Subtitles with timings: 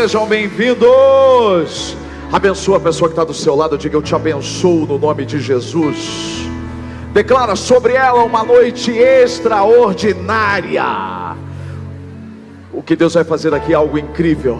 [0.00, 1.94] Sejam bem-vindos.
[2.32, 3.76] Abençoa a pessoa que está do seu lado.
[3.76, 6.48] Diga: Eu te abençoo no nome de Jesus.
[7.12, 11.36] Declara sobre ela uma noite extraordinária.
[12.72, 14.58] O que Deus vai fazer aqui é algo incrível.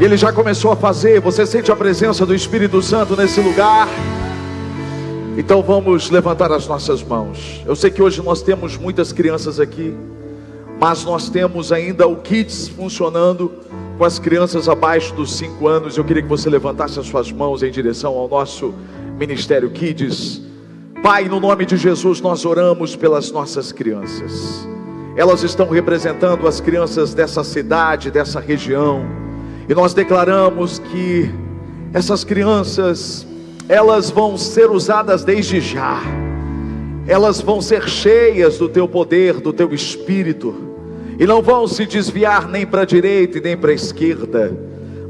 [0.00, 1.20] E Ele já começou a fazer.
[1.20, 3.86] Você sente a presença do Espírito Santo nesse lugar?
[5.36, 7.62] Então vamos levantar as nossas mãos.
[7.66, 9.94] Eu sei que hoje nós temos muitas crianças aqui,
[10.80, 13.67] mas nós temos ainda o Kids funcionando
[13.98, 15.96] com as crianças abaixo dos 5 anos.
[15.96, 18.72] Eu queria que você levantasse as suas mãos em direção ao nosso
[19.18, 20.40] Ministério Kids.
[21.02, 24.66] Pai, no nome de Jesus, nós oramos pelas nossas crianças.
[25.16, 29.04] Elas estão representando as crianças dessa cidade, dessa região.
[29.68, 31.28] E nós declaramos que
[31.92, 33.26] essas crianças,
[33.68, 36.00] elas vão ser usadas desde já.
[37.04, 40.54] Elas vão ser cheias do teu poder, do teu espírito.
[41.18, 44.56] E não vão se desviar nem para a direita e nem para a esquerda,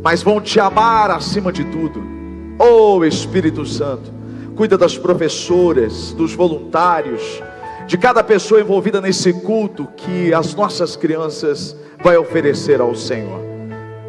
[0.02, 2.02] mas vão te amar acima de tudo.
[2.58, 4.10] Oh Espírito Santo,
[4.56, 7.42] cuida das professoras, dos voluntários,
[7.86, 13.40] de cada pessoa envolvida nesse culto que as nossas crianças vai oferecer ao Senhor.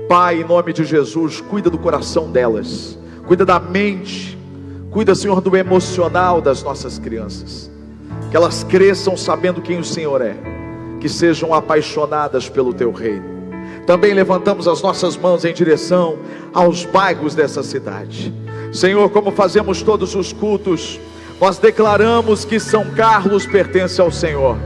[0.07, 4.37] Pai, em nome de Jesus, cuida do coração delas, cuida da mente,
[4.89, 7.69] cuida, Senhor, do emocional das nossas crianças.
[8.31, 10.35] Que elas cresçam sabendo quem o Senhor é,
[10.99, 13.39] que sejam apaixonadas pelo teu reino.
[13.85, 16.19] Também levantamos as nossas mãos em direção
[16.53, 18.33] aos bairros dessa cidade.
[18.71, 20.99] Senhor, como fazemos todos os cultos,
[21.41, 24.57] nós declaramos que São Carlos pertence ao Senhor.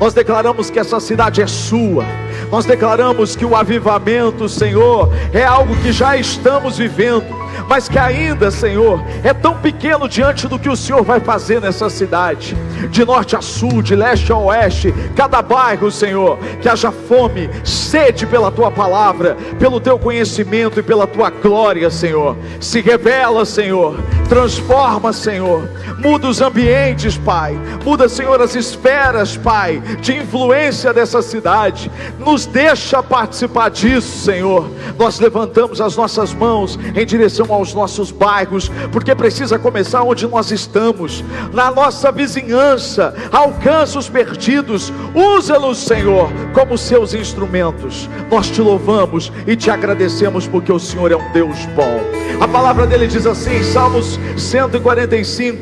[0.00, 2.04] Nós declaramos que essa cidade é sua.
[2.50, 7.24] Nós declaramos que o avivamento, Senhor, é algo que já estamos vivendo,
[7.68, 11.88] mas que ainda, Senhor, é tão pequeno diante do que o Senhor vai fazer nessa
[11.90, 12.56] cidade,
[12.90, 18.26] de norte a sul, de leste a oeste, cada bairro, Senhor, que haja fome, sede
[18.26, 22.36] pela tua palavra, pelo teu conhecimento e pela tua glória, Senhor.
[22.60, 30.16] Se revela, Senhor, transforma, Senhor, muda os ambientes, Pai, muda, Senhor, as esferas, Pai, de
[30.16, 34.68] influência dessa cidade, nos deixa participar disso, Senhor.
[34.98, 40.50] Nós levantamos as nossas mãos em direção aos nossos bairros, porque precisa começar onde nós
[40.50, 48.08] estamos, na nossa vizinhança, alcança os perdidos, usa-los, Senhor, como seus instrumentos.
[48.30, 52.00] Nós te louvamos e te agradecemos porque o Senhor é um Deus bom.
[52.40, 55.58] A palavra dele diz assim, Salmos 145: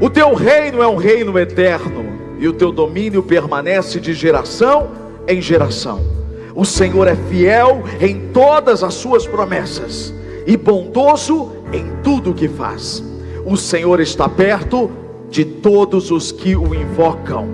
[0.00, 2.06] O teu reino é um reino eterno,
[2.38, 4.90] e o teu domínio permanece de geração
[5.26, 6.00] em geração.
[6.54, 10.12] O Senhor é fiel em todas as suas promessas
[10.48, 13.04] e bondoso em tudo o que faz.
[13.44, 14.90] O Senhor está perto
[15.30, 17.46] de todos os que o invocam,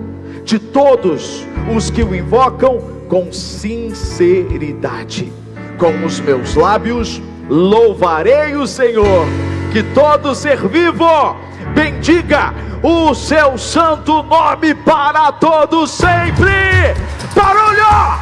[0.45, 2.79] de todos os que o invocam
[3.09, 5.33] com sinceridade.
[5.77, 9.27] Com os meus lábios louvarei o Senhor,
[9.73, 11.35] que todo ser vivo
[11.75, 16.95] bendiga o seu santo nome para todos sempre.
[17.35, 18.21] Barulho!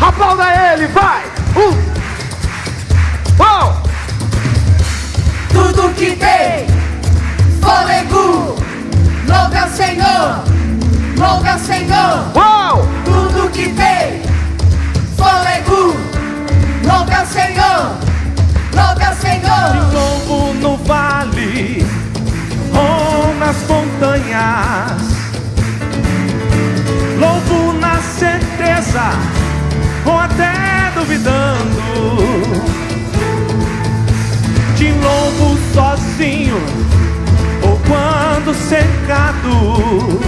[0.00, 1.22] Aplauda ele, vai!
[1.54, 1.96] Um!
[3.38, 3.85] Oh!
[5.56, 6.66] Tudo que tem
[7.62, 8.56] fôlego,
[9.26, 10.44] louve ao Senhor,
[11.16, 12.30] louve ao Senhor.
[12.34, 12.86] Uau!
[13.06, 14.20] Tudo que tem
[15.16, 15.96] fôlego,
[16.84, 17.96] louve ao Senhor,
[18.74, 19.92] louve ao Senhor.
[19.94, 21.86] Louvo no vale
[22.74, 25.00] ou nas montanhas.
[27.18, 29.10] Louvo na certeza
[30.04, 32.85] ou até duvidando.
[34.76, 36.56] Te louvo sozinho
[37.62, 40.20] ou quando cercado.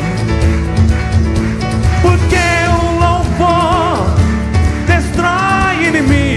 [2.01, 2.37] Porque
[2.71, 4.17] o louvor
[4.87, 6.28] destrói inimigo.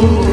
[0.00, 0.31] you.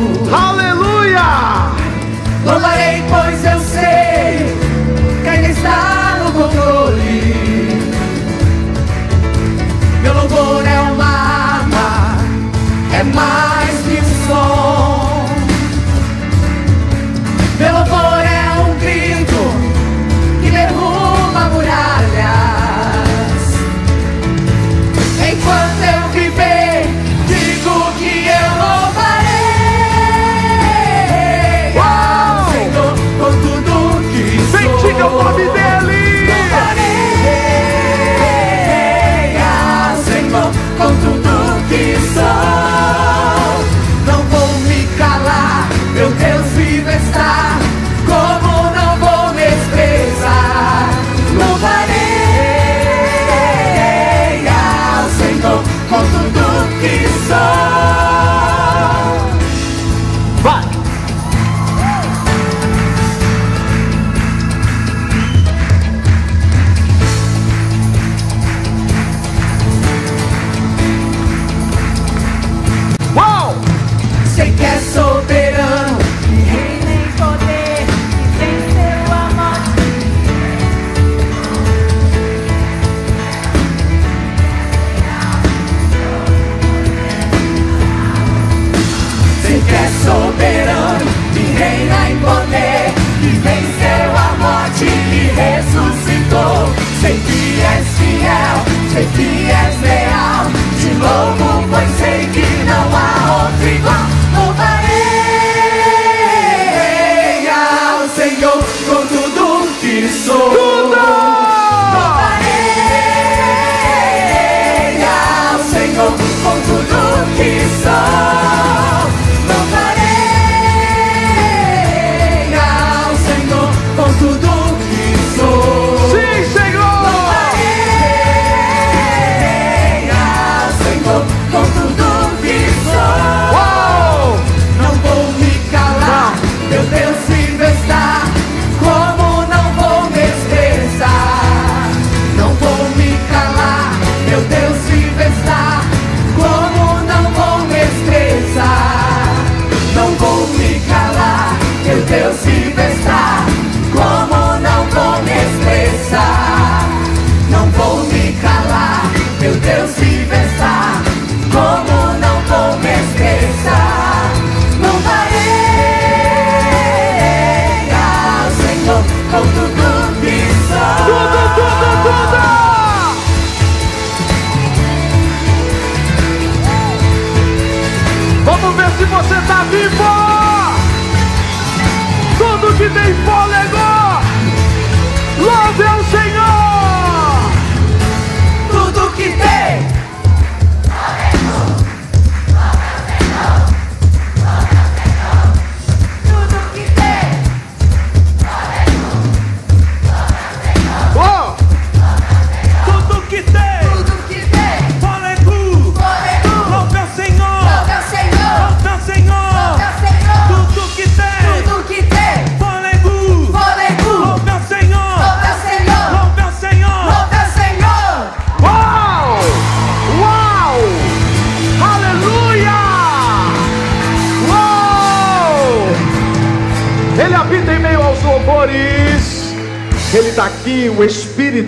[91.60, 91.99] Hey,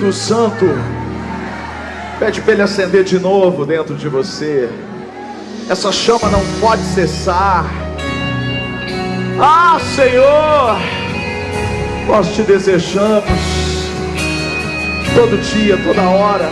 [0.02, 0.66] Espírito Santo.
[2.18, 4.70] Pede para ele acender de novo dentro de você.
[5.70, 7.66] Essa chama não pode cessar.
[9.40, 10.78] Ah, Senhor,
[12.08, 13.24] nós te desejamos
[15.16, 16.50] todo dia, toda hora.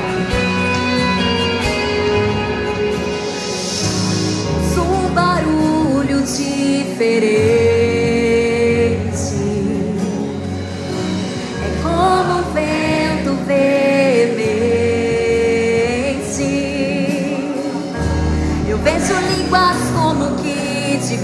[4.77, 7.49] Um barulho diferente
[11.61, 12.38] é como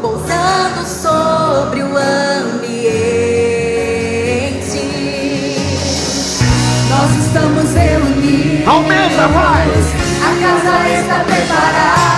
[0.00, 2.76] pousando sobre o ambiente.
[6.88, 8.68] Nós estamos reunidos.
[8.68, 9.68] Aumenta, vai!
[10.22, 12.15] A casa está preparada.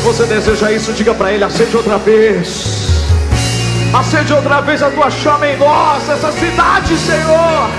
[0.00, 2.90] você deseja isso, diga para Ele: acende outra vez.
[3.92, 7.70] Acende outra vez a tua chama em nós, essa cidade, Senhor.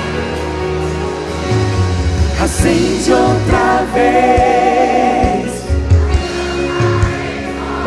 [2.43, 5.51] Acende outra vez.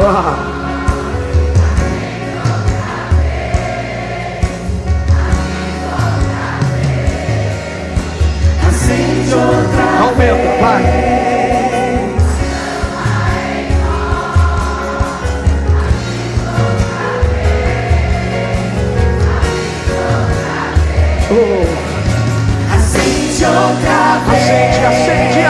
[0.01, 0.51] Ah.
[10.01, 11.44] Aumenta, vai.
[21.37, 21.67] Oh,
[22.73, 24.41] Acende outra vez.
[24.41, 25.41] acende, acende,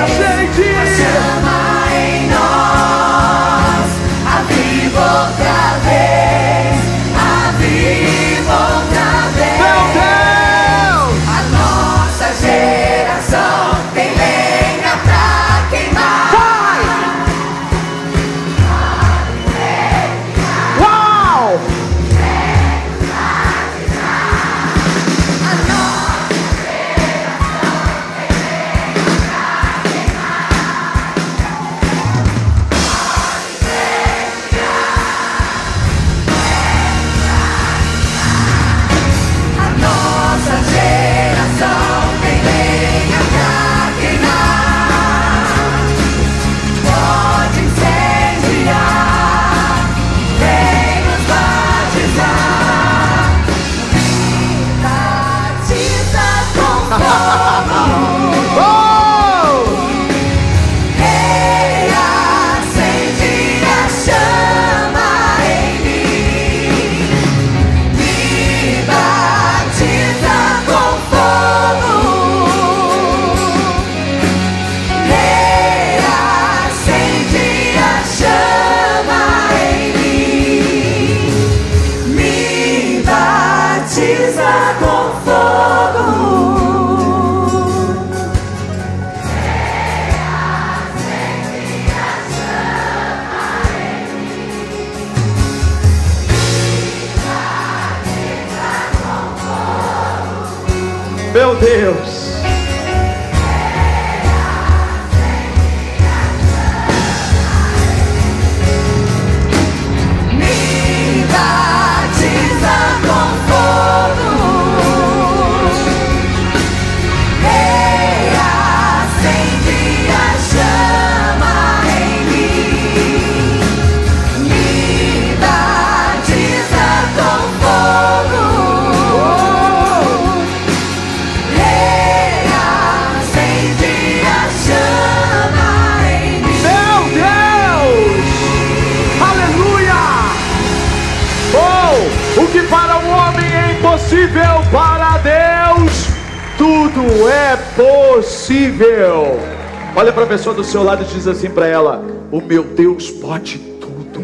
[150.05, 153.11] Olha para a pessoa do seu lado e diz assim para ela: O meu Deus
[153.11, 154.23] pode tudo.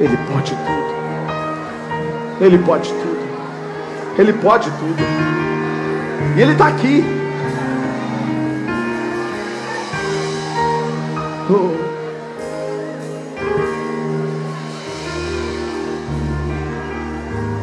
[0.00, 2.40] Ele pode tudo.
[2.40, 3.28] Ele pode tudo.
[4.18, 5.02] Ele pode tudo.
[6.38, 7.04] E Ele está aqui.
[11.50, 11.76] Oh.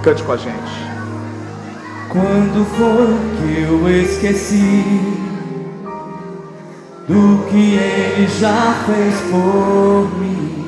[0.03, 0.85] Cante com a gente.
[2.09, 5.24] Quando foi que eu esqueci
[7.07, 10.65] do que ele já fez por mim?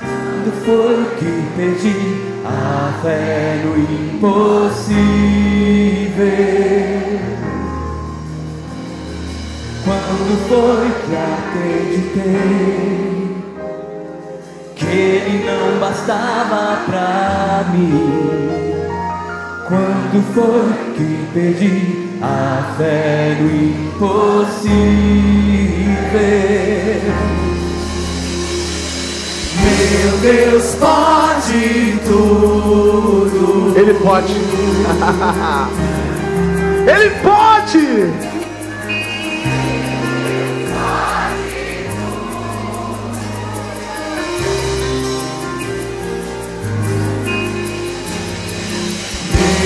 [0.00, 1.96] Quando foi que perdi
[2.44, 4.94] a fé no impossível?
[9.84, 12.44] Quando foi que acreditei
[14.74, 17.92] que ele não bastava pra mim?
[19.68, 21.74] Quando foi que perdi
[22.22, 23.83] a fé no impossível?
[30.00, 33.72] Meu Deus pode tudo.
[33.78, 34.34] Ele pode.
[36.86, 38.12] Ele pode.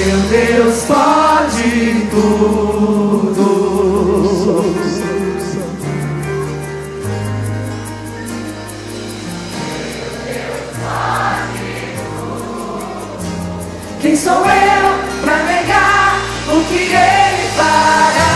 [0.06, 2.97] Meu Deus pode tudo.
[14.28, 18.28] Sou eu pra negar o que ele fará?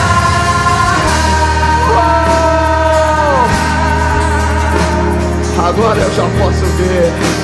[5.68, 7.41] Agora eu já posso ver.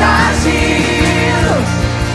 [0.00, 1.60] Está agindo,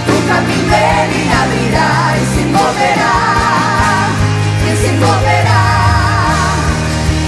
[0.10, 4.10] o caminho Ele abrirá e se moverá,
[4.66, 5.66] e se moverá.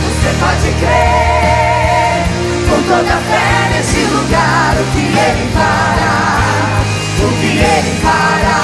[0.01, 2.25] Você pode crer
[2.67, 6.17] com toda fé neste lugar o que Ele fará,
[7.19, 8.61] o que Ele fará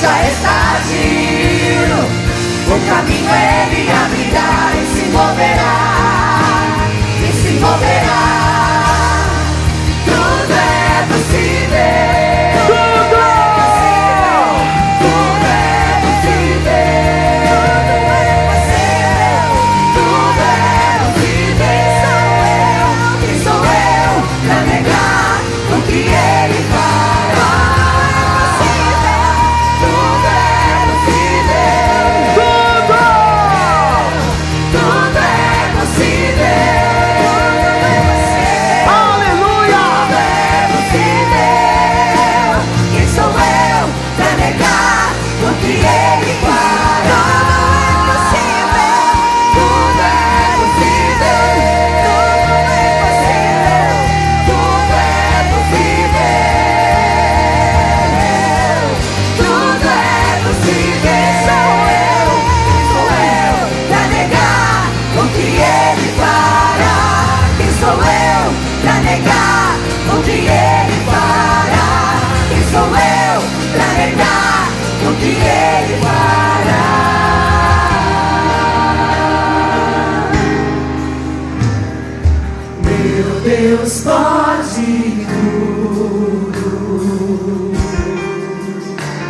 [0.00, 2.00] já está agindo.
[2.64, 5.74] O caminho ele abrirá e se moverá,
[7.20, 8.61] e se moverá.
[83.72, 85.26] Deus pode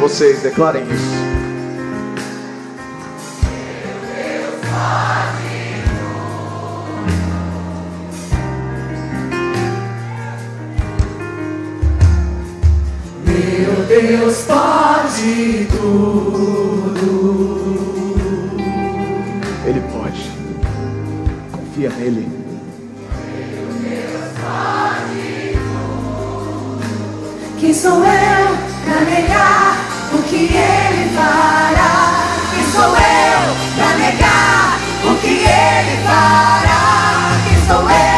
[0.00, 1.22] Vocês declarem isso.
[13.24, 17.22] Meu Deus pode tudo.
[19.64, 20.32] Ele pode.
[21.52, 22.31] Confia nele.
[27.82, 29.76] Sou eu pra negar
[30.12, 32.14] o que ele fará?
[32.54, 37.40] Quem sou eu pra negar o que ele fará?
[37.48, 38.11] Quem sou eu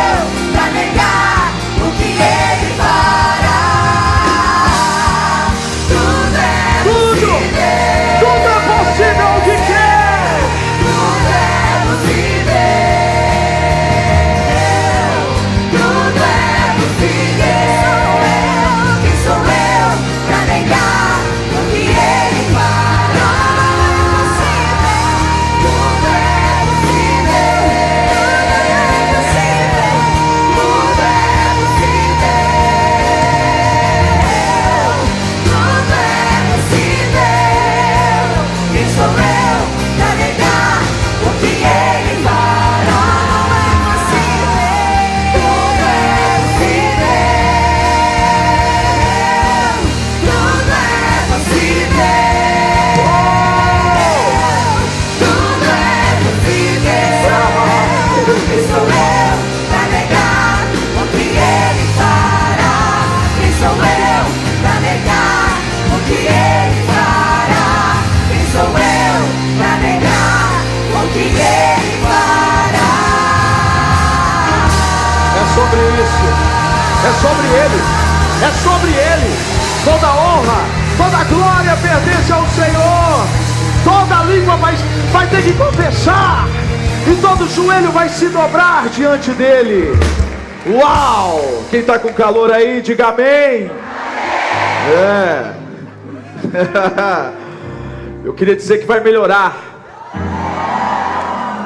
[91.75, 93.68] Quem está com calor aí, diga amém.
[94.95, 95.55] É.
[98.25, 99.75] Eu queria dizer que vai melhorar.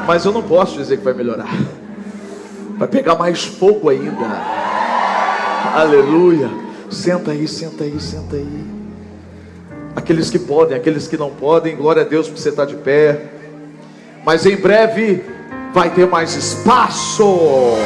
[0.06, 1.50] Mas eu não posso dizer que vai melhorar.
[2.78, 4.24] Vai pegar mais fogo ainda.
[5.74, 6.48] Aleluia.
[6.88, 8.64] Senta aí, senta aí, senta aí.
[9.94, 13.26] Aqueles que podem, aqueles que não podem, glória a Deus por você estar de pé.
[14.24, 15.22] Mas em breve
[15.74, 17.76] vai ter mais espaço.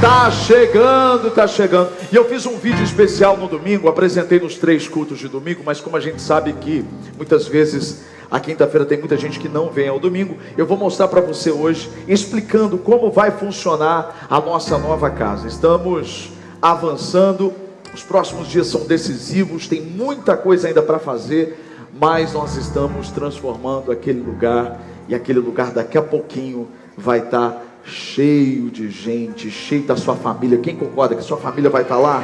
[0.00, 1.90] Tá chegando, tá chegando.
[2.10, 5.78] E eu fiz um vídeo especial no domingo, apresentei nos três cultos de domingo, mas
[5.78, 6.82] como a gente sabe que
[7.18, 11.06] muitas vezes a quinta-feira tem muita gente que não vem ao domingo, eu vou mostrar
[11.06, 15.46] para você hoje explicando como vai funcionar a nossa nova casa.
[15.46, 16.30] Estamos
[16.62, 17.52] avançando,
[17.92, 23.92] os próximos dias são decisivos, tem muita coisa ainda para fazer, mas nós estamos transformando
[23.92, 29.82] aquele lugar e aquele lugar daqui a pouquinho vai estar tá cheio de gente, cheio
[29.82, 30.58] da sua família.
[30.58, 32.22] Quem concorda que sua família vai estar lá?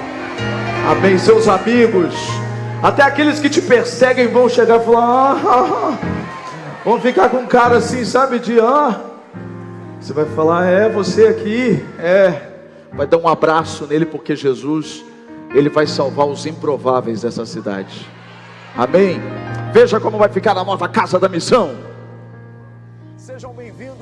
[0.88, 1.18] Amém.
[1.18, 2.14] Seus amigos,
[2.82, 5.98] até aqueles que te perseguem vão chegar e falar: ah, ah, ah.
[6.84, 8.38] vão ficar com um cara assim, sabe?
[8.38, 9.00] De ah.
[10.00, 12.52] Você vai falar: é você aqui, é.
[12.92, 15.04] Vai dar um abraço nele porque Jesus,
[15.54, 18.06] ele vai salvar os improváveis dessa cidade.
[18.76, 19.20] Amém.
[19.72, 21.85] Veja como vai ficar a nova casa da missão.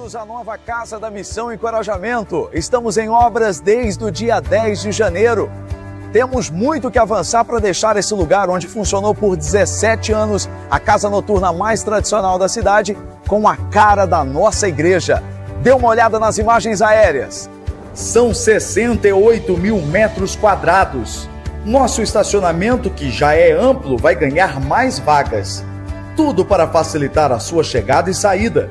[0.05, 2.51] Bem-vindos nova Casa da Missão Encorajamento.
[2.53, 5.51] Estamos em obras desde o dia 10 de janeiro.
[6.13, 11.09] Temos muito que avançar para deixar esse lugar onde funcionou por 17 anos a casa
[11.09, 12.95] noturna mais tradicional da cidade
[13.27, 15.23] com a cara da nossa igreja.
[15.63, 17.49] Dê uma olhada nas imagens aéreas.
[17.95, 21.27] São 68 mil metros quadrados.
[21.65, 25.65] Nosso estacionamento, que já é amplo, vai ganhar mais vagas.
[26.15, 28.69] Tudo para facilitar a sua chegada e saída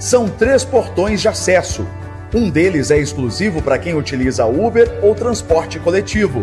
[0.00, 1.86] são três portões de acesso.
[2.34, 6.42] Um deles é exclusivo para quem utiliza Uber ou transporte coletivo.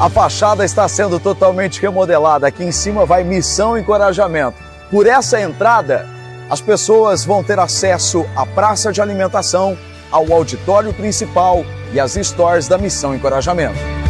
[0.00, 2.48] A fachada está sendo totalmente remodelada.
[2.48, 4.56] Aqui em cima vai missão encorajamento.
[4.90, 6.08] Por essa entrada,
[6.50, 9.78] as pessoas vão ter acesso à praça de alimentação,
[10.10, 14.01] ao auditório principal e às stores da missão encorajamento.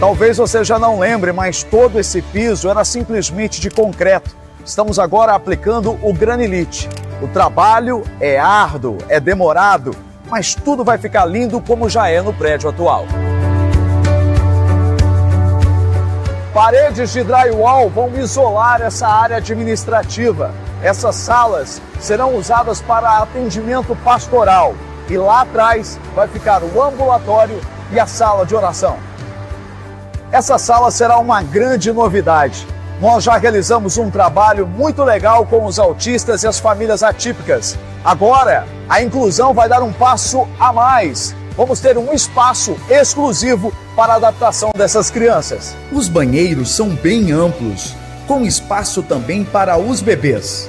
[0.00, 4.30] Talvez você já não lembre, mas todo esse piso era simplesmente de concreto.
[4.64, 6.88] Estamos agora aplicando o granilite.
[7.20, 9.90] O trabalho é árduo, é demorado,
[10.30, 13.06] mas tudo vai ficar lindo como já é no prédio atual.
[16.54, 20.54] Paredes de drywall vão isolar essa área administrativa.
[20.80, 24.76] Essas salas serão usadas para atendimento pastoral.
[25.10, 29.07] E lá atrás vai ficar o ambulatório e a sala de oração.
[30.30, 32.66] Essa sala será uma grande novidade.
[33.00, 37.78] Nós já realizamos um trabalho muito legal com os autistas e as famílias atípicas.
[38.04, 41.34] Agora, a inclusão vai dar um passo a mais.
[41.56, 45.74] Vamos ter um espaço exclusivo para a adaptação dessas crianças.
[45.90, 50.68] Os banheiros são bem amplos, com espaço também para os bebês.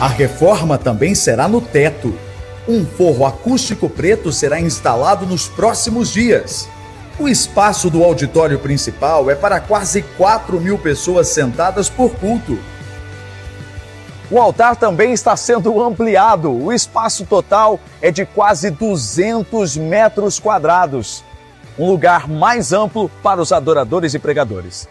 [0.00, 2.12] A reforma também será no teto
[2.68, 6.68] um forro acústico preto será instalado nos próximos dias.
[7.18, 12.58] O espaço do auditório principal é para quase 4 mil pessoas sentadas por culto.
[14.30, 16.52] O altar também está sendo ampliado.
[16.52, 21.24] O espaço total é de quase 200 metros quadrados.
[21.78, 24.88] Um lugar mais amplo para os adoradores e pregadores.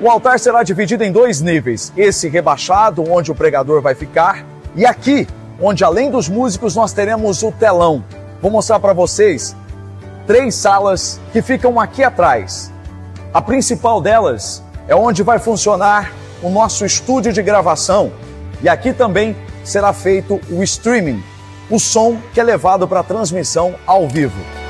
[0.00, 4.44] O altar será dividido em dois níveis: esse rebaixado, onde o pregador vai ficar,
[4.74, 5.26] e aqui,
[5.60, 8.04] onde além dos músicos nós teremos o telão.
[8.40, 9.56] Vou mostrar para vocês
[10.26, 12.72] três salas que ficam aqui atrás.
[13.32, 18.12] A principal delas é onde vai funcionar o nosso estúdio de gravação
[18.62, 21.22] e aqui também será feito o streaming,
[21.70, 24.67] o som que é levado para transmissão ao vivo.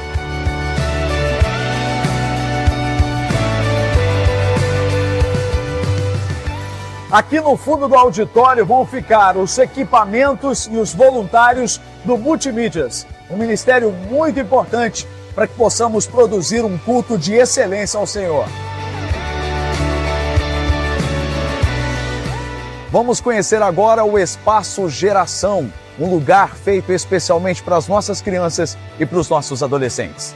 [7.10, 13.36] Aqui no fundo do auditório vão ficar os equipamentos e os voluntários do Multimídias, um
[13.38, 18.44] ministério muito importante para que possamos produzir um culto de excelência ao Senhor.
[22.92, 29.06] Vamos conhecer agora o Espaço Geração, um lugar feito especialmente para as nossas crianças e
[29.06, 30.34] para os nossos adolescentes.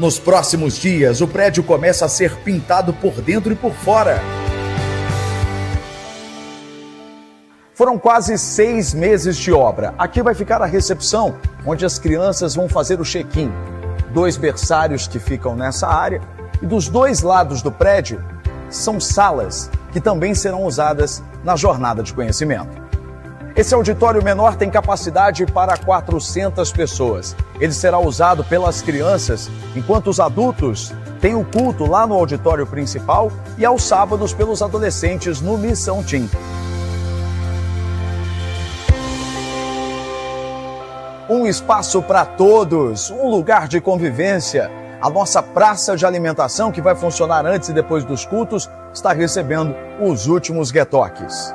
[0.00, 4.20] Nos próximos dias, o prédio começa a ser pintado por dentro e por fora.
[7.74, 9.94] Foram quase seis meses de obra.
[9.96, 13.50] Aqui vai ficar a recepção, onde as crianças vão fazer o check-in.
[14.12, 16.20] Dois berçários que ficam nessa área
[16.60, 18.22] e dos dois lados do prédio
[18.68, 22.82] são salas que também serão usadas na jornada de conhecimento.
[23.56, 27.34] Esse auditório menor tem capacidade para 400 pessoas.
[27.58, 30.92] Ele será usado pelas crianças, enquanto os adultos
[31.22, 36.28] têm o culto lá no auditório principal e aos sábados pelos adolescentes no Missão Team.
[41.28, 44.70] Um espaço para todos, um lugar de convivência.
[45.00, 49.74] A nossa praça de alimentação, que vai funcionar antes e depois dos cultos, está recebendo
[50.00, 51.54] os últimos guetoques.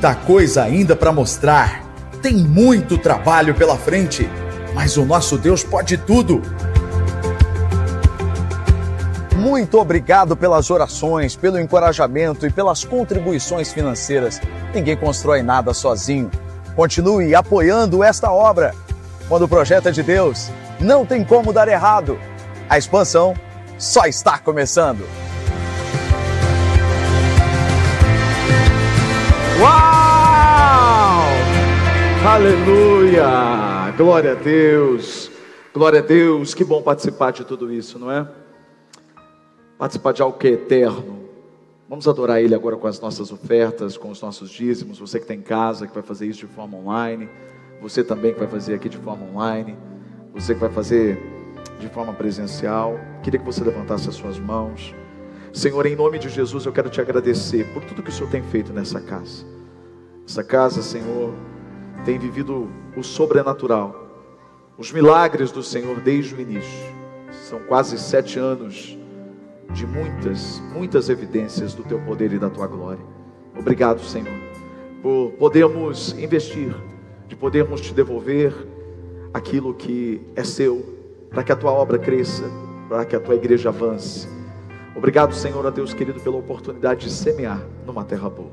[0.00, 1.84] Muita coisa ainda para mostrar.
[2.22, 4.26] Tem muito trabalho pela frente,
[4.72, 6.40] mas o nosso Deus pode tudo.
[9.36, 14.40] Muito obrigado pelas orações, pelo encorajamento e pelas contribuições financeiras.
[14.74, 16.30] Ninguém constrói nada sozinho.
[16.74, 18.74] Continue apoiando esta obra.
[19.28, 22.18] Quando o projeto é de Deus, não tem como dar errado.
[22.70, 23.34] A expansão
[23.76, 25.06] só está começando.
[32.22, 33.90] Aleluia!
[33.96, 35.30] Glória a Deus!
[35.72, 36.52] Glória a Deus!
[36.52, 38.28] Que bom participar de tudo isso, não é?
[39.78, 41.20] Participar de algo que é eterno.
[41.88, 44.98] Vamos adorar Ele agora com as nossas ofertas, com os nossos dízimos.
[44.98, 47.26] Você que está em casa, que vai fazer isso de forma online.
[47.80, 49.74] Você também que vai fazer aqui de forma online.
[50.34, 51.18] Você que vai fazer
[51.78, 53.00] de forma presencial.
[53.22, 54.94] Queria que você levantasse as suas mãos.
[55.54, 58.42] Senhor, em nome de Jesus, eu quero te agradecer por tudo que o Senhor tem
[58.42, 59.44] feito nessa casa.
[60.28, 61.32] Essa casa, Senhor,
[62.04, 63.94] tem vivido o sobrenatural,
[64.78, 66.90] os milagres do Senhor desde o início.
[67.30, 68.96] São quase sete anos
[69.72, 73.04] de muitas, muitas evidências do teu poder e da tua glória.
[73.58, 74.32] Obrigado, Senhor,
[75.02, 76.74] por podermos investir,
[77.28, 78.54] de podermos te devolver
[79.34, 80.84] aquilo que é seu,
[81.28, 82.44] para que a tua obra cresça,
[82.88, 84.26] para que a tua igreja avance.
[84.96, 88.50] Obrigado, Senhor, a Deus querido, pela oportunidade de semear numa terra boa.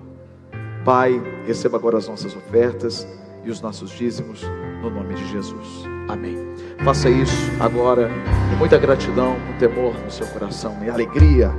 [0.85, 3.07] Pai, receba agora as nossas ofertas
[3.47, 4.41] e os nossos dízimos,
[4.81, 5.85] no nome de Jesus.
[6.09, 6.35] Amém.
[6.83, 8.09] Faça isso agora
[8.49, 11.49] com muita gratidão, com temor no seu coração e alegria.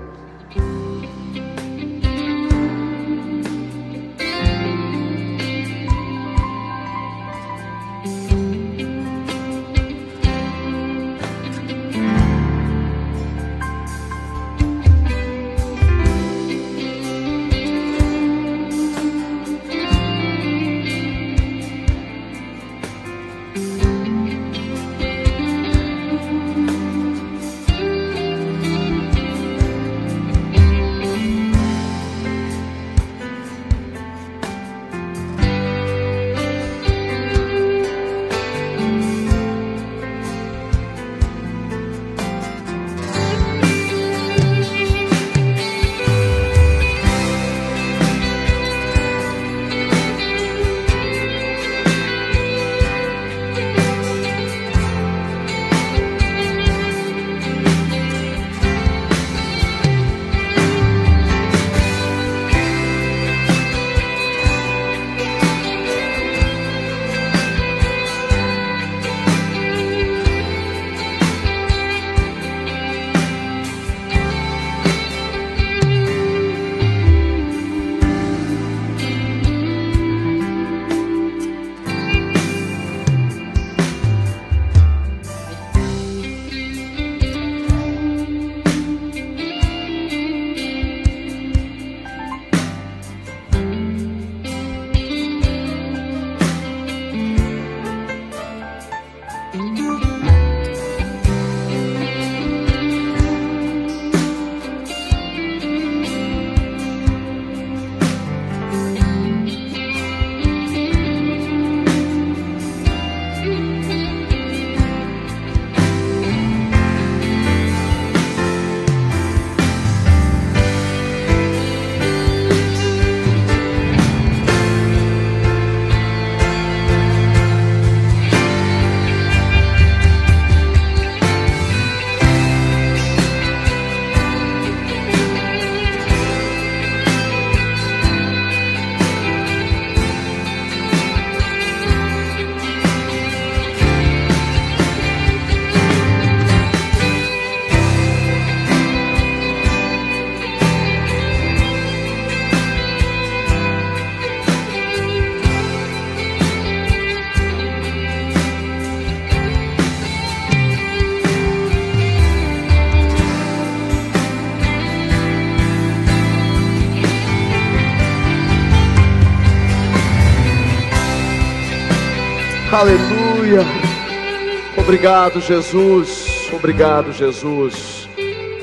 [174.98, 176.50] Obrigado, Jesus.
[176.52, 178.08] Obrigado, Jesus.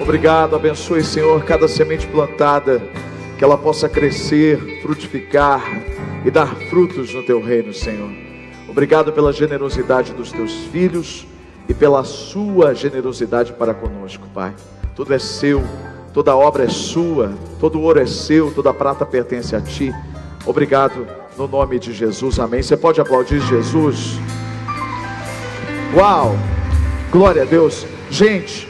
[0.01, 0.53] Obrigado.
[0.53, 2.83] Abençoe, Senhor, cada semente plantada,
[3.37, 5.63] que ela possa crescer, frutificar
[6.25, 8.09] e dar frutos no teu reino, Senhor.
[8.67, 11.25] Obrigado pela generosidade dos teus filhos
[11.69, 14.53] e pela sua generosidade para conosco, Pai.
[14.93, 15.63] Tudo é seu,
[16.13, 19.95] toda obra é sua, todo ouro é seu, toda prata pertence a ti.
[20.45, 21.07] Obrigado
[21.37, 22.61] no nome de Jesus, amém.
[22.61, 24.19] Você pode aplaudir Jesus?
[25.93, 26.31] Uau!
[27.11, 27.85] Glória a Deus.
[28.09, 28.67] Gente,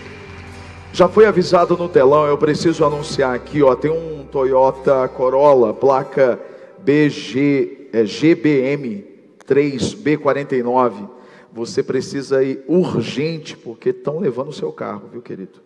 [0.92, 6.40] já foi avisado no telão, eu preciso anunciar aqui, ó, tem um Toyota Corolla, placa
[6.80, 9.06] BG, é, GBM
[9.48, 11.16] 3B49
[11.56, 15.62] você precisa ir urgente, porque estão levando o seu carro, viu, querido?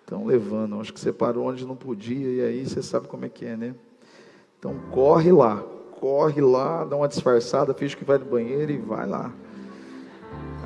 [0.00, 0.80] Estão levando.
[0.80, 3.56] Acho que você parou onde não podia, e aí você sabe como é que é,
[3.56, 3.72] né?
[4.58, 5.62] Então corre lá,
[6.00, 9.32] corre lá, dá uma disfarçada, finge que vai no banheiro e vai lá.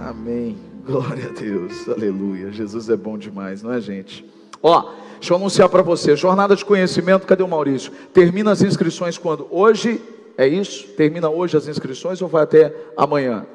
[0.09, 0.57] Amém.
[0.87, 1.89] Glória a Deus.
[1.89, 2.51] Aleluia.
[2.51, 4.25] Jesus é bom demais, não é, gente?
[4.63, 6.17] Ó, deixa eu anunciar para você.
[6.17, 7.93] Jornada de conhecimento, cadê o Maurício?
[8.13, 9.47] Termina as inscrições quando?
[9.51, 10.01] Hoje,
[10.39, 10.89] é isso?
[10.97, 13.47] Termina hoje as inscrições ou vai até amanhã?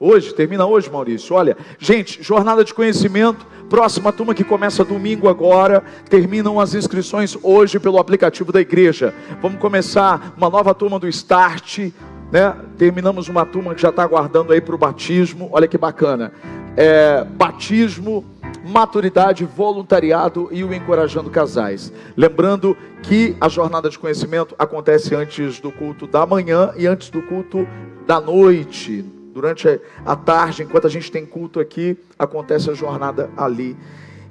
[0.00, 1.36] Hoje, termina hoje, Maurício.
[1.36, 7.78] Olha, gente, jornada de conhecimento, próxima turma que começa domingo agora, terminam as inscrições hoje
[7.78, 9.14] pelo aplicativo da igreja.
[9.40, 11.90] Vamos começar uma nova turma do Start,
[12.30, 12.54] né?
[12.76, 15.48] Terminamos uma turma que já está aguardando aí para o batismo.
[15.52, 16.32] Olha que bacana.
[16.76, 18.24] É, batismo,
[18.64, 21.92] maturidade, voluntariado e o encorajando casais.
[22.16, 27.22] Lembrando que a jornada de conhecimento acontece antes do culto da manhã e antes do
[27.22, 27.66] culto
[28.06, 33.76] da noite durante a tarde, enquanto a gente tem culto aqui, acontece a jornada ali.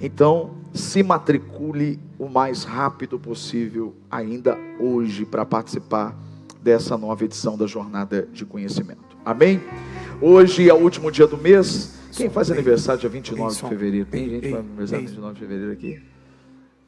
[0.02, 6.16] Então, se matricule o mais rápido possível, ainda hoje, para participar
[6.64, 9.18] dessa nova edição da Jornada de Conhecimento.
[9.26, 9.61] Amém?
[10.22, 11.99] Hoje é o último dia do mês.
[12.14, 14.05] Quem faz aniversário dia 29 de fevereiro?
[14.05, 16.01] Tem gente que faz aniversário dia 29 de fevereiro aqui?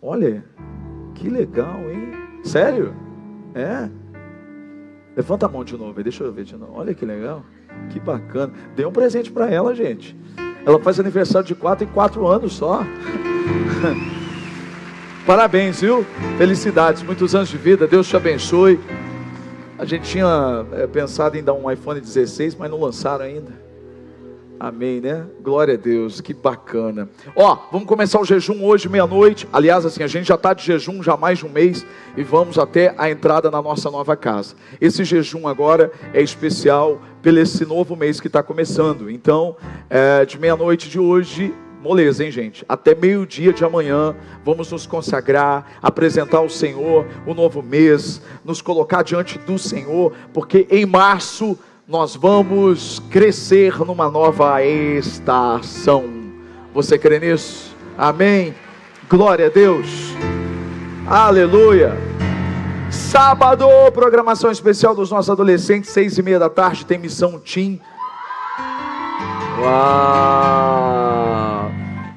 [0.02, 0.46] Olha,
[1.14, 2.12] que legal, hein?
[2.44, 2.96] Sério?
[3.54, 3.90] É?
[5.16, 6.74] Levanta a mão de novo, deixa eu ver de novo.
[6.76, 7.44] Olha que legal.
[7.90, 8.54] Que bacana.
[8.76, 10.16] Dê um presente para ela, gente.
[10.66, 12.84] Ela faz aniversário de quatro em quatro anos só.
[15.26, 16.06] Parabéns, viu?
[16.38, 17.88] Felicidades, muitos anos de vida.
[17.88, 18.80] Deus te abençoe.
[19.78, 23.66] A gente tinha é, pensado em dar um iPhone 16, mas não lançaram ainda.
[24.58, 25.26] Amém, né?
[25.42, 27.10] Glória a Deus, que bacana.
[27.36, 29.46] Ó, vamos começar o jejum hoje, meia-noite.
[29.52, 32.58] Aliás, assim, a gente já está de jejum já mais de um mês e vamos
[32.58, 34.56] até a entrada na nossa nova casa.
[34.80, 39.12] Esse jejum agora é especial pelo esse novo mês que está começando.
[39.12, 39.58] Então,
[39.90, 41.54] é, de meia-noite de hoje,
[41.86, 42.66] moleza, hein, gente?
[42.68, 49.04] Até meio-dia de amanhã, vamos nos consagrar, apresentar ao Senhor o novo mês, nos colocar
[49.04, 51.56] diante do Senhor, porque em março
[51.88, 56.06] nós vamos crescer numa nova estação.
[56.74, 57.76] Você crê nisso?
[57.96, 58.56] Amém?
[59.08, 59.88] Glória a Deus.
[61.06, 61.96] Aleluia.
[62.90, 67.80] Sábado, programação especial dos nossos adolescentes, seis e meia da tarde, tem missão Tim.
[69.62, 71.55] Uau!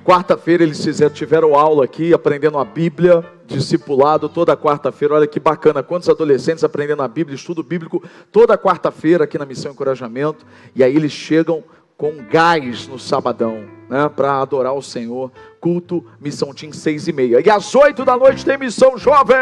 [0.09, 5.13] Quarta-feira eles fizeram, tiveram aula aqui, aprendendo a Bíblia, discipulado toda quarta-feira.
[5.13, 8.03] Olha que bacana, quantos adolescentes aprendendo a Bíblia, estudo bíblico
[8.33, 10.47] toda quarta-feira aqui na Missão Encorajamento.
[10.75, 11.63] E aí eles chegam
[11.95, 15.31] com gás no sabadão, né, para adorar o Senhor.
[15.61, 17.43] Culto, Missão Tim, seis e meia.
[17.45, 19.37] E às oito da noite tem Missão Jovem.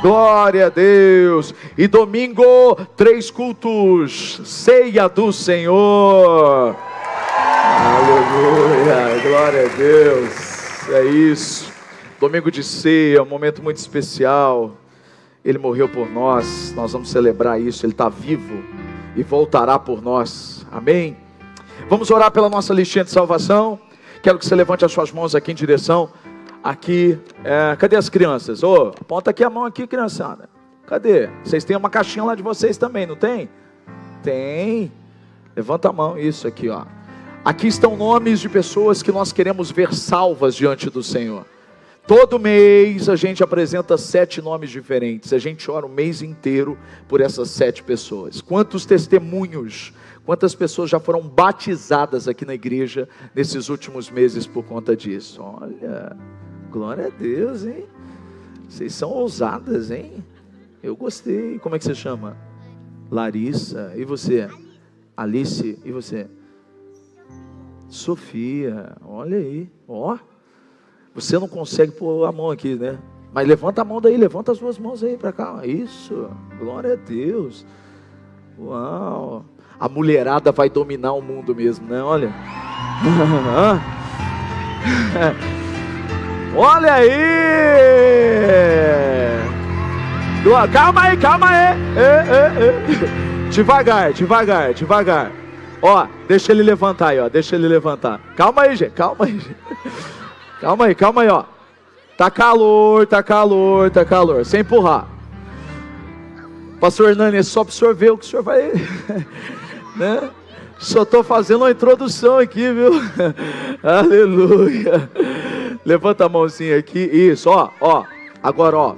[0.00, 1.54] Glória a Deus.
[1.76, 4.40] E domingo, três cultos.
[4.46, 6.88] Ceia do Senhor.
[7.90, 10.88] Aleluia, glória a Deus.
[10.90, 11.72] É isso.
[12.20, 14.76] Domingo de ceia, um momento muito especial.
[15.44, 17.84] Ele morreu por nós, nós vamos celebrar isso.
[17.84, 18.62] Ele está vivo
[19.16, 20.64] e voltará por nós.
[20.70, 21.16] Amém?
[21.88, 23.78] Vamos orar pela nossa listinha de salvação.
[24.22, 26.10] Quero que você levante as suas mãos aqui em direção.
[26.62, 28.62] Aqui, é, cadê as crianças?
[28.62, 30.48] Ô, oh, aponta aqui a mão aqui, criançada.
[30.86, 31.28] Cadê?
[31.42, 33.48] Vocês têm uma caixinha lá de vocês também, não tem?
[34.22, 34.92] Tem.
[35.56, 36.84] Levanta a mão, isso aqui, ó.
[37.42, 41.46] Aqui estão nomes de pessoas que nós queremos ver salvas diante do Senhor.
[42.06, 45.32] Todo mês a gente apresenta sete nomes diferentes.
[45.32, 46.76] A gente ora o mês inteiro
[47.08, 48.42] por essas sete pessoas.
[48.42, 49.94] Quantos testemunhos,
[50.26, 55.40] quantas pessoas já foram batizadas aqui na igreja nesses últimos meses por conta disso?
[55.42, 56.14] Olha,
[56.70, 57.86] glória a Deus, hein?
[58.68, 60.22] Vocês são ousadas, hein?
[60.82, 61.58] Eu gostei.
[61.58, 62.36] Como é que você chama?
[63.10, 63.94] Larissa.
[63.96, 64.46] E você?
[65.16, 65.78] Alice.
[65.82, 66.28] E você?
[67.90, 70.16] Sofia, olha aí, ó.
[71.14, 72.98] Você não consegue pôr a mão aqui, né?
[73.32, 75.60] Mas levanta a mão daí, levanta as duas mãos aí para cá.
[75.64, 77.66] Isso, glória a Deus.
[78.58, 79.44] Uau!
[79.78, 82.00] A mulherada vai dominar o mundo mesmo, né?
[82.02, 82.32] Olha.
[86.56, 87.10] Olha aí!
[90.72, 91.76] Calma aí, calma aí!
[93.50, 95.32] Devagar, devagar, devagar.
[95.82, 97.28] Ó, deixa ele levantar aí, ó.
[97.28, 98.20] Deixa ele levantar.
[98.36, 98.92] Calma aí, gente.
[98.92, 99.56] Calma aí, gente.
[100.60, 101.44] Calma aí, calma aí, ó.
[102.16, 104.44] Tá calor, tá calor, tá calor.
[104.44, 105.06] Sem empurrar.
[106.78, 108.72] Pastor Hernani, é só absorver o que o senhor vai.
[109.96, 110.30] né?
[110.78, 112.92] Só estou fazendo uma introdução aqui, viu?
[113.82, 115.10] Aleluia.
[115.84, 116.98] Levanta a mãozinha aqui.
[116.98, 118.04] Isso, ó, ó.
[118.42, 118.96] Agora, ó.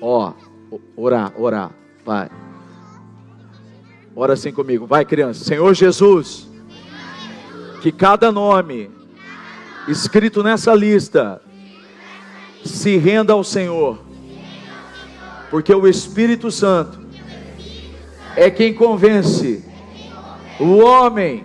[0.00, 0.32] Ó,
[0.96, 1.70] orar, orar.
[2.04, 2.28] Vai.
[4.16, 4.86] Ora assim comigo.
[4.86, 5.44] Vai, criança.
[5.44, 6.48] Senhor Jesus,
[7.82, 8.88] que cada nome
[9.88, 11.42] escrito nessa lista
[12.64, 13.98] se renda ao Senhor,
[15.50, 16.98] porque o Espírito Santo
[18.36, 19.64] é quem convence
[20.60, 21.44] o homem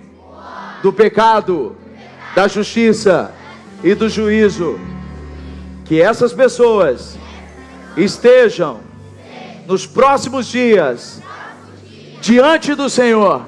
[0.84, 1.76] do pecado,
[2.36, 3.34] da justiça
[3.84, 4.80] e do juízo.
[5.86, 7.17] Que essas pessoas
[7.97, 8.80] estejam
[9.65, 11.18] nos próximos dias
[12.30, 13.42] diante do Senhor,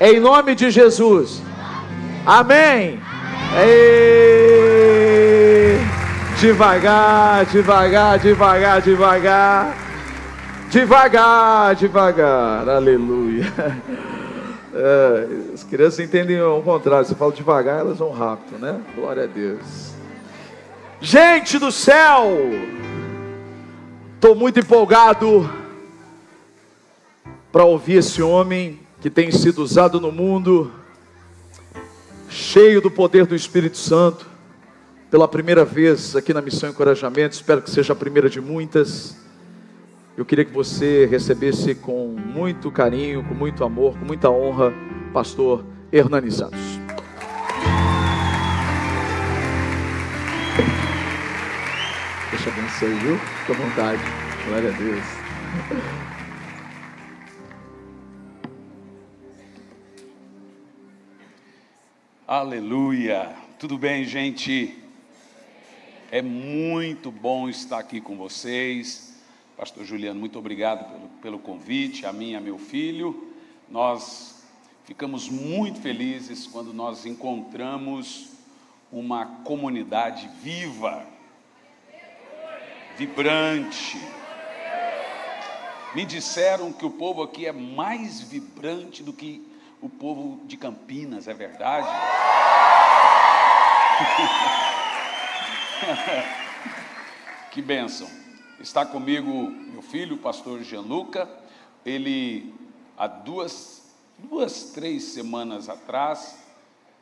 [0.00, 1.42] em nome de Jesus.
[2.24, 2.98] Amém.
[3.62, 4.96] Ei,
[6.40, 9.76] devagar, devagar, devagar, devagar.
[10.70, 13.52] Devagar, devagar, aleluia.
[14.78, 17.06] É, as crianças entendem o contrário.
[17.06, 18.78] Você fala devagar, elas vão rápido, né?
[18.94, 19.94] Glória a Deus.
[21.00, 22.26] Gente do céu,
[24.16, 25.65] estou muito empolgado
[27.56, 30.70] para ouvir esse homem que tem sido usado no mundo,
[32.28, 34.26] cheio do poder do Espírito Santo,
[35.10, 37.34] pela primeira vez aqui na Missão Encorajamento.
[37.34, 39.16] Espero que seja a primeira de muitas.
[40.18, 44.74] Eu queria que você recebesse com muito carinho, com muito amor, com muita honra,
[45.14, 46.60] pastor Hernani Santos.
[52.32, 53.16] Deixa eu abençoe, viu?
[53.16, 54.02] Fique à vontade.
[54.46, 56.15] Glória a Deus.
[62.28, 63.36] Aleluia.
[63.56, 64.76] Tudo bem, gente?
[66.10, 69.14] É muito bom estar aqui com vocês.
[69.56, 73.32] Pastor Juliano, muito obrigado pelo, pelo convite, a mim e a meu filho.
[73.70, 74.42] Nós
[74.84, 78.30] ficamos muito felizes quando nós encontramos
[78.90, 81.06] uma comunidade viva,
[82.98, 84.00] vibrante.
[85.94, 89.45] Me disseram que o povo aqui é mais vibrante do que
[89.80, 91.86] o povo de Campinas, é verdade?
[97.50, 98.08] que bênção.
[98.60, 101.28] Está comigo meu filho, o pastor Gianluca.
[101.84, 102.54] Ele,
[102.96, 106.36] há duas, duas, três semanas atrás,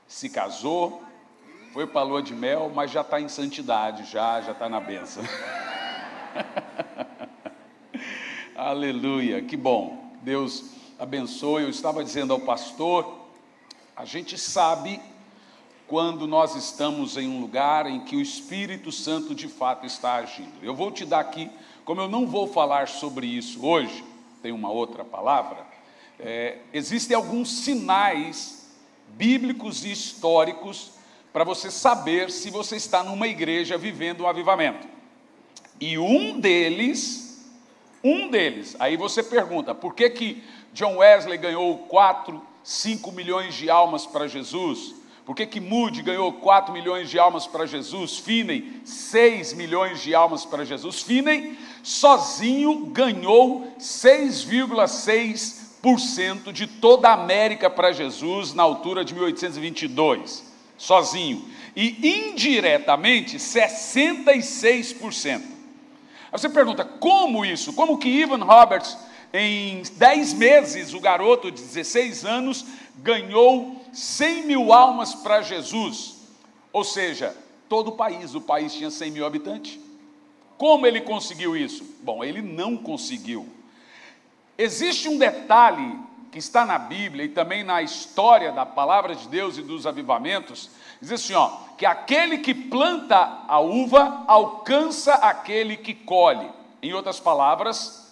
[0.07, 1.03] se casou,
[1.73, 4.81] foi para a lua de mel, mas já está em santidade, já, já está na
[4.81, 5.23] benção.
[8.55, 10.13] Aleluia, que bom.
[10.23, 11.63] Deus abençoe.
[11.63, 13.19] Eu estava dizendo ao pastor,
[13.95, 15.01] a gente sabe
[15.87, 20.53] quando nós estamos em um lugar em que o Espírito Santo de fato está agindo.
[20.63, 21.51] Eu vou te dar aqui,
[21.85, 24.03] como eu não vou falar sobre isso hoje,
[24.43, 25.67] tem uma outra palavra,
[26.19, 28.71] é, existem alguns sinais
[29.09, 30.93] bíblicos e históricos
[31.33, 34.89] para você saber se você está numa igreja vivendo um avivamento.
[35.79, 37.45] E um deles,
[38.03, 40.43] um deles, aí você pergunta, por que que
[40.75, 44.93] John Wesley ganhou 4, 5 milhões de almas para Jesus?
[45.25, 48.19] Por que, que Moody ganhou 4 milhões de almas para Jesus?
[48.19, 51.01] Finney, 6 milhões de almas para Jesus.
[51.01, 60.53] Finney, sozinho, ganhou 6,6% de toda a América para Jesus na altura de 1822.
[60.77, 61.49] Sozinho.
[61.77, 65.55] E indiretamente, 66%.
[66.33, 67.73] Aí você pergunta, como isso?
[67.73, 68.99] Como que Ivan Roberts,
[69.37, 72.65] em 10 meses, o garoto de 16 anos,
[72.99, 76.19] ganhou 100 mil almas para Jesus,
[76.73, 77.37] ou seja,
[77.69, 79.81] todo o país, o país tinha 100 mil habitantes.
[80.57, 81.85] Como ele conseguiu isso?
[82.05, 83.49] Bom, ele não conseguiu.
[84.57, 85.99] Existe um detalhe
[86.31, 90.71] que está na Bíblia e também na história da palavra de Deus e dos avivamentos,
[91.01, 96.49] diz assim, ó, que aquele que planta a uva alcança aquele que colhe.
[96.81, 98.04] Em outras palavras,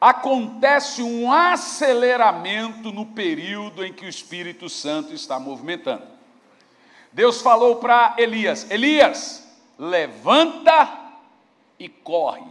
[0.00, 6.06] acontece um aceleramento no período em que o Espírito Santo está movimentando.
[7.12, 9.46] Deus falou para Elias: Elias,
[9.78, 10.88] levanta
[11.78, 12.44] e corre.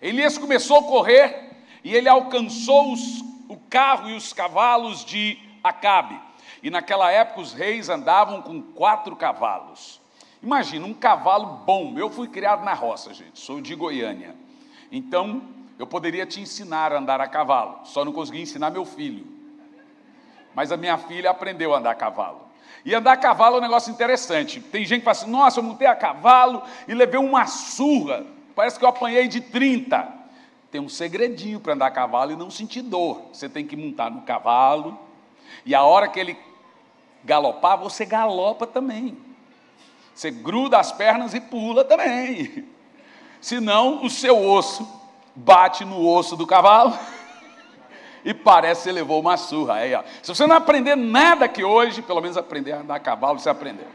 [0.00, 1.52] Elias começou a correr
[1.82, 6.20] e ele alcançou os, o carro e os cavalos de Acabe.
[6.62, 10.00] E naquela época os reis andavam com quatro cavalos.
[10.42, 11.96] Imagina, um cavalo bom.
[11.96, 14.34] Eu fui criado na roça, gente, sou de Goiânia.
[14.90, 15.42] Então,
[15.82, 19.26] eu poderia te ensinar a andar a cavalo, só não consegui ensinar meu filho.
[20.54, 22.42] Mas a minha filha aprendeu a andar a cavalo.
[22.84, 24.60] E andar a cavalo é um negócio interessante.
[24.60, 28.24] Tem gente que fala assim: nossa, eu montei a cavalo e levei uma surra.
[28.54, 30.06] Parece que eu apanhei de 30.
[30.70, 33.20] Tem um segredinho para andar a cavalo e não sentir dor.
[33.32, 34.96] Você tem que montar no cavalo,
[35.66, 36.38] e a hora que ele
[37.24, 39.18] galopar, você galopa também.
[40.14, 42.68] Você gruda as pernas e pula também.
[43.40, 45.01] Senão, o seu osso
[45.34, 46.98] bate no osso do cavalo
[48.24, 49.74] e parece que levou uma surra.
[49.74, 50.02] Aí, ó.
[50.22, 53.48] Se você não aprender nada aqui hoje, pelo menos aprender a andar a cavalo, você
[53.48, 53.86] aprendeu.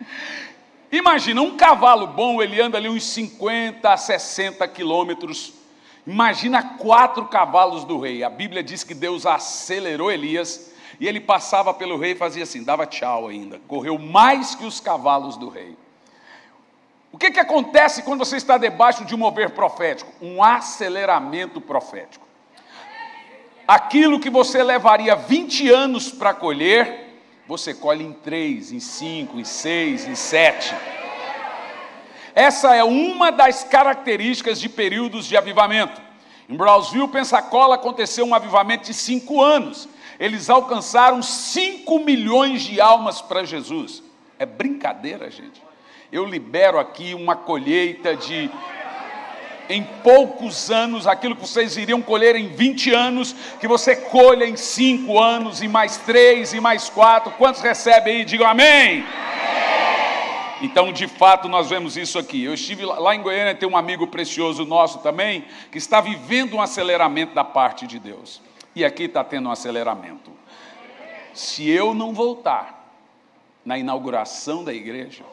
[0.90, 5.52] Imagina, um cavalo bom, ele anda ali uns 50 a 60 quilômetros.
[6.06, 8.24] Imagina quatro cavalos do rei.
[8.24, 12.64] A Bíblia diz que Deus acelerou Elias e ele passava pelo rei e fazia assim,
[12.64, 13.60] dava tchau ainda.
[13.68, 15.76] Correu mais que os cavalos do rei.
[17.10, 20.12] O que, que acontece quando você está debaixo de um mover profético?
[20.20, 22.26] Um aceleramento profético.
[23.66, 29.44] Aquilo que você levaria 20 anos para colher, você colhe em 3, em 5, em
[29.44, 30.74] 6, em 7.
[32.34, 36.00] Essa é uma das características de períodos de avivamento.
[36.48, 39.88] Em Brownsville, Pensacola, aconteceu um avivamento de cinco anos.
[40.20, 44.02] Eles alcançaram 5 milhões de almas para Jesus.
[44.38, 45.67] É brincadeira, gente
[46.10, 48.50] eu libero aqui uma colheita de
[49.68, 54.56] em poucos anos, aquilo que vocês iriam colher em 20 anos, que você colha em
[54.56, 57.32] 5 anos, e mais 3, e mais 4.
[57.32, 58.24] Quantos recebem aí?
[58.24, 59.04] Digam amém.
[60.62, 62.42] Então, de fato, nós vemos isso aqui.
[62.44, 66.62] Eu estive lá em Goiânia, tem um amigo precioso nosso também, que está vivendo um
[66.62, 68.40] aceleramento da parte de Deus.
[68.74, 70.32] E aqui está tendo um aceleramento.
[71.34, 72.90] Se eu não voltar
[73.64, 75.24] na inauguração da igreja,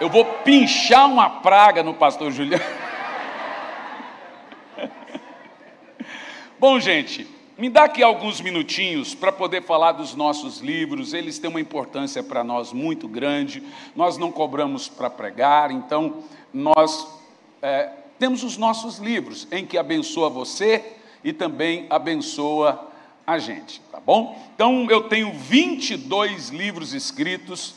[0.00, 2.64] eu vou pinchar uma praga no pastor Juliano.
[6.58, 7.26] Bom, gente,
[7.58, 12.22] me dá aqui alguns minutinhos para poder falar dos nossos livros, eles têm uma importância
[12.22, 13.62] para nós muito grande,
[13.94, 17.06] nós não cobramos para pregar, então nós
[17.60, 22.88] é, temos os nossos livros, em que abençoa você e também abençoa
[23.26, 24.36] a gente, tá bom?
[24.54, 27.74] Então eu tenho 22 livros escritos,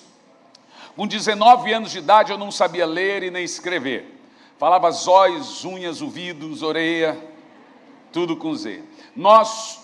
[0.96, 4.16] com 19 anos de idade eu não sabia ler e nem escrever.
[4.58, 7.18] Falava zóis, unhas, ouvidos, orelha,
[8.14, 8.82] tudo com Z.
[9.14, 9.84] Nós,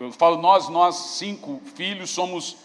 [0.00, 2.56] eu falo nós, nós cinco filhos, somos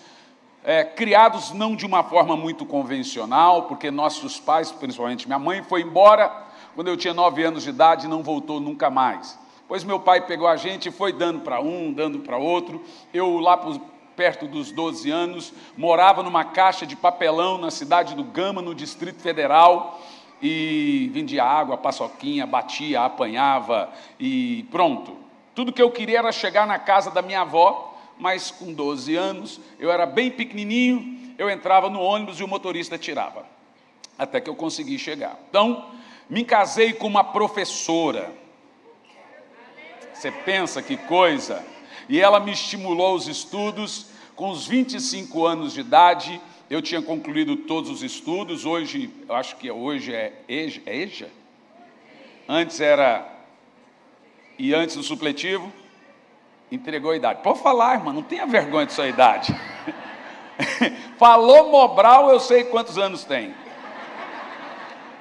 [0.64, 5.82] é, criados não de uma forma muito convencional, porque nossos pais, principalmente minha mãe, foi
[5.82, 9.38] embora quando eu tinha nove anos de idade e não voltou nunca mais.
[9.68, 12.84] Pois meu pai pegou a gente e foi dando para um, dando para outro.
[13.14, 13.58] Eu lá
[14.16, 19.22] perto dos 12 anos, morava numa caixa de papelão na cidade do Gama, no Distrito
[19.22, 20.02] Federal,
[20.42, 23.90] e vendia água, paçoquinha, batia, apanhava
[24.20, 25.18] e pronto.
[25.54, 29.60] Tudo que eu queria era chegar na casa da minha avó, mas com 12 anos,
[29.80, 33.46] eu era bem pequenininho, eu entrava no ônibus e o motorista tirava,
[34.18, 35.38] até que eu consegui chegar.
[35.50, 35.86] Então,
[36.30, 38.32] me casei com uma professora.
[40.14, 41.66] Você pensa que coisa?
[42.08, 44.08] E ela me estimulou os estudos.
[44.36, 48.66] Com os 25 anos de idade, eu tinha concluído todos os estudos.
[48.66, 51.30] Hoje, eu acho que hoje é EJA, é EJA?
[52.48, 53.34] Antes era.
[54.58, 55.72] E antes do supletivo?
[56.72, 57.42] Entregou a idade.
[57.44, 59.56] Pode falar, irmão, não tenha vergonha de sua idade.
[61.18, 63.54] Falou Mobral, eu sei quantos anos tem.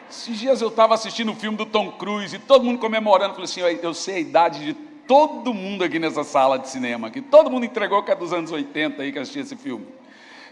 [0.09, 3.35] Esses dias eu estava assistindo o filme do Tom Cruise e todo mundo comemorando.
[3.35, 4.75] Falei assim: eu sei a idade de
[5.07, 8.51] todo mundo aqui nessa sala de cinema, que todo mundo entregou que é dos anos
[8.51, 9.87] 80 aí que assistia esse filme.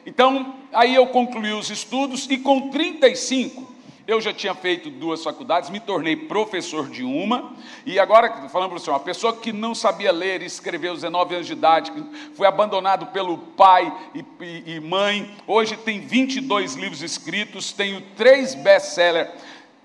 [0.04, 3.72] Então, aí eu concluí os estudos e com 35
[4.06, 7.52] eu já tinha feito duas faculdades, me tornei professor de uma,
[7.86, 11.34] e agora, falando para você, uma pessoa que não sabia ler e escrever aos 19
[11.36, 11.92] anos de idade,
[12.34, 18.54] foi abandonado pelo pai e, e, e mãe, hoje tem 22 livros escritos, tenho três
[18.54, 19.30] best-sellers,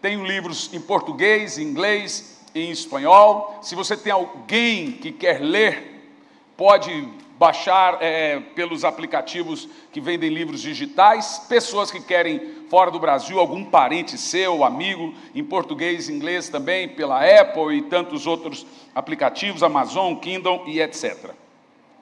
[0.01, 3.59] tenho livros em português, inglês, em espanhol.
[3.61, 6.11] Se você tem alguém que quer ler,
[6.55, 11.45] pode baixar é, pelos aplicativos que vendem livros digitais.
[11.47, 12.39] Pessoas que querem
[12.69, 18.25] fora do Brasil, algum parente seu, amigo, em português, inglês também, pela Apple e tantos
[18.25, 21.31] outros aplicativos, Amazon, Kindle e etc.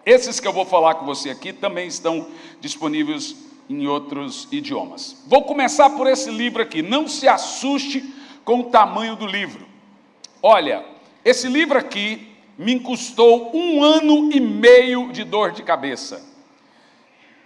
[0.05, 2.27] Esses que eu vou falar com você aqui também estão
[2.61, 3.35] disponíveis
[3.69, 5.23] em outros idiomas.
[5.27, 6.81] Vou começar por esse livro aqui.
[6.81, 9.64] Não se assuste com o tamanho do livro.
[10.47, 10.85] Olha,
[11.23, 16.23] esse livro aqui me custou um ano e meio de dor de cabeça.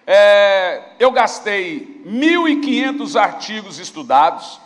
[0.06, 4.60] É, eu gastei 1.500 artigos estudados,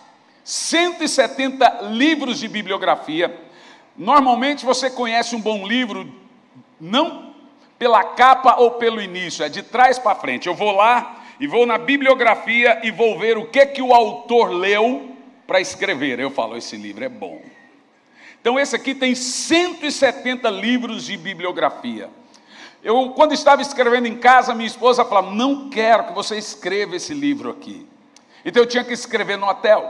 [0.43, 3.39] 170 livros de bibliografia.
[3.95, 6.11] Normalmente você conhece um bom livro
[6.81, 7.35] não
[7.77, 10.47] pela capa ou pelo início, é de trás para frente.
[10.47, 14.49] Eu vou lá e vou na bibliografia e vou ver o que que o autor
[14.49, 15.11] leu
[15.45, 16.19] para escrever.
[16.19, 17.52] Eu falo, esse livro é bom.
[18.43, 22.09] Então esse aqui tem 170 livros de bibliografia.
[22.83, 27.13] Eu, quando estava escrevendo em casa, minha esposa falava: Não quero que você escreva esse
[27.13, 27.87] livro aqui.
[28.43, 29.89] Então eu tinha que escrever no hotel.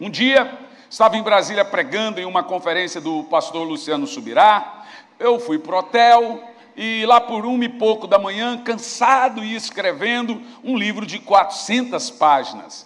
[0.00, 0.58] Um dia,
[0.90, 4.84] estava em Brasília pregando em uma conferência do pastor Luciano Subirá.
[5.16, 6.42] Eu fui para o hotel
[6.76, 12.10] e lá por uma e pouco da manhã, cansado e escrevendo um livro de 400
[12.10, 12.84] páginas.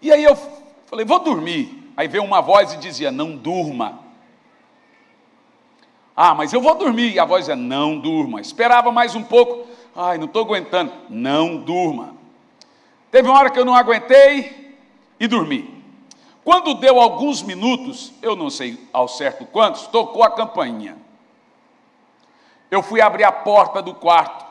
[0.00, 0.38] E aí eu
[0.86, 1.77] falei: Vou dormir.
[1.98, 3.98] Aí veio uma voz e dizia: Não durma.
[6.14, 7.12] Ah, mas eu vou dormir.
[7.12, 8.40] E a voz é: Não durma.
[8.40, 9.66] Esperava mais um pouco.
[9.96, 10.92] Ai, não estou aguentando.
[11.10, 12.14] Não durma.
[13.10, 14.78] Teve uma hora que eu não aguentei
[15.18, 15.82] e dormi.
[16.44, 20.96] Quando deu alguns minutos, eu não sei ao certo quantos, tocou a campainha.
[22.70, 24.46] Eu fui abrir a porta do quarto.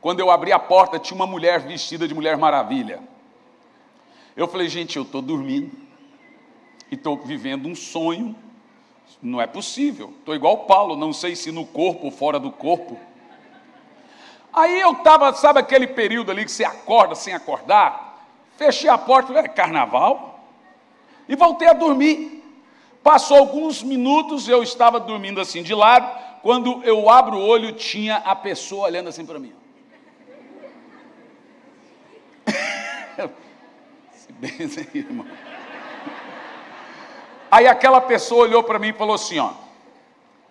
[0.00, 3.02] Quando eu abri a porta, tinha uma mulher vestida de Mulher Maravilha.
[4.36, 5.83] Eu falei, gente, eu estou dormindo
[6.94, 8.36] e estou vivendo um sonho
[9.20, 10.12] não é possível.
[10.18, 12.98] Estou igual Paulo, não sei se no corpo ou fora do corpo.
[14.52, 18.28] Aí eu estava, sabe aquele período ali que você acorda sem acordar?
[18.56, 20.44] Fechei a porta, falei, é carnaval?
[21.28, 22.44] E voltei a dormir.
[23.02, 28.16] Passou alguns minutos, eu estava dormindo assim de lado, quando eu abro o olho, tinha
[28.16, 29.52] a pessoa olhando assim para mim.
[34.12, 35.26] Se benze, irmão.
[37.54, 39.52] Aí aquela pessoa olhou para mim e falou assim: ó,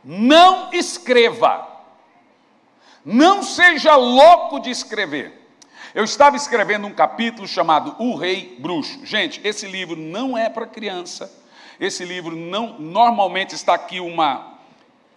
[0.06, 1.68] não escreva,
[3.04, 5.38] não seja louco de escrever.
[5.94, 9.06] Eu estava escrevendo um capítulo chamado O Rei Bruxo.
[9.06, 11.30] Gente, esse livro não é para criança.
[11.78, 14.54] Esse livro não, normalmente está aqui uma,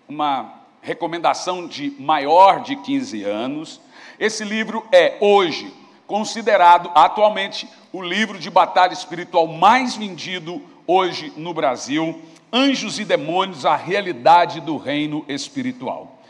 [0.09, 3.81] uma recomendação de maior de 15 anos.
[4.19, 5.73] Esse livro é hoje
[6.05, 12.21] considerado atualmente o livro de batalha espiritual mais vendido hoje no Brasil,
[12.53, 16.23] Anjos e Demônios, a realidade do reino espiritual.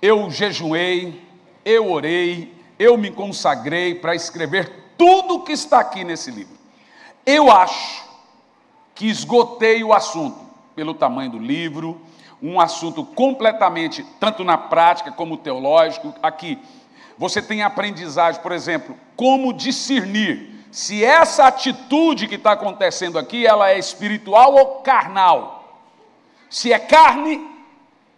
[0.00, 1.20] Eu jejuei,
[1.64, 6.56] eu orei, eu me consagrei para escrever tudo o que está aqui nesse livro.
[7.24, 8.04] Eu acho
[8.94, 10.38] que esgotei o assunto
[10.74, 12.00] pelo tamanho do livro,
[12.42, 16.14] um assunto completamente, tanto na prática como teológico.
[16.22, 16.58] Aqui,
[17.18, 23.70] você tem aprendizagem, por exemplo, como discernir se essa atitude que está acontecendo aqui, ela
[23.70, 25.82] é espiritual ou carnal.
[26.50, 27.42] Se é carne,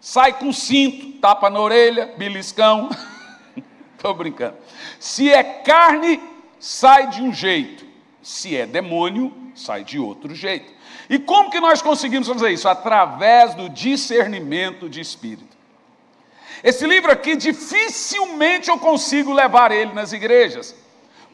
[0.01, 2.91] sai com cinto, tapa na orelha, beliscão.
[3.95, 4.57] Estou brincando.
[4.99, 6.21] Se é carne,
[6.59, 7.87] sai de um jeito.
[8.21, 10.73] Se é demônio, sai de outro jeito.
[11.09, 12.69] E como que nós conseguimos fazer isso?
[12.69, 15.57] Através do discernimento de espírito.
[16.65, 20.75] Esse livro aqui, dificilmente eu consigo levar ele nas igrejas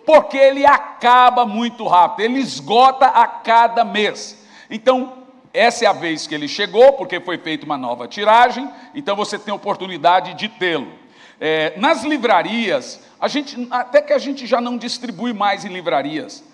[0.05, 4.45] porque ele acaba muito rápido, ele esgota a cada mês.
[4.71, 9.15] Então, essa é a vez que ele chegou, porque foi feita uma nova tiragem, então
[9.15, 10.93] você tem oportunidade de tê-lo.
[11.41, 16.45] É, nas livrarias, a gente, até que a gente já não distribui mais em livrarias,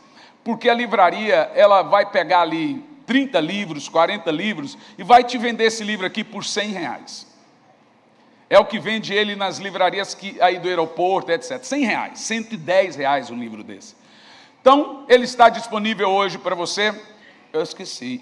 [0.44, 5.64] porque a livraria ela vai pegar ali 30 livros, 40 livros, e vai te vender
[5.64, 7.29] esse livro aqui por 100 reais.
[8.50, 11.62] É o que vende ele nas livrarias que, aí do aeroporto, etc.
[11.62, 13.94] 100 reais, 110 reais um livro desse.
[14.60, 16.92] Então, ele está disponível hoje para você.
[17.52, 18.20] Eu esqueci.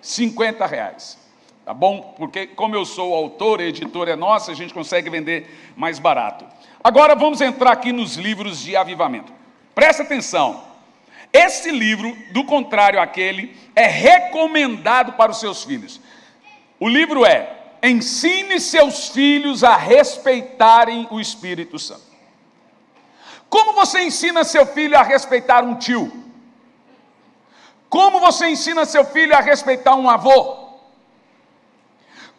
[0.00, 1.18] 50 reais.
[1.62, 2.14] Tá bom?
[2.16, 6.46] Porque, como eu sou autor, a editora é nossa, a gente consegue vender mais barato.
[6.82, 9.30] Agora vamos entrar aqui nos livros de avivamento.
[9.74, 10.64] Presta atenção.
[11.30, 16.00] Esse livro, do contrário àquele, é recomendado para os seus filhos.
[16.80, 22.12] O livro é ensine seus filhos a respeitarem o Espírito Santo.
[23.48, 26.10] Como você ensina seu filho a respeitar um tio?
[27.88, 30.62] Como você ensina seu filho a respeitar um avô?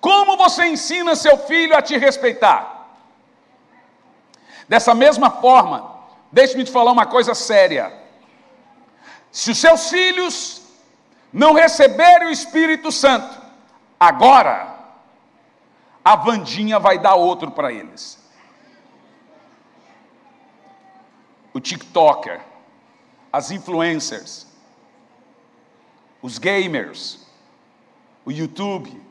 [0.02, 2.90] Como você ensina seu filho a te respeitar?
[4.68, 6.00] Dessa mesma forma,
[6.32, 7.94] deixe-me te falar uma coisa séria.
[9.32, 10.64] Se os seus filhos
[11.32, 13.40] não receberem o Espírito Santo,
[14.00, 14.73] agora,
[16.04, 18.20] a Vandinha vai dar outro para eles.
[21.54, 22.42] O TikToker,
[23.32, 24.48] as influencers,
[26.22, 27.26] os gamers,
[28.26, 29.02] o YouTube.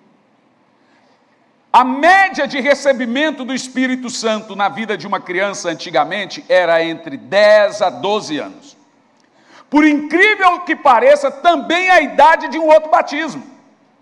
[1.72, 7.16] A média de recebimento do Espírito Santo na vida de uma criança antigamente era entre
[7.16, 8.76] 10 a 12 anos.
[9.70, 13.42] Por incrível que pareça, também a idade de um outro batismo.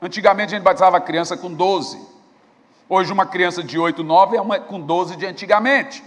[0.02, 2.10] Antigamente a gente batizava a criança com 12.
[2.92, 6.02] Hoje uma criança de 8, 9 é uma com 12 de antigamente.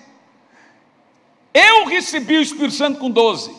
[1.54, 3.56] Eu recebi o Espírito Santo com 12.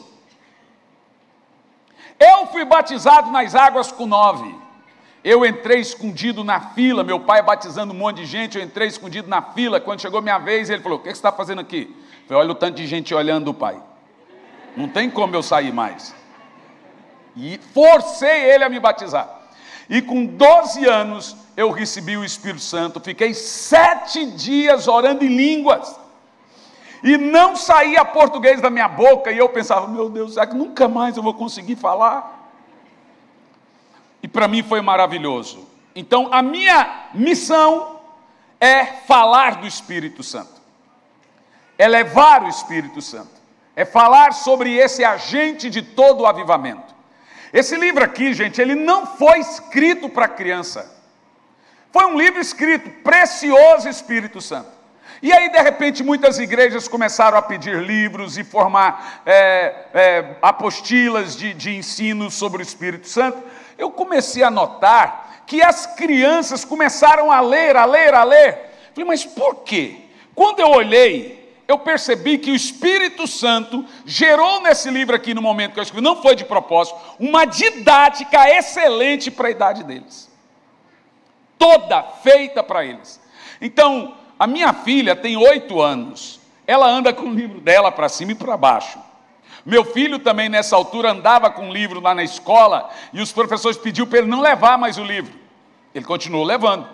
[2.21, 4.55] Eu fui batizado nas águas com 9.
[5.25, 9.27] Eu entrei escondido na fila, meu pai batizando um monte de gente, eu entrei escondido
[9.27, 9.81] na fila.
[9.81, 11.97] Quando chegou minha vez, ele falou: O que você está fazendo aqui?
[12.25, 13.81] Eu falei: Olha o tanto de gente olhando o pai.
[14.77, 16.15] Não tem como eu sair mais.
[17.35, 19.45] E forcei ele a me batizar.
[19.89, 25.99] E com 12 anos eu recebi o Espírito Santo, fiquei sete dias orando em línguas.
[27.03, 30.89] E não saía português da minha boca, e eu pensava, meu Deus, será que nunca
[30.89, 32.51] mais eu vou conseguir falar?
[34.23, 35.69] E para mim foi maravilhoso.
[35.95, 38.01] Então, a minha missão
[38.59, 40.63] é falar do Espírito Santo,
[41.77, 43.35] é levar o Espírito Santo,
[43.77, 46.95] é falar sobre esse agente de todo o avivamento.
[47.53, 50.94] Esse livro aqui, gente, ele não foi escrito para criança.
[51.95, 54.69] Foi um livro escrito, Precioso Espírito Santo.
[55.23, 61.37] E aí, de repente, muitas igrejas começaram a pedir livros e formar é, é, apostilas
[61.37, 63.41] de, de ensino sobre o Espírito Santo.
[63.79, 68.73] Eu comecei a notar que as crianças começaram a ler, a ler, a ler.
[68.93, 69.99] Falei, mas por quê?
[70.35, 75.75] Quando eu olhei, eu percebi que o Espírito Santo gerou nesse livro aqui, no momento
[75.75, 80.34] que eu escrevi, não foi de propósito, uma didática excelente para a idade deles
[81.59, 83.21] toda feita para eles.
[83.61, 88.33] Então, a minha filha tem oito anos, ela anda com o livro dela para cima
[88.33, 88.99] e para baixo.
[89.65, 93.79] Meu filho também, nessa altura, andava com o livro lá na escola e os professores
[93.79, 95.33] pediu para ele não levar mais o livro.
[95.95, 96.87] Ele continuou levando.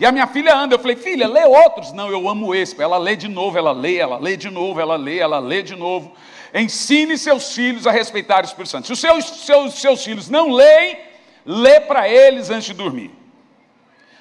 [0.00, 1.92] E a minha filha anda, eu falei, filha, lê outros.
[1.92, 2.80] Não, eu amo esse.
[2.82, 5.76] Ela lê de novo, ela lê, ela lê de novo, ela lê, ela lê de
[5.76, 6.12] novo.
[6.52, 8.86] Ensine seus filhos a respeitar o Espírito Santo.
[8.86, 10.98] Se os seus, seus, seus filhos não leem,
[11.44, 13.10] lê para eles antes de dormir.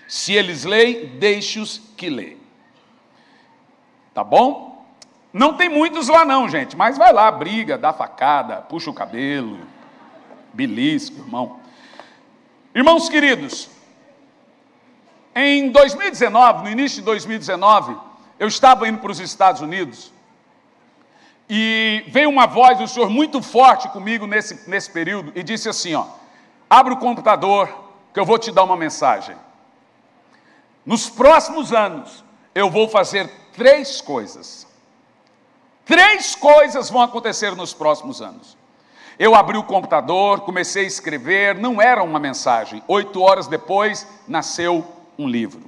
[0.08, 2.38] Se eles leem, deixe-os que leem.
[4.14, 4.86] Tá bom?
[5.34, 9.60] Não tem muitos lá não, gente, mas vai lá, briga, dá facada, puxa o cabelo,
[10.54, 11.60] belisco, irmão.
[12.74, 13.70] Irmãos queridos,
[15.36, 17.98] em 2019, no início de 2019,
[18.40, 20.14] eu estava indo para os Estados Unidos
[21.50, 25.94] e veio uma voz do Senhor muito forte comigo nesse, nesse período e disse assim:
[25.94, 26.06] ó,
[26.70, 27.68] abre o computador
[28.14, 29.36] que eu vou te dar uma mensagem.
[30.86, 34.68] Nos próximos anos, eu vou fazer três coisas.
[35.86, 38.58] Três coisas vão acontecer nos próximos anos.
[39.18, 42.84] Eu abri o computador, comecei a escrever, não era uma mensagem.
[42.88, 44.86] Oito horas depois, nasceu
[45.18, 45.64] um livro.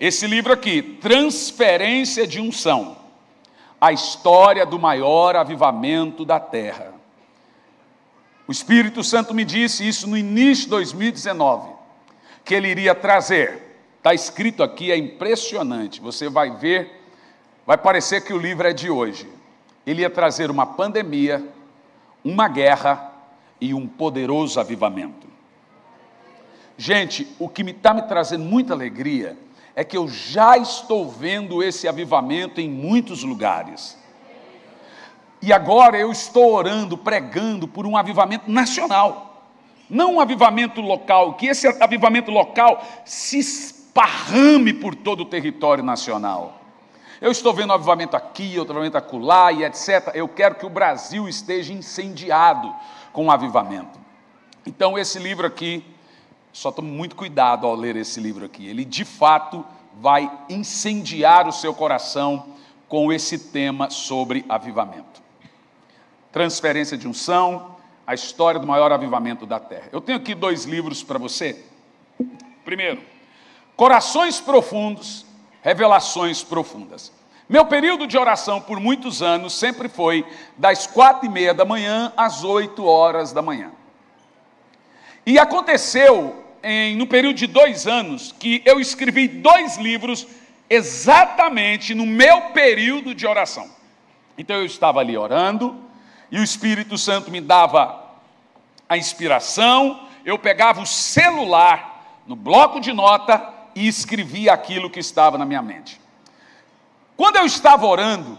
[0.00, 3.04] Esse livro aqui, Transferência de Unção
[3.84, 6.94] a história do maior avivamento da terra.
[8.48, 11.68] O Espírito Santo me disse isso no início de 2019,
[12.46, 13.63] que ele iria trazer
[14.04, 15.98] Está escrito aqui, é impressionante.
[15.98, 17.08] Você vai ver,
[17.66, 19.26] vai parecer que o livro é de hoje.
[19.86, 21.42] Ele ia trazer uma pandemia,
[22.22, 23.10] uma guerra
[23.58, 25.26] e um poderoso avivamento.
[26.76, 29.38] Gente, o que está me, tá me trazendo muita alegria
[29.74, 33.98] é que eu já estou vendo esse avivamento em muitos lugares.
[35.40, 39.48] E agora eu estou orando, pregando por um avivamento nacional,
[39.88, 46.60] não um avivamento local, que esse avivamento local se esparrame por todo o território nacional.
[47.20, 50.10] Eu estou vendo avivamento aqui, avivamento acolá e etc.
[50.14, 52.74] Eu quero que o Brasil esteja incendiado
[53.12, 53.98] com o avivamento.
[54.66, 55.84] Então, esse livro aqui,
[56.52, 58.66] só tome muito cuidado ao ler esse livro aqui.
[58.66, 59.64] Ele, de fato,
[60.00, 62.46] vai incendiar o seu coração
[62.88, 65.22] com esse tema sobre avivamento.
[66.32, 69.88] Transferência de unção, a história do maior avivamento da terra.
[69.92, 71.64] Eu tenho aqui dois livros para você.
[72.64, 73.13] Primeiro,
[73.76, 75.26] Corações profundos,
[75.62, 77.12] revelações profundas.
[77.48, 80.24] Meu período de oração por muitos anos sempre foi
[80.56, 83.72] das quatro e meia da manhã às oito horas da manhã.
[85.26, 90.26] E aconteceu em, no período de dois anos que eu escrevi dois livros
[90.70, 93.68] exatamente no meu período de oração.
[94.38, 95.76] Então eu estava ali orando
[96.30, 98.02] e o Espírito Santo me dava
[98.88, 105.36] a inspiração, eu pegava o celular no bloco de nota e escrevi aquilo que estava
[105.36, 106.00] na minha mente.
[107.16, 108.38] Quando eu estava orando,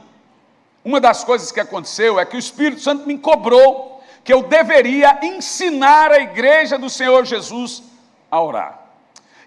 [0.84, 5.20] uma das coisas que aconteceu é que o Espírito Santo me cobrou que eu deveria
[5.24, 7.84] ensinar a igreja do Senhor Jesus
[8.30, 8.82] a orar.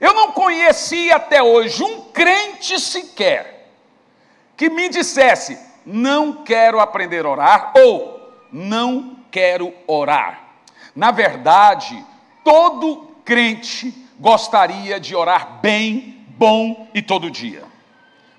[0.00, 3.70] Eu não conheci até hoje um crente sequer
[4.56, 10.44] que me dissesse: não quero aprender a orar ou não quero orar.
[10.94, 12.04] Na verdade,
[12.44, 17.62] todo crente gostaria de orar bem, bom e todo dia,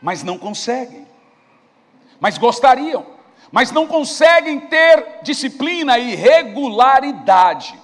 [0.01, 1.07] mas não conseguem.
[2.19, 3.05] Mas gostariam,
[3.51, 7.79] mas não conseguem ter disciplina e regularidade.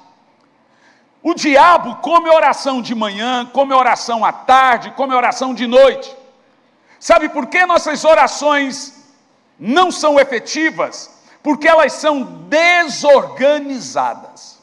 [1.23, 6.15] O diabo come oração de manhã, come oração à tarde, come oração de noite.
[6.99, 8.93] Sabe por que nossas orações
[9.59, 11.09] não são efetivas?
[11.41, 14.54] Porque elas são desorganizadas.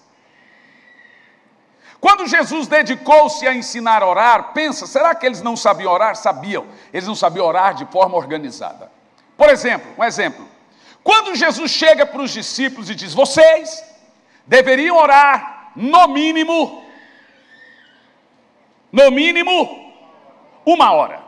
[2.03, 6.17] Quando Jesus dedicou-se a ensinar a orar, pensa, será que eles não sabiam orar?
[6.17, 6.67] Sabiam.
[6.93, 8.91] Eles não sabiam orar de forma organizada.
[9.37, 10.49] Por exemplo, um exemplo.
[11.05, 13.85] Quando Jesus chega para os discípulos e diz: Vocês
[14.45, 16.85] deveriam orar no mínimo,
[18.91, 19.95] no mínimo,
[20.67, 21.23] uma hora.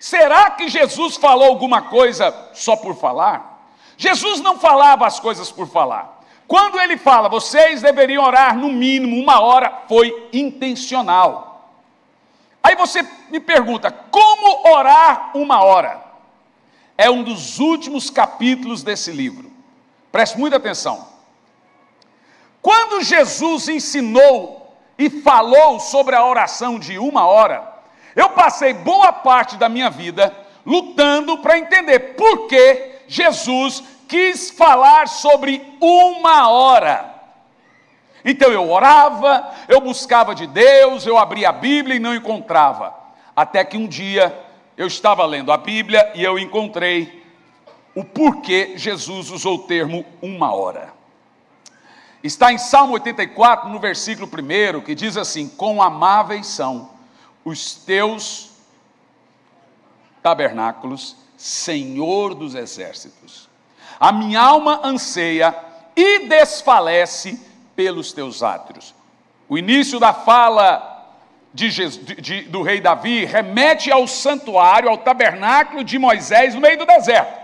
[0.00, 3.62] Será que Jesus falou alguma coisa só por falar?
[3.98, 6.17] Jesus não falava as coisas por falar.
[6.48, 11.76] Quando ele fala, vocês deveriam orar no mínimo uma hora, foi intencional.
[12.62, 16.02] Aí você me pergunta, como orar uma hora?
[16.96, 19.52] É um dos últimos capítulos desse livro.
[20.10, 21.06] Preste muita atenção.
[22.62, 27.76] Quando Jesus ensinou e falou sobre a oração de uma hora,
[28.16, 30.34] eu passei boa parte da minha vida
[30.64, 37.14] lutando para entender por que Jesus quis falar sobre uma hora.
[38.24, 42.94] Então eu orava, eu buscava de Deus, eu abria a Bíblia e não encontrava.
[43.36, 44.36] Até que um dia
[44.76, 47.24] eu estava lendo a Bíblia e eu encontrei
[47.94, 50.92] o porquê Jesus usou o termo uma hora.
[52.22, 56.90] Está em Salmo 84, no versículo 1, que diz assim: Quão amáveis são
[57.44, 58.50] os teus
[60.22, 63.47] tabernáculos, Senhor dos exércitos.
[63.98, 65.54] A minha alma anseia
[65.96, 67.40] e desfalece
[67.74, 68.94] pelos teus átrios.
[69.48, 70.96] O início da fala
[71.52, 76.78] de Jesus, de, do rei Davi remete ao santuário, ao tabernáculo de Moisés no meio
[76.78, 77.38] do deserto.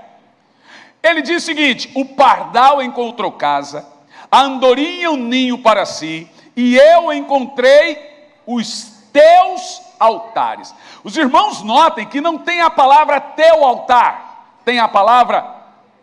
[1.03, 3.95] Ele diz o seguinte: o pardal encontrou casa
[4.35, 7.97] a andorinha um ninho para si, e eu encontrei
[8.45, 10.75] os teus altares.
[11.05, 15.54] Os irmãos notem que não tem a palavra teu altar, tem a palavra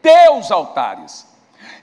[0.02, 1.28] teus altares.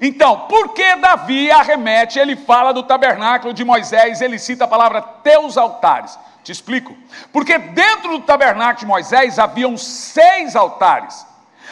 [0.01, 5.03] Então, por que Davi arremete, ele fala do tabernáculo de Moisés, ele cita a palavra
[5.03, 6.19] teus altares?
[6.45, 6.97] Te explico.
[7.33, 11.27] Porque dentro do tabernáculo de Moisés haviam seis altares.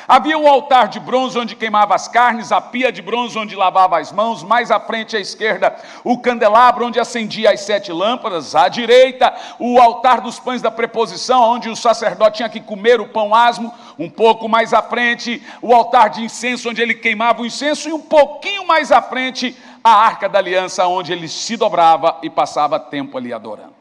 [0.08, 3.98] Havia um altar de bronze onde queimava as carnes, a pia de bronze onde lavava
[3.98, 5.74] as mãos, mais à frente à esquerda
[6.04, 11.42] o candelabro onde acendia as sete lâmpadas, à direita o altar dos pães da preposição,
[11.42, 15.74] onde o sacerdote tinha que comer o pão asmo, um pouco mais à frente o
[15.74, 19.90] altar de incenso onde ele queimava o incenso e um pouquinho mais à frente a
[19.90, 23.74] arca da aliança onde ele se dobrava e passava tempo ali adorando.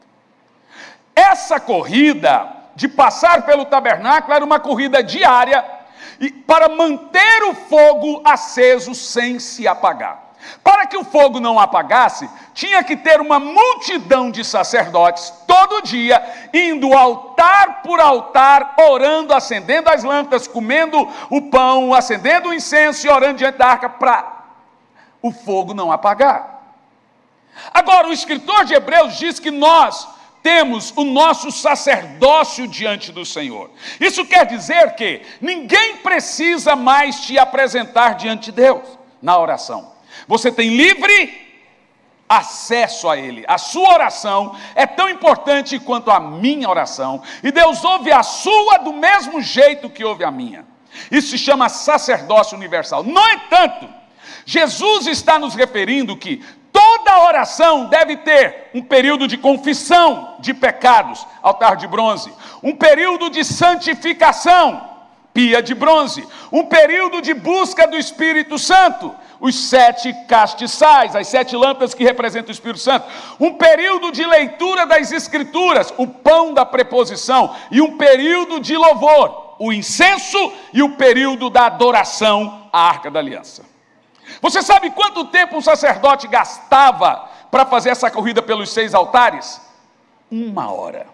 [1.14, 5.76] Essa corrida de passar pelo tabernáculo era uma corrida diária
[6.46, 10.26] para manter o fogo aceso sem se apagar.
[10.62, 16.22] Para que o fogo não apagasse, tinha que ter uma multidão de sacerdotes todo dia,
[16.52, 23.10] indo altar por altar, orando, acendendo as lâmpadas, comendo o pão, acendendo o incenso e
[23.10, 24.36] orando diante da arca para
[25.20, 26.56] o fogo não apagar.
[27.72, 30.06] Agora, o escritor de Hebreus diz que nós
[30.46, 33.68] temos o nosso sacerdócio diante do Senhor.
[33.98, 38.82] Isso quer dizer que ninguém precisa mais te apresentar diante de Deus
[39.20, 39.90] na oração.
[40.28, 41.44] Você tem livre
[42.28, 43.44] acesso a Ele.
[43.48, 48.78] A sua oração é tão importante quanto a minha oração, e Deus ouve a sua
[48.78, 50.64] do mesmo jeito que ouve a minha.
[51.10, 53.02] Isso se chama sacerdócio universal.
[53.02, 53.88] No entanto,
[54.44, 56.40] Jesus está nos referindo que
[56.76, 62.30] Toda oração deve ter um período de confissão de pecados, altar de bronze,
[62.62, 64.86] um período de santificação,
[65.32, 71.56] pia de bronze, um período de busca do Espírito Santo, os sete castiçais, as sete
[71.56, 73.06] lâmpadas que representam o Espírito Santo,
[73.40, 79.54] um período de leitura das Escrituras, o pão da preposição, e um período de louvor,
[79.58, 83.65] o incenso e o período da adoração à arca da aliança.
[84.40, 89.60] Você sabe quanto tempo um sacerdote gastava para fazer essa corrida pelos seis altares?
[90.30, 91.06] Uma hora.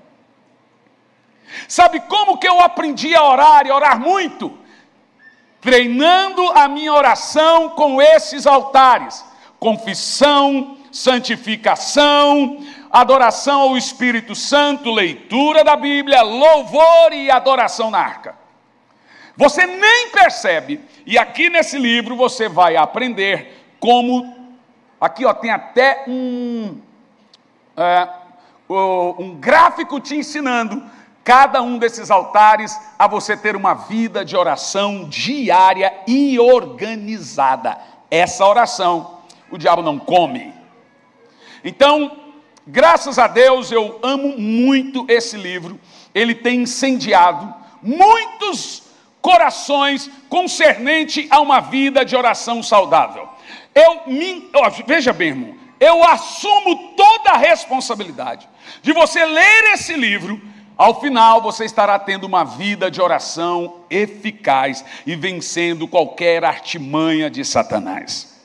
[1.68, 4.59] Sabe como que eu aprendi a orar e orar muito?
[5.60, 9.24] Treinando a minha oração com esses altares.
[9.60, 18.41] confissão, santificação, adoração ao Espírito Santo, leitura da Bíblia, louvor e adoração na arca.
[19.36, 24.40] Você nem percebe, e aqui nesse livro você vai aprender como.
[25.00, 26.78] Aqui ó, tem até um,
[27.76, 28.09] é,
[28.68, 30.82] um gráfico te ensinando
[31.24, 37.78] cada um desses altares a você ter uma vida de oração diária e organizada.
[38.10, 39.18] Essa oração
[39.50, 40.52] o diabo não come.
[41.62, 42.18] Então,
[42.66, 45.78] graças a Deus, eu amo muito esse livro.
[46.14, 48.81] Ele tem incendiado muitos
[49.23, 53.28] corações concernente a uma vida de oração saudável.
[53.74, 58.49] Eu me, ó, veja bem, irmão, eu assumo toda a responsabilidade
[58.82, 60.40] de você ler esse livro
[60.77, 67.44] ao final, você estará tendo uma vida de oração eficaz e vencendo qualquer artimanha de
[67.44, 68.40] Satanás.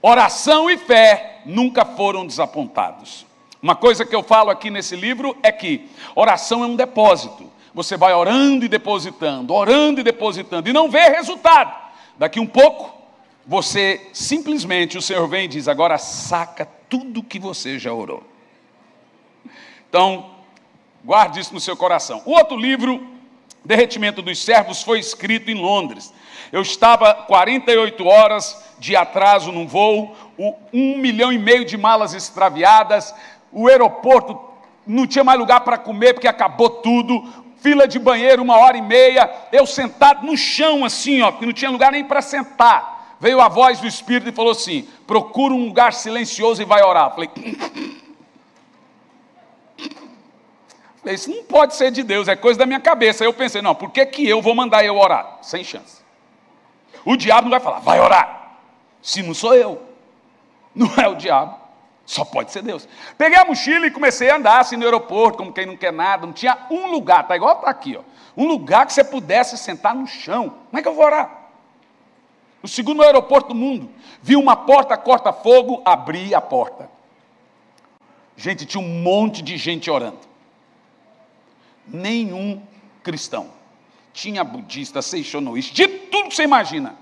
[0.00, 3.24] Oração e fé nunca foram desapontados.
[3.62, 7.51] Uma coisa que eu falo aqui nesse livro é que oração é um depósito.
[7.74, 11.74] Você vai orando e depositando, orando e depositando, e não vê resultado.
[12.18, 12.94] Daqui um pouco,
[13.46, 18.22] você simplesmente, o Senhor vem e diz: agora saca tudo que você já orou.
[19.88, 20.32] Então,
[21.04, 22.22] Guarde isso no seu coração.
[22.24, 23.04] O outro livro,
[23.64, 26.14] Derretimento dos Servos, foi escrito em Londres.
[26.52, 30.16] Eu estava 48 horas de atraso num voo,
[30.72, 33.12] um milhão e meio de malas extraviadas,
[33.50, 34.38] o aeroporto
[34.86, 37.24] não tinha mais lugar para comer porque acabou tudo,
[37.62, 41.52] fila de banheiro uma hora e meia, eu sentado no chão assim, ó, que não
[41.52, 43.16] tinha lugar nem para sentar.
[43.20, 47.14] Veio a voz do Espírito e falou assim: procura um lugar silencioso e vai orar.
[47.14, 47.30] Falei,
[51.04, 53.24] Isso não pode ser de Deus, é coisa da minha cabeça.
[53.24, 55.38] Aí eu pensei, não, por que, que eu vou mandar eu orar?
[55.42, 56.00] Sem chance.
[57.04, 58.58] O diabo não vai falar, vai orar.
[59.00, 59.82] Se não sou eu,
[60.74, 61.58] não é o diabo,
[62.04, 62.88] só pode ser Deus.
[63.16, 66.26] Peguei a mochila e comecei a andar assim no aeroporto, como quem não quer nada.
[66.26, 68.02] Não tinha um lugar, tá igual tá aqui, ó.
[68.36, 70.50] Um lugar que você pudesse sentar no chão.
[70.70, 71.50] Como é que eu vou orar?
[72.62, 73.90] O segundo aeroporto do mundo.
[74.22, 76.90] Vi uma porta corta-fogo, abri a porta.
[78.36, 80.32] Gente, tinha um monte de gente orando
[81.86, 82.62] nenhum
[83.02, 83.50] cristão.
[84.12, 86.96] Tinha budista, seixonoísta, de tudo que você imagina.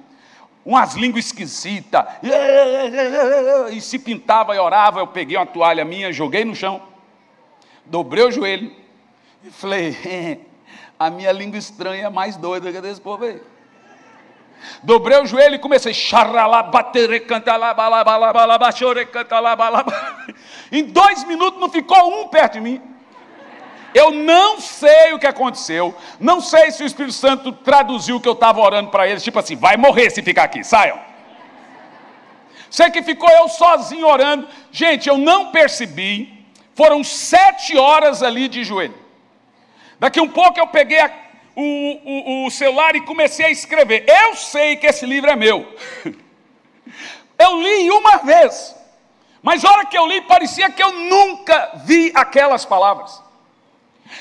[0.64, 2.04] Umas línguas esquisitas,
[3.72, 5.00] e se pintava e orava.
[5.00, 6.82] Eu peguei uma toalha minha, joguei no chão,
[7.86, 8.70] dobrei o joelho
[9.42, 9.96] e falei:
[10.98, 13.40] a minha língua estranha é mais doida que desse povo aí.
[14.82, 15.94] Dobrei o joelho e comecei.
[20.70, 22.82] Em dois minutos não ficou um perto de mim.
[23.94, 28.28] Eu não sei o que aconteceu, não sei se o Espírito Santo traduziu o que
[28.28, 30.98] eu estava orando para eles, tipo assim, vai morrer se ficar aqui, saiam.
[32.70, 34.48] Sei que ficou eu sozinho orando.
[34.70, 36.46] Gente, eu não percebi.
[36.76, 38.94] Foram sete horas ali de joelho.
[39.98, 41.10] Daqui um pouco eu peguei a,
[41.56, 44.04] o, o, o celular e comecei a escrever.
[44.08, 45.66] Eu sei que esse livro é meu.
[47.38, 48.76] Eu li uma vez.
[49.42, 53.22] Mas a hora que eu li, parecia que eu nunca vi aquelas palavras.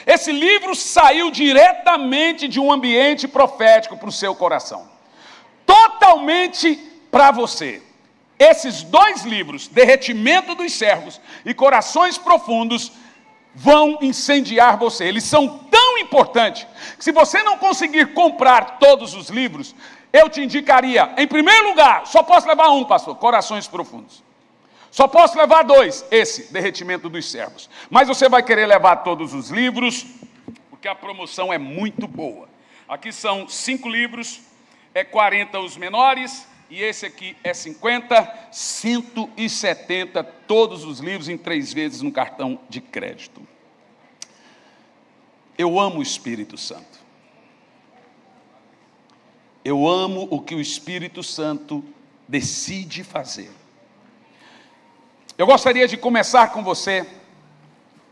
[0.05, 4.89] Esse livro saiu diretamente de um ambiente profético para o seu coração,
[5.65, 6.75] totalmente
[7.11, 7.81] para você.
[8.37, 12.91] Esses dois livros, Derretimento dos Servos e Corações Profundos,
[13.53, 15.03] vão incendiar você.
[15.03, 16.65] Eles são tão importantes
[16.97, 19.75] que, se você não conseguir comprar todos os livros,
[20.13, 24.23] eu te indicaria, em primeiro lugar, só posso levar um, pastor: Corações Profundos.
[24.91, 27.69] Só posso levar dois, esse, derretimento dos servos.
[27.89, 30.05] Mas você vai querer levar todos os livros,
[30.69, 32.49] porque a promoção é muito boa.
[32.87, 34.41] Aqui são cinco livros,
[34.93, 41.73] é 40 os menores, e esse aqui é 50, 170, todos os livros em três
[41.73, 43.41] vezes no cartão de crédito.
[45.57, 46.99] Eu amo o Espírito Santo.
[49.63, 51.83] Eu amo o que o Espírito Santo
[52.27, 53.51] decide fazer.
[55.39, 57.07] Eu gostaria de começar com você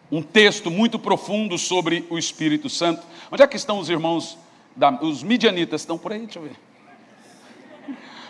[0.10, 3.06] um texto muito profundo sobre o Espírito Santo.
[3.30, 4.38] Onde é que estão os irmãos,
[4.74, 5.82] da, os midianitas?
[5.82, 6.20] Estão por aí?
[6.20, 6.56] Deixa eu ver.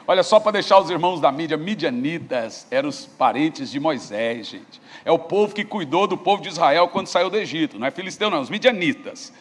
[0.07, 4.81] Olha, só para deixar os irmãos da mídia, midianitas eram os parentes de Moisés, gente.
[5.05, 7.77] É o povo que cuidou do povo de Israel quando saiu do Egito.
[7.77, 9.31] Não é filisteu, não, os midianitas.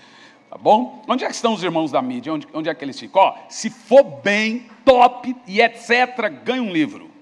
[0.51, 1.03] Tá bom?
[1.09, 2.31] Onde é que estão os irmãos da mídia?
[2.31, 3.23] Onde, onde é que eles ficam?
[3.23, 7.16] Ó, se for bem, top e etc., ganha um livro.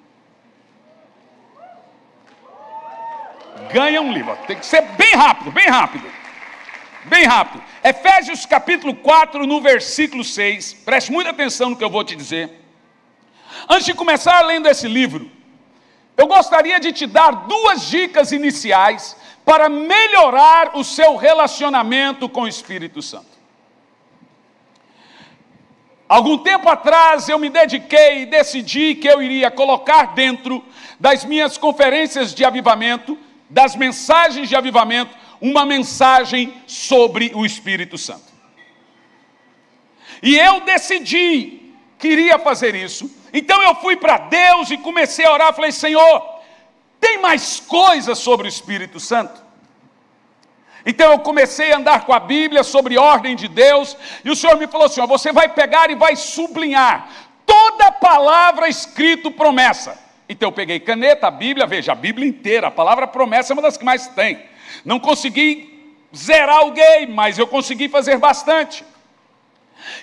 [3.73, 4.37] Ganha um livro.
[4.47, 6.11] Tem que ser bem rápido, bem rápido.
[7.05, 7.63] Bem rápido.
[7.83, 10.73] Efésios capítulo 4, no versículo 6.
[10.85, 12.51] Preste muita atenção no que eu vou te dizer.
[13.69, 15.31] Antes de começar lendo esse livro,
[16.17, 22.49] eu gostaria de te dar duas dicas iniciais para melhorar o seu relacionamento com o
[22.49, 23.35] Espírito Santo.
[26.09, 30.65] Algum tempo atrás eu me dediquei e decidi que eu iria colocar dentro
[31.01, 33.19] das minhas conferências de avivamento,
[33.49, 38.33] das mensagens de avivamento, uma mensagem sobre o Espírito Santo.
[40.23, 43.11] E eu decidi que iria fazer isso.
[43.33, 46.41] Então eu fui para Deus e comecei a orar, falei: "Senhor,
[47.01, 49.43] tem mais coisas sobre o Espírito Santo?"
[50.87, 54.57] Então eu comecei a andar com a Bíblia sobre ordem de Deus, e o Senhor
[54.59, 57.09] me falou assim: ó, você vai pegar e vai sublinhar
[57.47, 60.04] toda palavra escrito promessa.
[60.29, 63.63] Então eu peguei caneta, a Bíblia, veja, a Bíblia inteira, a palavra promessa é uma
[63.63, 64.43] das que mais tem.
[64.85, 68.85] Não consegui zerar game, mas eu consegui fazer bastante.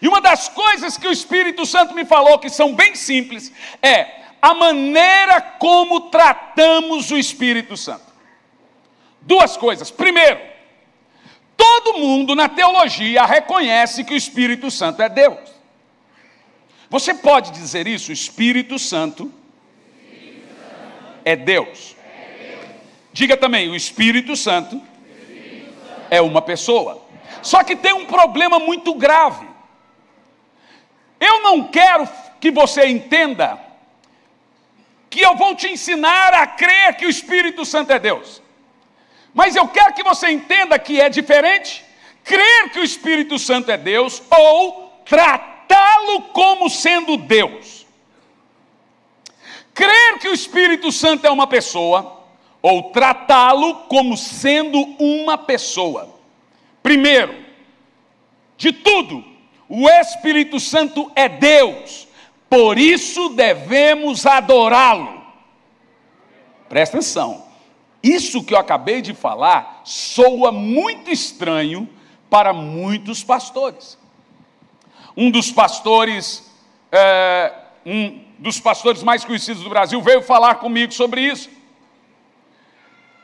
[0.01, 4.21] E uma das coisas que o Espírito Santo me falou, que são bem simples, é
[4.41, 8.11] a maneira como tratamos o Espírito Santo.
[9.21, 9.89] Duas coisas.
[9.89, 10.39] Primeiro,
[11.55, 15.39] todo mundo na teologia reconhece que o Espírito Santo é Deus.
[16.89, 18.09] Você pode dizer isso?
[18.09, 19.31] O Espírito Santo
[21.23, 21.95] é Deus.
[23.13, 24.81] Diga também, o Espírito Santo
[26.09, 27.05] é uma pessoa.
[27.41, 29.47] Só que tem um problema muito grave.
[31.19, 32.07] Eu não quero
[32.39, 33.59] que você entenda
[35.09, 38.41] que eu vou te ensinar a crer que o Espírito Santo é Deus.
[39.33, 41.85] Mas eu quero que você entenda que é diferente
[42.23, 47.80] crer que o Espírito Santo é Deus ou tratá-lo como sendo Deus.
[49.73, 52.21] Crer que o Espírito Santo é uma pessoa
[52.61, 56.09] ou tratá-lo como sendo uma pessoa.
[56.83, 57.35] Primeiro,
[58.57, 59.23] de tudo,
[59.67, 62.07] o Espírito Santo é Deus,
[62.49, 65.21] por isso devemos adorá-lo.
[66.69, 67.45] Presta atenção,
[68.03, 71.89] isso que eu acabei de falar soa muito estranho
[72.29, 73.97] para muitos pastores.
[75.15, 76.49] Um dos pastores,
[76.91, 77.53] é,
[77.85, 81.47] um dos pastores mais conhecidos do Brasil, veio falar comigo sobre isso.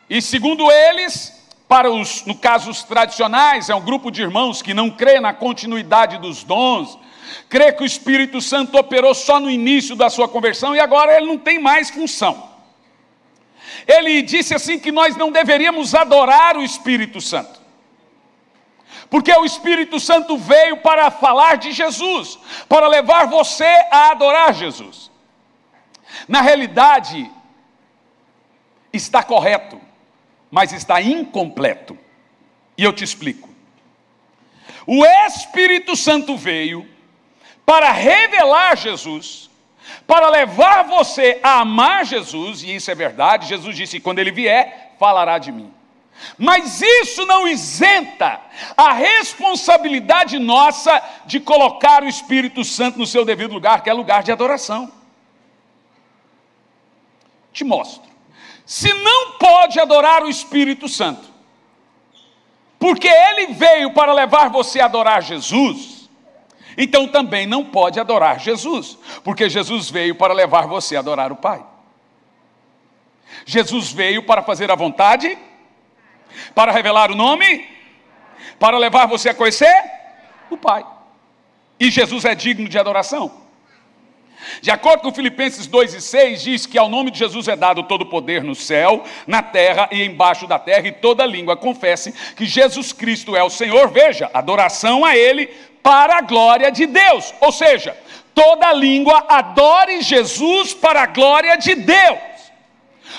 [0.08, 1.34] E segundo eles,
[1.68, 5.34] para os, no caso, os tradicionais, é um grupo de irmãos que não crê na
[5.34, 7.00] continuidade dos dons,
[7.50, 11.26] crê que o Espírito Santo operou só no início da sua conversão e agora ele
[11.26, 12.52] não tem mais função.
[13.88, 17.57] Ele disse assim que nós não deveríamos adorar o Espírito Santo.
[19.10, 25.10] Porque o Espírito Santo veio para falar de Jesus, para levar você a adorar Jesus.
[26.28, 27.30] Na realidade,
[28.92, 29.80] está correto,
[30.52, 31.98] mas está incompleto.
[32.78, 33.50] E eu te explico.
[34.86, 36.88] O Espírito Santo veio
[37.66, 39.50] para revelar Jesus,
[40.06, 43.48] para levar você a amar Jesus, e isso é verdade.
[43.48, 45.74] Jesus disse: quando ele vier, falará de mim.
[46.38, 48.40] Mas isso não isenta
[48.76, 54.24] a responsabilidade nossa de colocar o Espírito Santo no seu devido lugar, que é lugar
[54.24, 54.92] de adoração.
[57.52, 58.08] Te mostro.
[58.66, 61.28] Se não pode adorar o Espírito Santo,
[62.78, 66.10] porque ele veio para levar você a adorar Jesus,
[66.78, 71.38] então também não pode adorar Jesus, porque Jesus veio para levar você a adorar o
[71.38, 71.66] Pai.
[73.46, 75.38] Jesus veio para fazer a vontade
[76.54, 77.68] para revelar o nome?
[78.60, 79.74] Para levar você a conhecer?
[80.50, 80.86] O Pai.
[81.80, 83.48] E Jesus é digno de adoração.
[84.62, 87.84] De acordo com Filipenses 2 e 6, diz que ao nome de Jesus é dado
[87.84, 92.14] todo o poder no céu, na terra e embaixo da terra, e toda língua confesse
[92.36, 93.90] que Jesus Cristo é o Senhor.
[93.90, 95.48] Veja, adoração a Ele
[95.82, 97.34] para a glória de Deus.
[97.42, 97.98] Ou seja,
[98.34, 102.20] toda língua adore Jesus para a glória de Deus.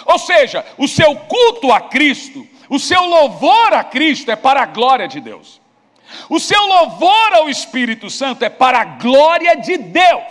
[0.07, 4.67] Ou seja, o seu culto a Cristo o seu louvor a Cristo é para a
[4.67, 5.61] glória de Deus.
[6.29, 10.25] O seu louvor ao Espírito Santo é para a glória de Deus.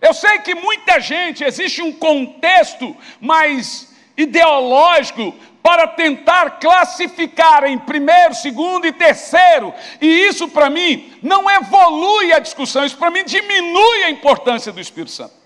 [0.00, 8.34] Eu sei que muita gente, existe um contexto mais ideológico para tentar classificar em primeiro,
[8.34, 14.04] segundo e terceiro, e isso para mim não evolui a discussão, isso para mim diminui
[14.04, 15.43] a importância do Espírito Santo.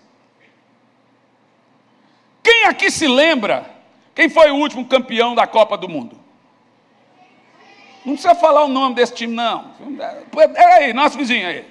[2.43, 3.79] Quem aqui se lembra
[4.15, 6.19] quem foi o último campeão da Copa do Mundo?
[8.05, 9.75] Não precisa falar o nome desse time, não.
[10.57, 11.65] É aí, nosso vizinho aí.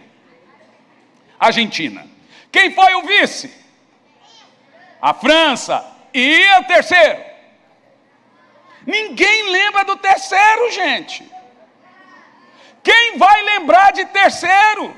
[1.40, 2.08] Argentina.
[2.52, 3.54] Quem foi o vice?
[5.02, 5.86] A França.
[6.14, 7.22] E o terceiro?
[8.86, 11.30] Ninguém lembra do terceiro, gente.
[12.82, 14.96] Quem vai lembrar de terceiro?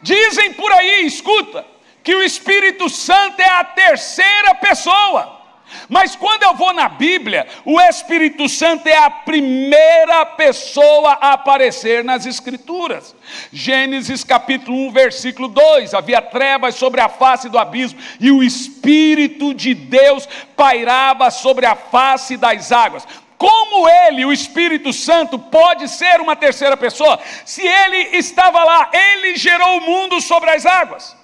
[0.00, 1.66] Dizem por aí, escuta,
[2.02, 5.40] que o Espírito Santo é a terceira pessoa.
[5.88, 12.04] Mas quando eu vou na Bíblia, o Espírito Santo é a primeira pessoa a aparecer
[12.04, 13.14] nas Escrituras.
[13.52, 19.54] Gênesis capítulo 1, versículo 2: havia trevas sobre a face do abismo, e o Espírito
[19.54, 23.06] de Deus pairava sobre a face das águas.
[23.38, 27.18] Como ele, o Espírito Santo, pode ser uma terceira pessoa?
[27.44, 31.21] Se ele estava lá, ele gerou o mundo sobre as águas.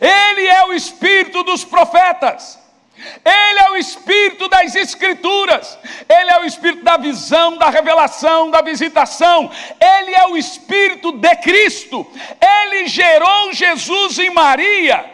[0.00, 2.62] Ele é o Espírito dos profetas.
[3.24, 5.78] Ele é o espírito das escrituras,
[6.08, 9.50] ele é o espírito da visão, da revelação, da visitação,
[9.80, 12.06] ele é o espírito de Cristo.
[12.40, 15.10] Ele gerou Jesus em Maria.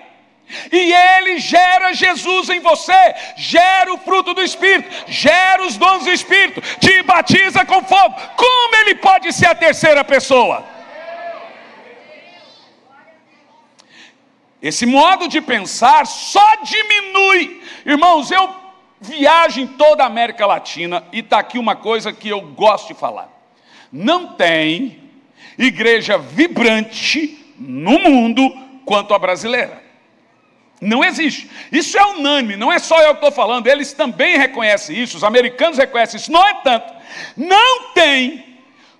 [0.72, 6.10] E ele gera Jesus em você, gera o fruto do Espírito, gera os dons do
[6.10, 8.14] Espírito, te batiza com fogo.
[8.34, 10.64] Como ele pode ser a terceira pessoa?
[14.62, 17.62] Esse modo de pensar só diminui.
[17.86, 18.54] Irmãos, eu
[19.00, 22.94] viajo em toda a América Latina e está aqui uma coisa que eu gosto de
[22.94, 23.28] falar.
[23.92, 25.00] Não tem
[25.56, 28.50] igreja vibrante no mundo
[28.84, 29.82] quanto a brasileira.
[30.80, 31.50] Não existe.
[31.72, 35.24] Isso é unânime, não é só eu que estou falando, eles também reconhecem isso, os
[35.24, 36.30] americanos reconhecem isso.
[36.30, 36.94] No entanto,
[37.36, 38.44] não tem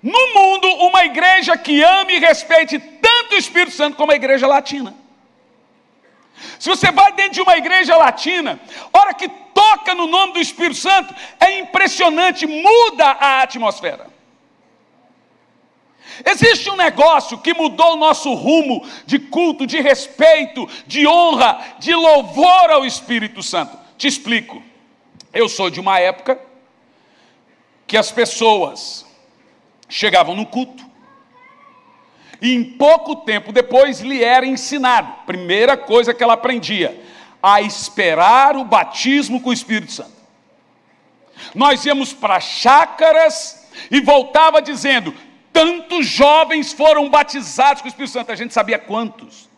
[0.02, 4.46] no mundo uma igreja que ame e respeite tanto o Espírito Santo como a igreja
[4.46, 4.94] latina.
[6.58, 8.60] Se você vai dentro de uma igreja latina,
[8.92, 14.06] hora que toca no nome do Espírito Santo, é impressionante, muda a atmosfera.
[16.24, 21.94] Existe um negócio que mudou o nosso rumo de culto, de respeito, de honra, de
[21.94, 23.78] louvor ao Espírito Santo.
[23.96, 24.62] Te explico.
[25.32, 26.40] Eu sou de uma época
[27.86, 29.06] que as pessoas
[29.88, 30.87] chegavam no culto,
[32.40, 37.00] e em pouco tempo depois lhe era ensinado, primeira coisa que ela aprendia,
[37.42, 40.18] a esperar o batismo com o Espírito Santo.
[41.54, 45.14] Nós íamos para chácaras e voltava dizendo:
[45.52, 49.48] tantos jovens foram batizados com o Espírito Santo, a gente sabia quantos.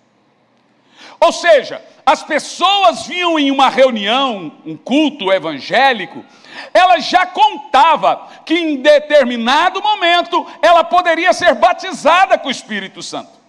[1.18, 6.24] Ou seja, as pessoas vinham em uma reunião, um culto evangélico,
[6.72, 13.40] ela já contava que em determinado momento ela poderia ser batizada com o Espírito Santo.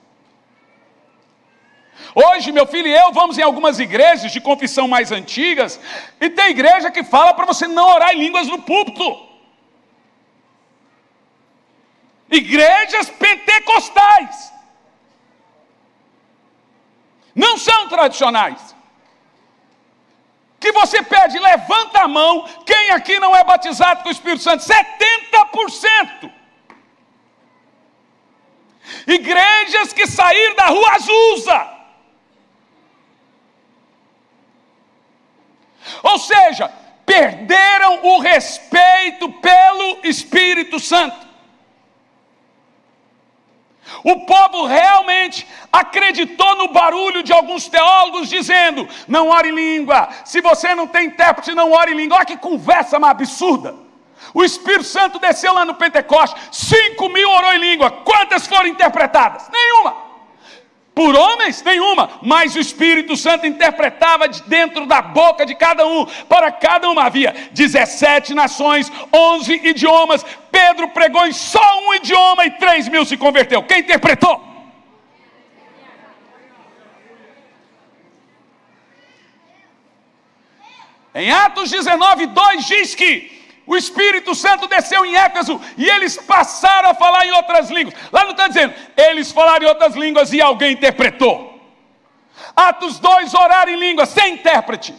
[2.14, 5.80] Hoje, meu filho e eu vamos em algumas igrejas de confissão mais antigas,
[6.20, 9.30] e tem igreja que fala para você não orar em línguas no púlpito.
[12.30, 14.52] Igrejas pentecostais.
[17.34, 18.76] Não são tradicionais
[20.62, 24.64] que você pede, levanta a mão, quem aqui não é batizado com o Espírito Santo?
[24.64, 26.32] 70%.
[29.08, 31.70] Igrejas que saíram da rua Azusa.
[36.04, 36.72] Ou seja,
[37.08, 41.31] perderam o respeito pelo Espírito Santo.
[44.04, 50.42] O povo realmente acreditou no barulho de alguns teólogos dizendo: não ore em língua, se
[50.42, 52.18] você não tem intérprete, não ore em língua.
[52.18, 53.76] Olha que conversa mais absurda.
[54.34, 59.50] O Espírito Santo desceu lá no Pentecoste, 5 mil orou em língua, quantas foram interpretadas?
[59.52, 60.11] Nenhuma
[60.94, 66.06] por homens, nenhuma, mas o Espírito Santo interpretava de dentro da boca de cada um,
[66.28, 70.26] para cada um havia 17 nações, 11 idiomas.
[70.52, 73.64] Pedro pregou em só um idioma e 3 mil se converteu.
[73.64, 74.52] Quem interpretou?
[81.14, 83.41] Em Atos 19, 2 diz que
[83.72, 87.96] o Espírito Santo desceu em Éfeso e eles passaram a falar em outras línguas.
[88.12, 91.58] Lá não está dizendo, eles falaram em outras línguas e alguém interpretou.
[92.54, 94.94] Atos 2, orar em línguas, sem intérprete.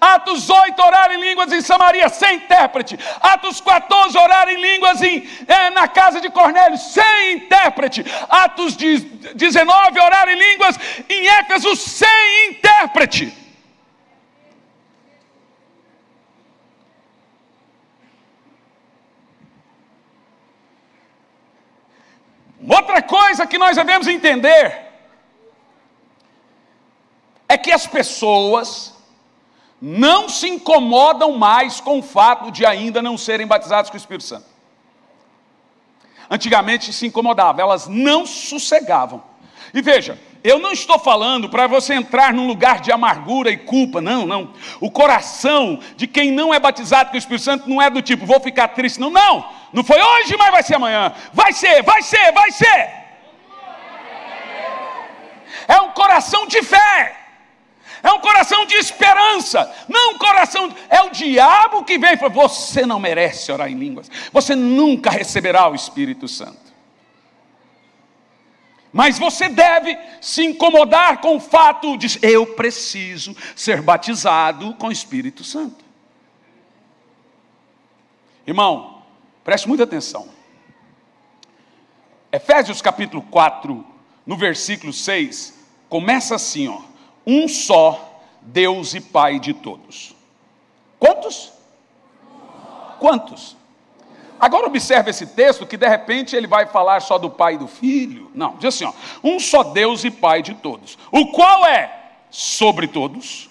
[0.00, 2.98] Atos 8, orar em línguas em Samaria, sem intérprete.
[3.20, 8.04] Atos 14, orar em línguas em, é, na casa de Cornélio, sem intérprete.
[8.28, 10.76] Atos 19, orar em línguas
[11.08, 13.46] em Éfeso, sem intérprete.
[22.68, 23.00] Outra
[23.36, 24.86] coisa que nós devemos entender
[27.46, 28.94] é que as pessoas
[29.80, 34.24] não se incomodam mais com o fato de ainda não serem batizadas com o Espírito
[34.24, 34.46] Santo.
[36.30, 39.22] Antigamente se incomodavam, elas não sossegavam.
[39.74, 44.00] E veja, eu não estou falando para você entrar num lugar de amargura e culpa,
[44.00, 44.54] não, não.
[44.80, 48.24] O coração de quem não é batizado com o Espírito Santo não é do tipo,
[48.24, 49.46] vou ficar triste, não, não.
[49.74, 51.12] Não foi hoje, mas vai ser amanhã.
[51.34, 53.05] Vai ser, vai ser, vai ser.
[55.66, 57.26] É um coração de fé.
[58.02, 60.72] É um coração de esperança, não um coração.
[60.88, 65.10] É o diabo que vem e fala: você não merece orar em línguas, você nunca
[65.10, 66.66] receberá o Espírito Santo.
[68.92, 74.92] Mas você deve se incomodar com o fato de eu preciso ser batizado com o
[74.92, 75.84] Espírito Santo.
[78.46, 79.02] Irmão,
[79.42, 80.28] preste muita atenção.
[82.30, 83.84] Efésios capítulo 4,
[84.24, 85.55] no versículo 6,
[85.96, 86.80] começa assim, ó:
[87.26, 90.14] Um só Deus e Pai de todos.
[90.98, 91.52] Quantos?
[93.00, 93.56] Quantos?
[94.38, 97.66] Agora observe esse texto que de repente ele vai falar só do Pai e do
[97.66, 98.30] Filho.
[98.34, 98.92] Não, diz assim, ó,
[99.24, 101.90] um só Deus e Pai de todos, o qual é
[102.30, 103.48] sobre todos,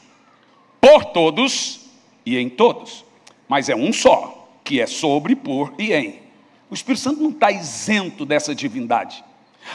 [0.80, 1.90] por todos
[2.24, 3.04] e em todos.
[3.48, 6.22] Mas é um só, que é sobre, por e em.
[6.70, 9.24] O Espírito Santo não está isento dessa divindade.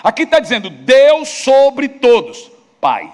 [0.05, 2.51] Aqui está dizendo Deus sobre todos,
[2.81, 3.13] Pai.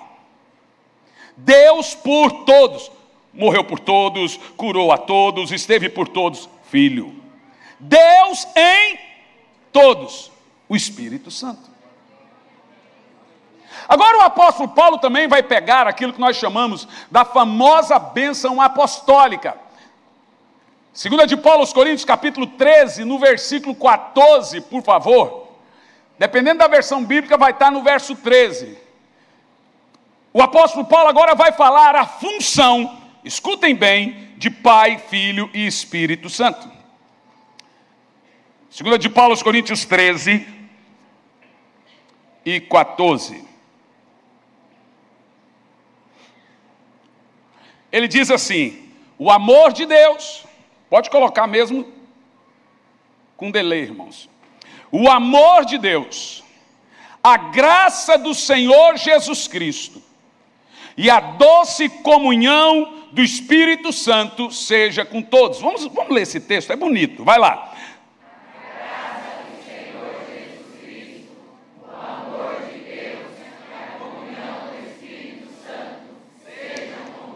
[1.36, 2.90] Deus por todos,
[3.32, 7.14] morreu por todos, curou a todos, esteve por todos, Filho.
[7.78, 8.98] Deus em
[9.70, 10.32] todos,
[10.68, 11.76] o Espírito Santo.
[13.88, 19.56] Agora o apóstolo Paulo também vai pegar aquilo que nós chamamos da famosa bênção apostólica.
[20.92, 25.48] Segunda de Paulo aos Coríntios, capítulo 13, no versículo 14, por favor.
[26.18, 28.85] Dependendo da versão bíblica, vai estar no verso 13.
[30.36, 36.28] O apóstolo Paulo agora vai falar a função, escutem bem, de Pai, Filho e Espírito
[36.28, 36.70] Santo.
[38.68, 40.46] Segunda de Paulo aos Coríntios 13
[42.44, 43.48] e 14.
[47.90, 50.44] Ele diz assim: o amor de Deus,
[50.90, 51.90] pode colocar mesmo
[53.38, 54.28] com delay, irmãos.
[54.92, 56.44] O amor de Deus,
[57.24, 60.04] a graça do Senhor Jesus Cristo
[60.96, 65.60] e a doce comunhão do Espírito Santo seja com todos.
[65.60, 67.74] Vamos, vamos ler esse texto, é bonito, vai lá.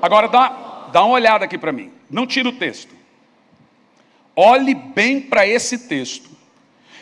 [0.03, 1.93] Agora dá, dá uma olhada aqui para mim.
[2.09, 2.95] Não tira o texto.
[4.35, 6.31] Olhe bem para esse texto.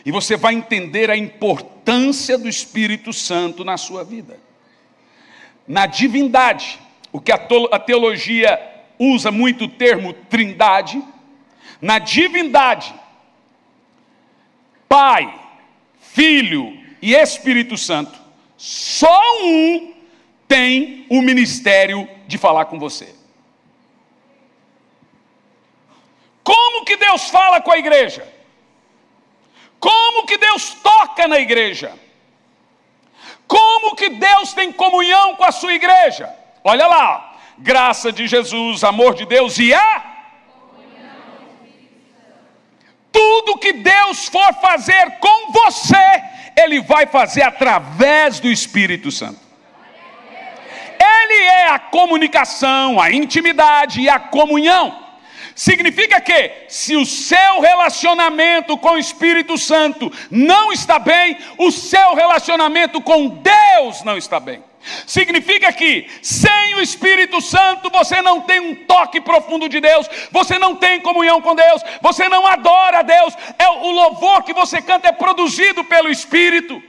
[0.04, 4.47] E você vai entender a importância do Espírito Santo na sua vida.
[5.68, 6.80] Na divindade,
[7.12, 8.58] o que a teologia
[8.98, 11.02] usa muito o termo trindade,
[11.80, 12.92] na divindade,
[14.88, 15.32] Pai,
[16.00, 18.18] Filho e Espírito Santo,
[18.56, 19.94] só um
[20.48, 23.14] tem o ministério de falar com você.
[26.42, 28.26] Como que Deus fala com a igreja?
[29.78, 31.92] Como que Deus toca na igreja?
[33.48, 36.32] Como que Deus tem comunhão com a sua igreja?
[36.62, 40.08] Olha lá, graça de Jesus, amor de Deus e a
[43.10, 46.22] tudo que Deus for fazer com você,
[46.56, 49.40] Ele vai fazer através do Espírito Santo.
[51.00, 55.07] Ele é a comunicação, a intimidade e a comunhão.
[55.58, 62.14] Significa que, se o seu relacionamento com o Espírito Santo não está bem, o seu
[62.14, 64.62] relacionamento com Deus não está bem.
[65.04, 70.60] Significa que, sem o Espírito Santo, você não tem um toque profundo de Deus, você
[70.60, 74.80] não tem comunhão com Deus, você não adora a Deus, é o louvor que você
[74.80, 76.80] canta é produzido pelo Espírito.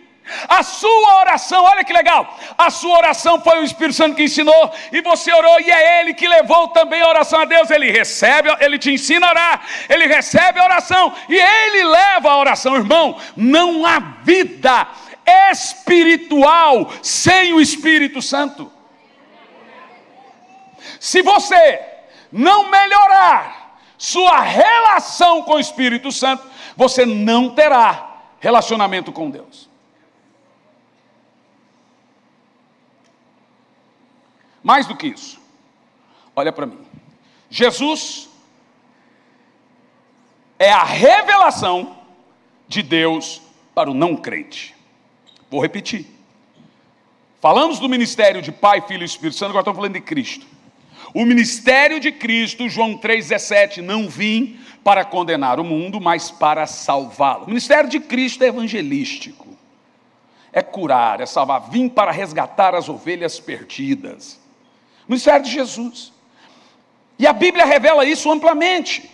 [0.47, 4.72] A sua oração, olha que legal, a sua oração foi o Espírito Santo que ensinou,
[4.91, 7.69] e você orou, e é Ele que levou também a oração a Deus.
[7.69, 12.38] Ele recebe, ele te ensina a orar, ele recebe a oração, e Ele leva a
[12.38, 13.18] oração, irmão.
[13.35, 14.88] Não há vida
[15.51, 18.72] espiritual sem o Espírito Santo.
[20.99, 21.81] Se você
[22.31, 26.43] não melhorar sua relação com o Espírito Santo,
[26.76, 29.69] você não terá relacionamento com Deus.
[34.64, 35.40] Mais do que isso,
[36.36, 36.80] olha para mim.
[37.49, 38.30] Jesus
[40.57, 41.98] é a revelação
[42.68, 43.41] de Deus
[43.73, 44.76] para o não crente.
[45.49, 46.06] Vou repetir.
[47.41, 50.45] Falamos do ministério de Pai, Filho e Espírito Santo, agora estamos falando de Cristo.
[51.14, 57.45] O ministério de Cristo, João 3,17, não vim para condenar o mundo, mas para salvá-lo.
[57.45, 59.48] O ministério de Cristo é evangelístico,
[60.52, 61.69] é curar, é salvar.
[61.69, 64.40] Vim para resgatar as ovelhas perdidas
[65.10, 66.14] ministério de Jesus.
[67.18, 69.10] E a Bíblia revela isso amplamente.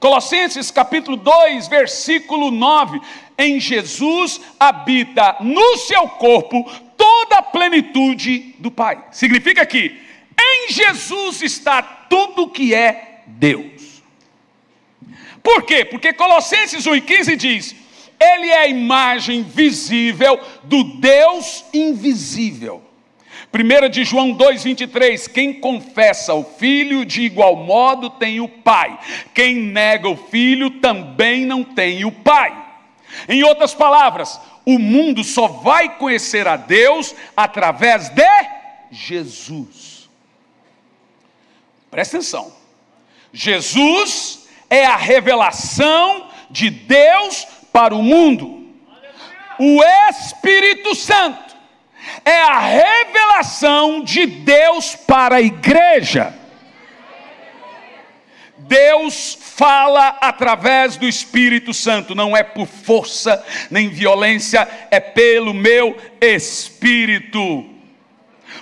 [0.00, 3.00] Colossenses capítulo 2, versículo 9:
[3.38, 6.64] Em Jesus habita no seu corpo
[6.96, 9.04] toda a plenitude do Pai.
[9.12, 10.00] Significa que
[10.38, 14.02] em Jesus está tudo que é Deus.
[15.42, 15.84] Por quê?
[15.84, 17.76] Porque Colossenses 1,15 diz:
[18.18, 22.82] Ele é a imagem visível do Deus invisível.
[23.52, 28.98] 1 de João 2,23: Quem confessa o Filho, de igual modo tem o Pai.
[29.32, 32.64] Quem nega o Filho também não tem o Pai.
[33.28, 38.26] Em outras palavras, o mundo só vai conhecer a Deus através de
[38.90, 40.08] Jesus.
[41.90, 42.52] Presta atenção.
[43.32, 48.66] Jesus é a revelação de Deus para o mundo.
[49.58, 51.45] O Espírito Santo
[52.24, 56.34] é a revelação de Deus para a igreja.
[58.58, 65.96] Deus fala através do Espírito Santo, não é por força nem violência, é pelo meu
[66.20, 67.75] Espírito.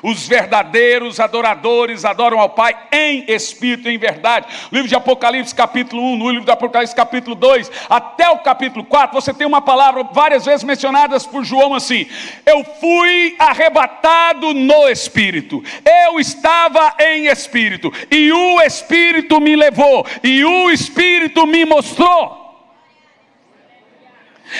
[0.06, 4.46] Os verdadeiros adoradores adoram ao Pai em espírito e em verdade.
[4.70, 9.18] livro de Apocalipse, capítulo 1, no livro de Apocalipse, capítulo 2, até o capítulo 4,
[9.18, 12.06] você tem uma palavra várias vezes mencionadas por João assim:
[12.44, 15.64] Eu fui arrebatado no espírito,
[16.06, 22.44] eu estava em espírito, e o espírito me levou, e o espírito me mostrou.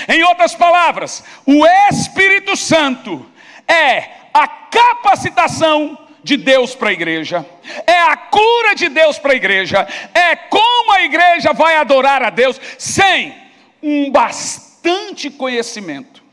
[0.09, 3.27] Em outras palavras, o Espírito Santo
[3.69, 7.47] é a capacitação de Deus para a igreja,
[7.87, 12.31] é a cura de Deus para a igreja, é como a igreja vai adorar a
[12.31, 13.37] Deus sem
[13.81, 16.25] um bastante conhecimento,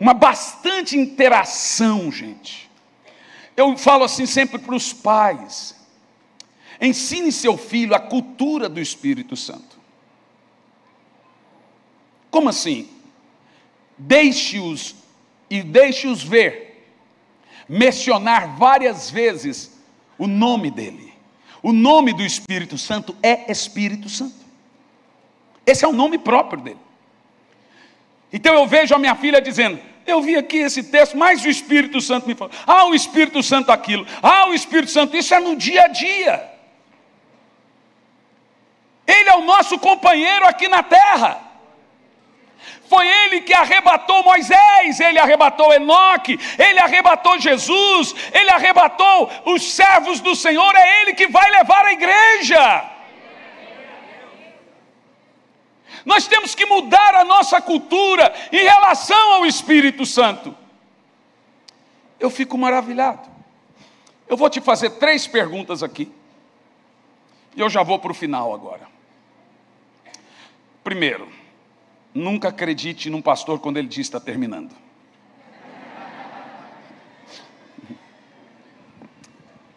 [0.00, 2.68] uma bastante interação, gente.
[3.56, 5.76] Eu falo assim sempre para os pais:
[6.80, 9.78] ensine seu filho a cultura do Espírito Santo.
[12.30, 12.88] Como assim?
[13.98, 14.96] Deixe-os
[15.50, 16.71] e deixe-os ver
[17.68, 19.78] mencionar várias vezes
[20.18, 21.12] o nome dele.
[21.62, 24.34] O nome do Espírito Santo é Espírito Santo.
[25.64, 26.80] Esse é o nome próprio dele.
[28.32, 32.00] Então eu vejo a minha filha dizendo: Eu vi aqui esse texto, mas o Espírito
[32.00, 32.52] Santo me falou.
[32.66, 34.06] Ah, o Espírito Santo aquilo.
[34.22, 35.16] Ah, o Espírito Santo.
[35.16, 36.50] Isso é no dia a dia.
[39.06, 41.51] Ele é o nosso companheiro aqui na terra.
[42.92, 50.20] Foi ele que arrebatou Moisés, ele arrebatou Enoque, ele arrebatou Jesus, ele arrebatou os servos
[50.20, 52.90] do Senhor, é ele que vai levar a igreja.
[56.04, 60.54] Nós temos que mudar a nossa cultura em relação ao Espírito Santo.
[62.20, 63.26] Eu fico maravilhado.
[64.28, 66.12] Eu vou te fazer três perguntas aqui.
[67.56, 68.86] E eu já vou para o final agora.
[70.84, 71.40] Primeiro,
[72.14, 74.74] Nunca acredite num pastor quando ele diz está terminando.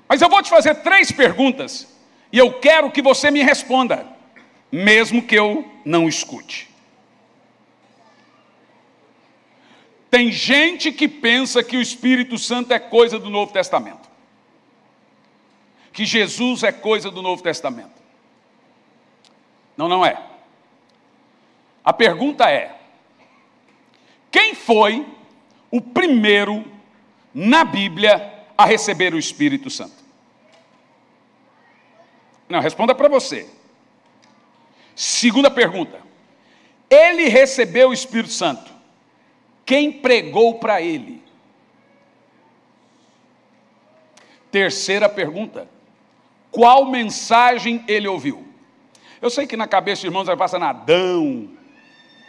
[0.08, 1.94] Mas eu vou te fazer três perguntas
[2.32, 4.06] e eu quero que você me responda,
[4.72, 6.70] mesmo que eu não escute.
[10.10, 14.10] Tem gente que pensa que o Espírito Santo é coisa do Novo Testamento,
[15.92, 18.02] que Jesus é coisa do Novo Testamento.
[19.76, 20.35] Não, não é.
[21.86, 22.76] A pergunta é:
[24.32, 25.06] quem foi
[25.70, 26.66] o primeiro
[27.32, 30.04] na Bíblia a receber o Espírito Santo?
[32.50, 33.48] Não, responda para você.
[34.96, 36.02] Segunda pergunta:
[36.90, 38.74] ele recebeu o Espírito Santo.
[39.64, 41.24] Quem pregou para ele?
[44.50, 45.68] Terceira pergunta:
[46.50, 48.44] qual mensagem ele ouviu?
[49.22, 51.50] Eu sei que na cabeça irmãos vai passar Adão,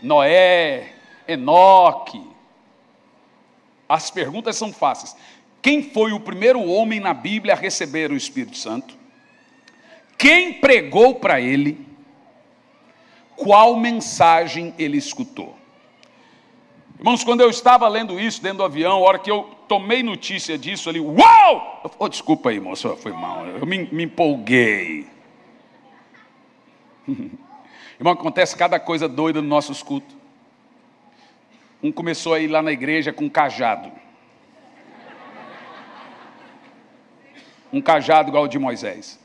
[0.03, 0.93] Noé,
[1.27, 2.23] Enoque.
[3.89, 5.17] As perguntas são fáceis.
[5.63, 8.97] Quem foi o primeiro homem na Bíblia a receber o Espírito Santo?
[10.19, 11.87] Quem pregou para ele?
[13.35, 15.57] Qual mensagem ele escutou?
[16.99, 20.57] Irmãos, quando eu estava lendo isso dentro do avião, a hora que eu tomei notícia
[20.57, 21.83] disso ali, uau!
[21.99, 25.07] Oh, desculpa aí, moço, foi mal, eu me, me empolguei.
[27.99, 30.17] Irmão, acontece cada coisa doida nos nossos cultos.
[31.83, 33.91] Um começou a ir lá na igreja com um cajado.
[37.73, 39.19] Um cajado igual o de Moisés.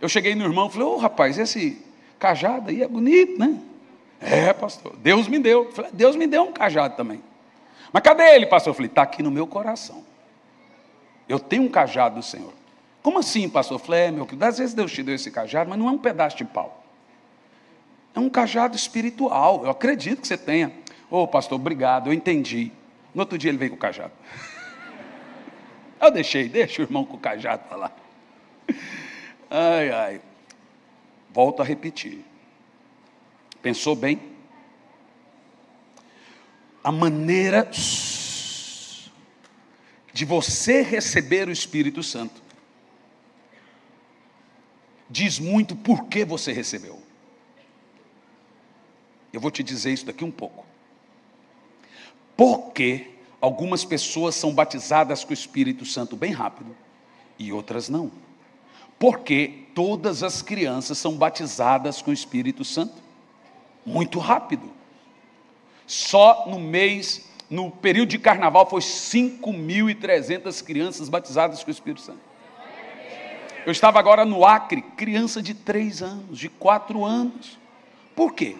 [0.00, 1.82] Eu cheguei no irmão e falei, ô oh, rapaz, esse
[2.18, 3.60] cajado aí é bonito, né?
[4.20, 5.70] É, pastor, Deus me deu.
[5.72, 7.22] Falei, Deus me deu um cajado também.
[7.92, 8.70] Mas cadê ele, pastor?
[8.70, 10.04] Eu falei, está aqui no meu coração.
[11.28, 12.52] Eu tenho um cajado do Senhor.
[13.02, 13.76] Como assim, pastor?
[13.76, 15.92] Eu falei, é, meu querido, às vezes Deus te deu esse cajado, mas não é
[15.92, 16.85] um pedaço de pau.
[18.16, 19.62] É um cajado espiritual.
[19.62, 20.72] Eu acredito que você tenha.
[21.10, 22.72] Ô, oh, pastor, obrigado, eu entendi.
[23.14, 24.12] No outro dia ele veio com o cajado.
[26.00, 27.90] Eu deixei, deixa o irmão com o cajado lá.
[29.48, 30.20] Ai, ai.
[31.32, 32.22] Volto a repetir.
[33.62, 34.20] Pensou bem?
[36.84, 37.68] A maneira
[40.12, 42.42] de você receber o Espírito Santo
[45.08, 47.05] diz muito por que você recebeu.
[49.36, 50.64] Eu vou te dizer isso daqui um pouco.
[52.34, 56.74] Porque algumas pessoas são batizadas com o Espírito Santo bem rápido
[57.38, 58.10] e outras não.
[58.98, 62.94] Porque todas as crianças são batizadas com o Espírito Santo
[63.84, 64.72] muito rápido.
[65.86, 72.20] Só no mês, no período de carnaval, foi 5.300 crianças batizadas com o Espírito Santo.
[73.66, 77.58] Eu estava agora no Acre, criança de 3 anos, de 4 anos.
[78.14, 78.56] Por quê?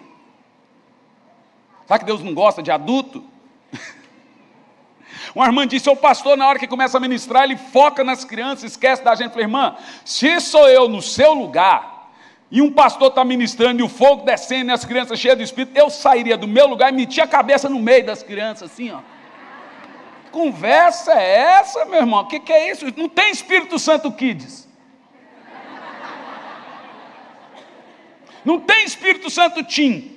[1.87, 3.23] Sabe que Deus não gosta de adulto?
[5.33, 8.71] Uma irmã disse: O pastor, na hora que começa a ministrar, ele foca nas crianças,
[8.71, 9.27] esquece da gente.
[9.27, 12.11] Eu falei, irmã, se sou eu no seu lugar,
[12.51, 15.77] e um pastor está ministrando, e o fogo descendo, e as crianças cheias do Espírito,
[15.77, 18.99] eu sairia do meu lugar e metia a cabeça no meio das crianças, assim, ó.
[20.29, 22.21] Conversa é essa, meu irmão?
[22.21, 22.85] O que, que é isso?
[22.97, 24.67] Não tem Espírito Santo Kids.
[28.43, 30.16] Não tem Espírito Santo Tim.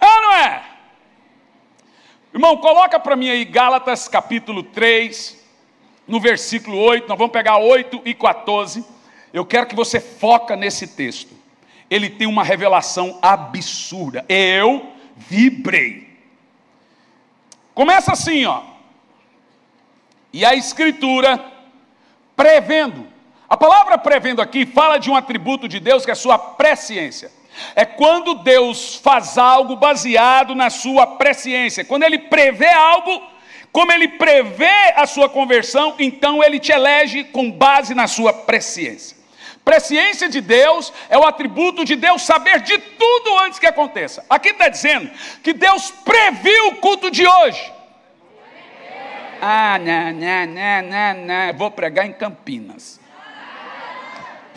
[0.00, 0.64] É ou não é?
[2.32, 5.38] Irmão, coloca para mim aí Gálatas capítulo 3,
[6.06, 8.84] no versículo 8, nós vamos pegar 8 e 14.
[9.32, 11.36] Eu quero que você foca nesse texto.
[11.90, 14.24] Ele tem uma revelação absurda.
[14.28, 16.08] Eu vibrei.
[17.74, 18.62] Começa assim, ó.
[20.32, 21.42] E a escritura
[22.36, 23.06] prevendo.
[23.48, 27.30] A palavra prevendo aqui fala de um atributo de Deus que é a sua presciência.
[27.74, 31.84] É quando Deus faz algo baseado na sua presciência.
[31.84, 33.22] Quando Ele prevê algo,
[33.72, 39.16] como Ele prevê a sua conversão, então Ele te elege com base na sua presciência.
[39.64, 44.24] Presciência de Deus é o atributo de Deus saber de tudo antes que aconteça.
[44.30, 45.10] Aqui está dizendo
[45.42, 47.72] que Deus previu o culto de hoje.
[49.40, 51.54] Ah, não, não, não, não, não.
[51.54, 52.97] Vou pregar em Campinas.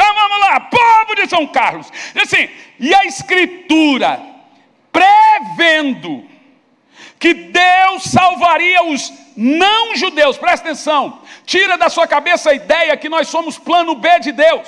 [0.02, 1.92] Então vamos lá, povo de São Carlos.
[2.20, 2.50] Assim,
[2.80, 4.20] e a Escritura,
[4.92, 6.26] prevendo
[7.20, 13.10] que Deus salvaria os não judeus, presta atenção, tira da sua cabeça a ideia que
[13.10, 14.68] nós somos plano B de Deus.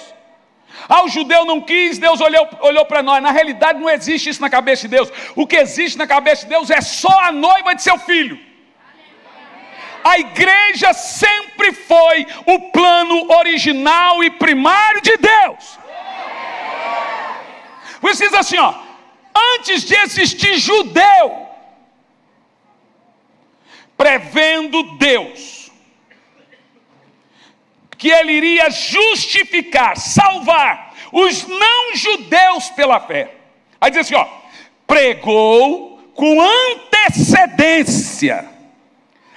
[0.87, 3.23] Ah, o judeu não quis, Deus olhou, olhou para nós.
[3.23, 5.11] Na realidade, não existe isso na cabeça de Deus.
[5.35, 8.39] O que existe na cabeça de Deus é só a noiva de seu filho.
[10.03, 15.79] A igreja sempre foi o plano original e primário de Deus.
[18.01, 18.73] Precisa assim, ó.
[19.55, 21.47] Antes de existir judeu,
[23.97, 25.71] prevendo Deus,
[27.97, 33.33] que ele iria justificar, salvar os não-judeus pela fé.
[33.79, 34.27] Aí diz assim, ó,
[34.85, 38.52] pregou com antecedência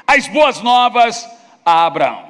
[0.06, 1.28] as boas novas
[1.64, 2.26] a Abraão.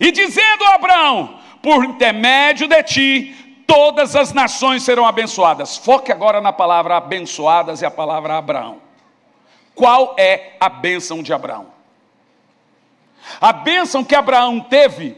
[0.00, 5.76] E dizendo a Abraão: por intermédio de ti, todas as nações serão abençoadas.
[5.76, 8.82] Foque agora na palavra abençoadas e a palavra Abraão.
[9.74, 11.66] Qual é a bênção de Abraão?
[13.40, 15.16] A bênção que Abraão teve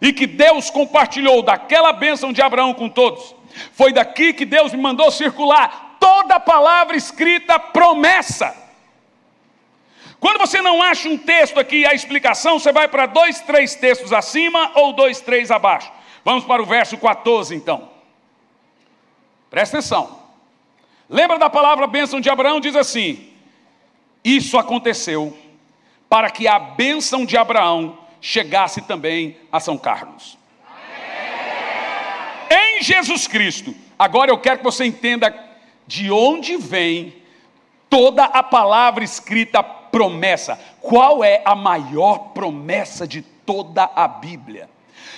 [0.00, 3.34] e que Deus compartilhou daquela bênção de Abraão com todos,
[3.72, 8.67] foi daqui que Deus me mandou circular toda a palavra escrita promessa.
[10.20, 14.12] Quando você não acha um texto aqui a explicação, você vai para dois, três textos
[14.12, 15.92] acima ou dois, três abaixo.
[16.24, 17.88] Vamos para o verso 14 então.
[19.48, 20.18] Presta atenção.
[21.08, 22.60] Lembra da palavra bênção de Abraão?
[22.60, 23.32] Diz assim:
[24.24, 25.36] Isso aconteceu
[26.08, 30.36] para que a bênção de Abraão chegasse também a São Carlos.
[32.50, 33.74] Em Jesus Cristo.
[33.98, 35.34] Agora eu quero que você entenda
[35.86, 37.14] de onde vem
[37.88, 40.56] toda a palavra escrita promessa.
[40.80, 44.70] Qual é a maior promessa de toda a Bíblia?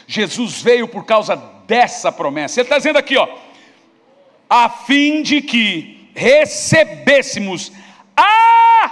[0.07, 1.37] Jesus veio por causa
[1.67, 2.61] dessa promessa.
[2.61, 3.29] Ele está dizendo aqui, ó,
[4.49, 7.71] a fim de que recebêssemos
[8.17, 8.91] a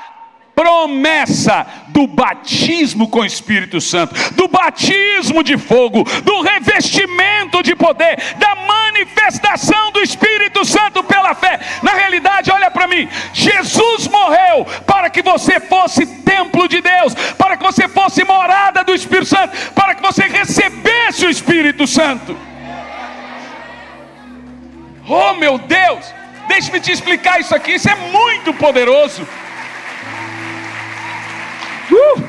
[0.54, 8.34] promessa do batismo com o Espírito Santo, do batismo de fogo, do revestimento de poder,
[8.36, 8.54] da
[8.98, 11.60] manifestação do Espírito Santo pela fé.
[11.82, 17.56] Na realidade, olha para mim, Jesus morreu para que você fosse templo de Deus, para
[17.56, 22.36] que você fosse morada do Espírito Santo, para que você recebesse o Espírito Santo.
[25.08, 26.12] Oh meu Deus,
[26.48, 29.26] deixe-me te explicar isso aqui, isso é muito poderoso.
[31.90, 32.28] Uh!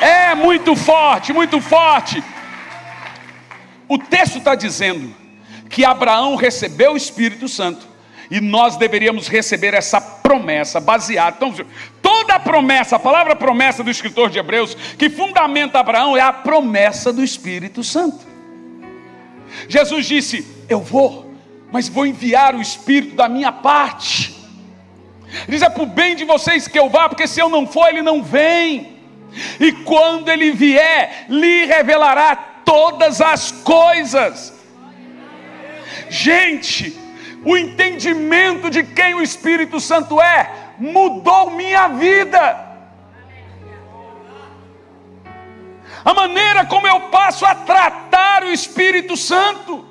[0.00, 2.22] É muito forte, muito forte.
[3.94, 5.14] O texto está dizendo
[5.70, 7.86] que Abraão recebeu o Espírito Santo
[8.28, 11.36] e nós deveríamos receber essa promessa baseada.
[11.36, 11.54] Então,
[12.02, 16.32] toda a promessa, a palavra promessa do escritor de Hebreus, que fundamenta Abraão, é a
[16.32, 18.18] promessa do Espírito Santo.
[19.68, 21.32] Jesus disse: Eu vou,
[21.70, 24.34] mas vou enviar o Espírito da minha parte.
[25.48, 27.86] Diz: É para o bem de vocês que eu vá, porque se eu não for,
[27.90, 28.92] ele não vem.
[29.60, 34.52] E quando ele vier, lhe revelará todas as coisas.
[36.08, 36.98] Gente,
[37.44, 42.74] o entendimento de quem o Espírito Santo é mudou minha vida.
[46.04, 49.86] A maneira como eu passo a tratar o Espírito Santo.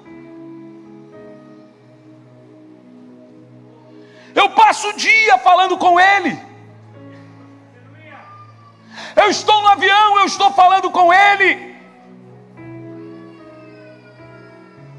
[4.36, 6.40] Eu passo o dia falando com Ele.
[9.16, 11.73] Eu estou no avião, eu estou falando com Ele.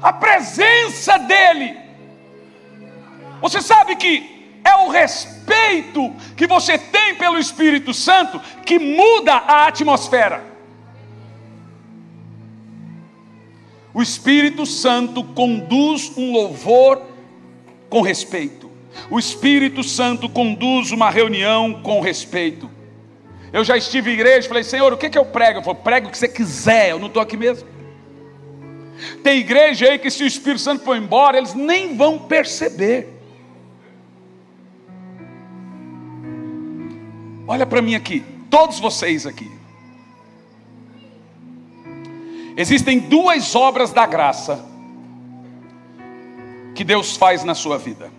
[0.01, 1.85] A presença dEle
[3.41, 9.67] você sabe que é o respeito que você tem pelo Espírito Santo que muda a
[9.67, 10.43] atmosfera.
[13.93, 17.01] O Espírito Santo conduz um louvor
[17.89, 18.69] com respeito.
[19.09, 22.69] O Espírito Santo conduz uma reunião com respeito.
[23.53, 25.59] Eu já estive em igreja e falei, Senhor, o que, que eu prego?
[25.59, 27.67] Eu falei, prego o que você quiser, eu não estou aqui mesmo.
[29.23, 33.13] Tem igreja aí que se o Espírito Santo for embora, eles nem vão perceber.
[37.47, 39.51] Olha para mim aqui, todos vocês aqui.
[42.57, 44.65] Existem duas obras da graça
[46.73, 48.09] que Deus faz na sua vida.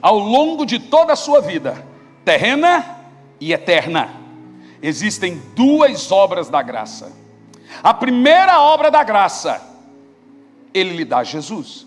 [0.00, 1.84] Ao longo de toda a sua vida,
[2.24, 3.04] terrena
[3.40, 4.14] e eterna,
[4.80, 7.21] existem duas obras da graça.
[7.82, 9.60] A primeira obra da graça,
[10.74, 11.86] Ele lhe dá Jesus.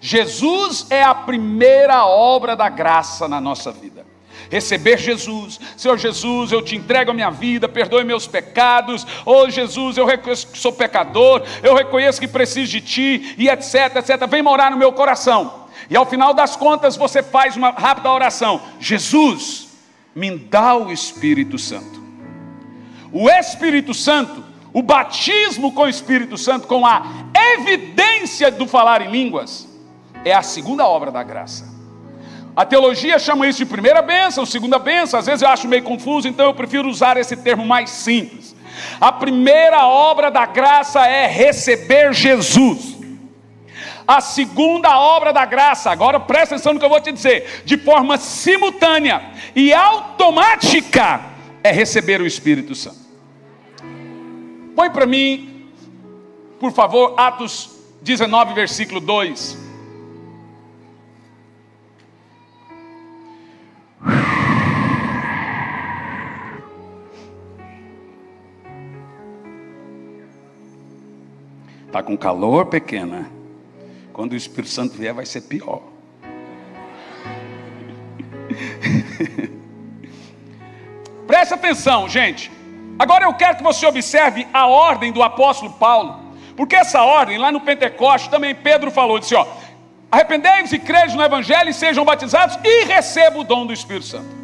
[0.00, 4.06] Jesus é a primeira obra da graça na nossa vida
[4.50, 5.60] receber Jesus.
[5.76, 9.06] Senhor Jesus, eu te entrego a minha vida, perdoe meus pecados.
[9.24, 13.96] Oh Jesus, eu reconheço que sou pecador, eu reconheço que preciso de ti, e etc,
[13.96, 14.26] etc.
[14.28, 15.66] Vem morar no meu coração.
[15.88, 19.68] E ao final das contas você faz uma rápida oração: Jesus,
[20.14, 22.05] me dá o Espírito Santo.
[23.18, 24.44] O Espírito Santo,
[24.74, 27.02] o batismo com o Espírito Santo, com a
[27.54, 29.66] evidência do falar em línguas,
[30.22, 31.66] é a segunda obra da graça.
[32.54, 36.28] A teologia chama isso de primeira bênção, segunda bênção, às vezes eu acho meio confuso,
[36.28, 38.54] então eu prefiro usar esse termo mais simples.
[39.00, 42.98] A primeira obra da graça é receber Jesus.
[44.06, 47.78] A segunda obra da graça, agora presta atenção no que eu vou te dizer, de
[47.78, 49.22] forma simultânea
[49.54, 51.22] e automática,
[51.64, 53.05] é receber o Espírito Santo.
[54.76, 55.72] Põe para mim,
[56.60, 57.70] por favor, Atos
[58.02, 59.64] 19, versículo 2.
[71.86, 73.30] Está com calor pequena.
[74.12, 75.82] Quando o Espírito Santo vier, vai ser pior.
[81.26, 82.55] Preste atenção, gente.
[82.98, 86.26] Agora eu quero que você observe a ordem do apóstolo Paulo.
[86.56, 89.46] Porque essa ordem, lá no Pentecoste, também Pedro falou: disse, ó,
[90.10, 94.36] arrependei-vos e crede no Evangelho e sejam batizados e recebam o dom do Espírito Santo.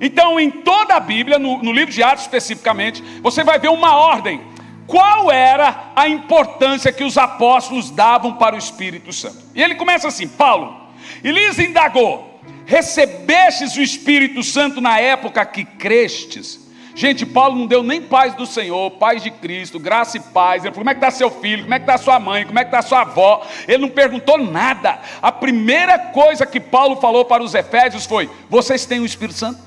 [0.00, 3.94] Então, em toda a Bíblia, no, no livro de Atos especificamente, você vai ver uma
[3.94, 4.40] ordem
[4.86, 9.38] qual era a importância que os apóstolos davam para o Espírito Santo.
[9.54, 10.74] E ele começa assim: Paulo,
[11.22, 16.61] e lhes indagou: recebestes o Espírito Santo na época que crestes?
[16.94, 20.62] Gente, Paulo não deu nem paz do Senhor, paz de Cristo, graça e paz.
[20.62, 21.62] Ele falou: como é que está seu filho?
[21.62, 22.44] Como é que está sua mãe?
[22.44, 23.46] Como é que está sua avó?
[23.66, 25.00] Ele não perguntou nada.
[25.20, 29.60] A primeira coisa que Paulo falou para os Efésios foi: vocês têm o Espírito Santo?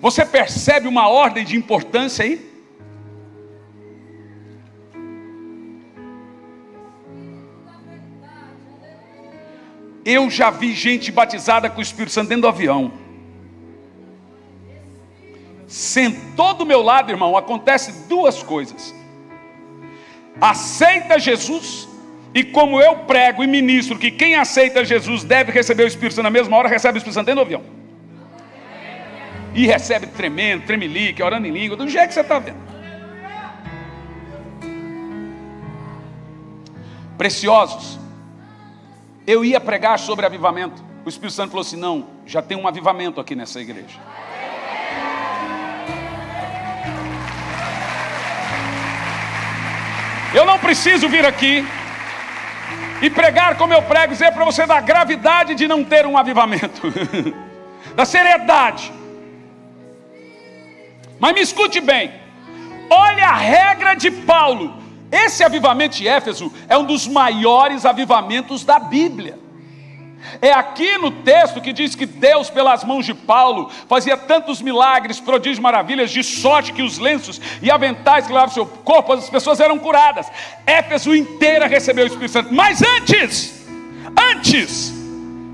[0.00, 2.50] Você percebe uma ordem de importância aí?
[10.04, 13.09] Eu já vi gente batizada com o Espírito Santo dentro do avião.
[15.70, 18.92] Sentou do meu lado, irmão, acontece duas coisas.
[20.40, 21.88] Aceita Jesus,
[22.34, 26.24] e como eu prego e ministro que quem aceita Jesus deve receber o Espírito Santo
[26.24, 27.62] na mesma hora, recebe o Espírito Santo dentro do avião
[29.54, 32.58] e recebe tremendo, tremelique, orando em língua, do jeito que você está vendo.
[37.16, 37.96] Preciosos,
[39.24, 40.82] eu ia pregar sobre avivamento.
[41.04, 44.00] o Espírito Santo falou assim: não, já tem um avivamento aqui nessa igreja.
[50.32, 51.66] Eu não preciso vir aqui
[53.02, 56.82] e pregar como eu prego, dizer para você da gravidade de não ter um avivamento,
[57.96, 58.92] da seriedade.
[61.18, 62.12] Mas me escute bem,
[62.88, 64.78] olha a regra de Paulo.
[65.10, 69.36] Esse avivamento de Éfeso é um dos maiores avivamentos da Bíblia.
[70.42, 75.20] É aqui no texto que diz que Deus, pelas mãos de Paulo, fazia tantos milagres,
[75.20, 79.60] prodígios, maravilhas, de sorte que os lenços e aventais que levavam seu corpo, as pessoas
[79.60, 80.26] eram curadas.
[80.66, 82.54] Éfeso inteira recebeu o Espírito Santo.
[82.54, 83.66] Mas antes,
[84.18, 84.92] antes,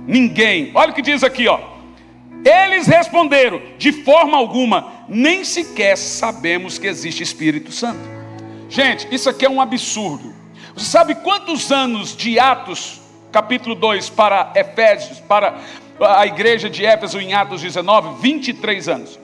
[0.07, 1.59] ninguém, olha o que diz aqui, ó.
[2.45, 7.99] Eles responderam: de forma alguma, nem sequer sabemos que existe Espírito Santo.
[8.69, 10.33] Gente, isso aqui é um absurdo.
[10.75, 13.01] Você sabe quantos anos de Atos
[13.37, 15.59] capítulo 2 para Efésios, para
[16.01, 19.19] a igreja de Éfeso em Atos 19, 23 anos.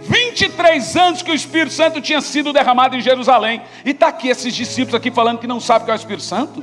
[0.00, 3.62] 23 anos que o Espírito Santo tinha sido derramado em Jerusalém.
[3.86, 6.24] E está aqui esses discípulos aqui falando que não sabem o que é o Espírito
[6.24, 6.62] Santo.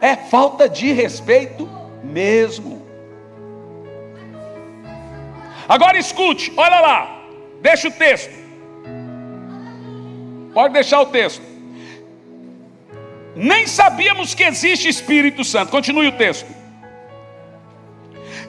[0.00, 1.70] É falta de respeito
[2.02, 2.84] mesmo.
[5.68, 7.22] Agora escute, olha lá,
[7.62, 8.34] deixa o texto.
[10.52, 11.53] Pode deixar o texto
[13.36, 15.70] nem sabíamos que existe Espírito Santo.
[15.70, 16.46] Continue o texto.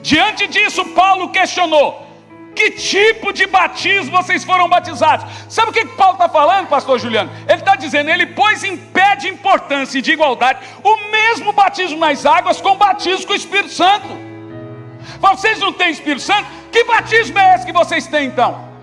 [0.02, 2.06] Diante disso, Paulo questionou:
[2.54, 5.26] que tipo de batismo vocês foram batizados?
[5.48, 7.30] Sabe o que Paulo está falando, pastor Juliano?
[7.46, 11.98] Ele está dizendo, ele pôs em pé de importância e de igualdade o mesmo batismo
[11.98, 14.08] nas águas com o batismo com o Espírito Santo.
[15.20, 16.48] Vocês não têm Espírito Santo?
[16.72, 18.75] Que batismo é esse que vocês têm então?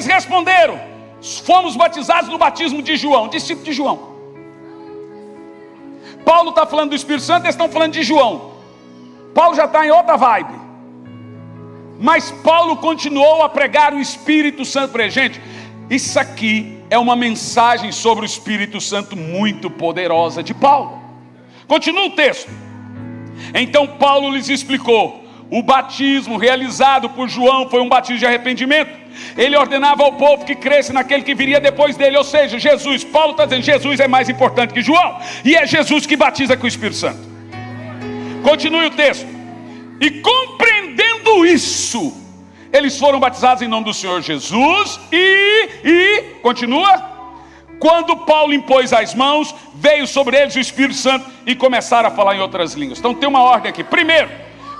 [0.00, 0.80] Eles responderam:
[1.44, 4.10] fomos batizados no batismo de João, discípulo de João.
[6.24, 8.52] Paulo está falando do Espírito Santo, eles estão falando de João.
[9.34, 10.58] Paulo já está em outra vibe.
[11.98, 15.06] Mas Paulo continuou a pregar o Espírito Santo para.
[15.10, 15.38] Gente,
[15.90, 20.98] isso aqui é uma mensagem sobre o Espírito Santo muito poderosa de Paulo.
[21.68, 22.50] Continua o texto.
[23.52, 25.19] Então Paulo lhes explicou:
[25.50, 29.00] o batismo realizado por João foi um batismo de arrependimento
[29.36, 33.04] ele ordenava ao povo que cresce naquele que viria depois dele, ou seja, Jesus.
[33.04, 36.64] Paulo está dizendo: Jesus é mais importante que João, e é Jesus que batiza com
[36.64, 37.18] o Espírito Santo.
[38.42, 39.26] Continue o texto.
[40.00, 42.16] E compreendendo isso,
[42.72, 47.10] eles foram batizados em nome do Senhor Jesus, e, e, continua.
[47.78, 52.36] Quando Paulo impôs as mãos, veio sobre eles o Espírito Santo e começaram a falar
[52.36, 52.98] em outras línguas.
[52.98, 53.82] Então tem uma ordem aqui.
[53.82, 54.28] Primeiro,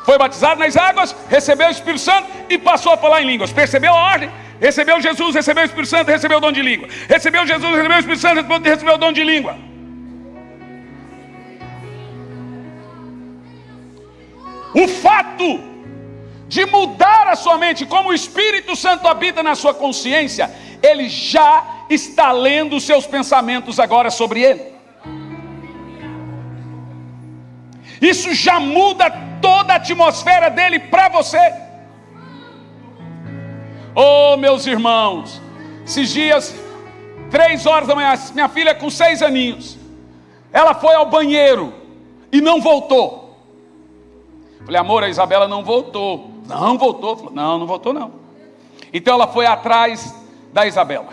[0.04, 3.52] foi batizado nas águas, recebeu o Espírito Santo e passou a falar em línguas.
[3.52, 4.30] Percebeu a ordem?
[4.60, 6.88] Recebeu Jesus, recebeu o Espírito Santo, recebeu o dom de língua.
[7.08, 9.56] Recebeu Jesus, recebeu o Espírito Santo, recebeu o dom de língua.
[14.74, 15.60] O fato
[16.46, 20.50] de mudar a sua mente, como o Espírito Santo habita na sua consciência,
[20.82, 24.79] ele já está lendo os seus pensamentos agora sobre ele.
[28.00, 29.10] Isso já muda
[29.42, 31.52] toda a atmosfera dele para você.
[33.94, 35.40] Oh, meus irmãos,
[35.84, 36.54] esses dias,
[37.30, 39.78] três horas da manhã, minha filha com seis aninhos,
[40.52, 41.74] ela foi ao banheiro
[42.32, 43.36] e não voltou.
[44.64, 46.30] Falei, amor, a Isabela não voltou.
[46.46, 47.16] Não voltou.
[47.16, 48.12] Falei, não, não voltou não.
[48.92, 50.14] Então ela foi atrás
[50.52, 51.08] da Isabela.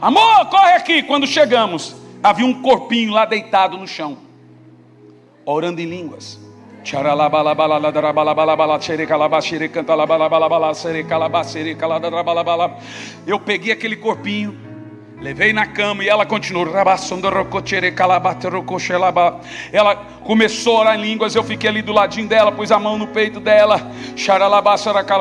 [0.00, 1.02] Amor, corre aqui.
[1.02, 4.16] Quando chegamos, havia um corpinho lá deitado no chão,
[5.44, 6.38] orando em línguas.
[13.24, 14.58] Eu peguei aquele corpinho,
[15.20, 16.66] levei na cama e ela continuou.
[19.72, 21.36] Ela começou a orar em línguas.
[21.36, 23.92] Eu fiquei ali do ladinho dela, pus a mão no peito dela.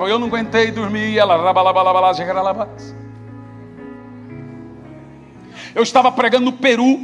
[0.07, 1.17] Eu não aguentei dormir.
[1.19, 1.53] Ela
[5.75, 6.99] eu estava pregando no Peru.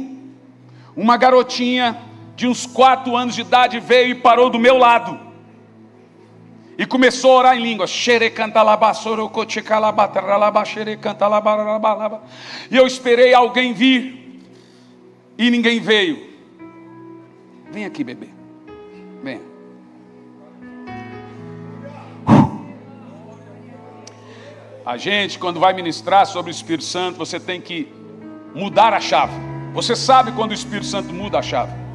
[0.96, 2.07] Uma garotinha
[2.38, 5.18] de uns quatro anos de idade, veio e parou do meu lado.
[6.78, 7.90] E começou a orar em línguas.
[12.70, 14.40] E eu esperei alguém vir.
[15.36, 16.28] E ninguém veio.
[17.72, 18.28] Vem aqui, bebê.
[19.20, 19.40] Vem.
[24.86, 27.92] A gente, quando vai ministrar sobre o Espírito Santo, você tem que
[28.54, 29.34] mudar a chave.
[29.74, 31.87] Você sabe quando o Espírito Santo muda a chave.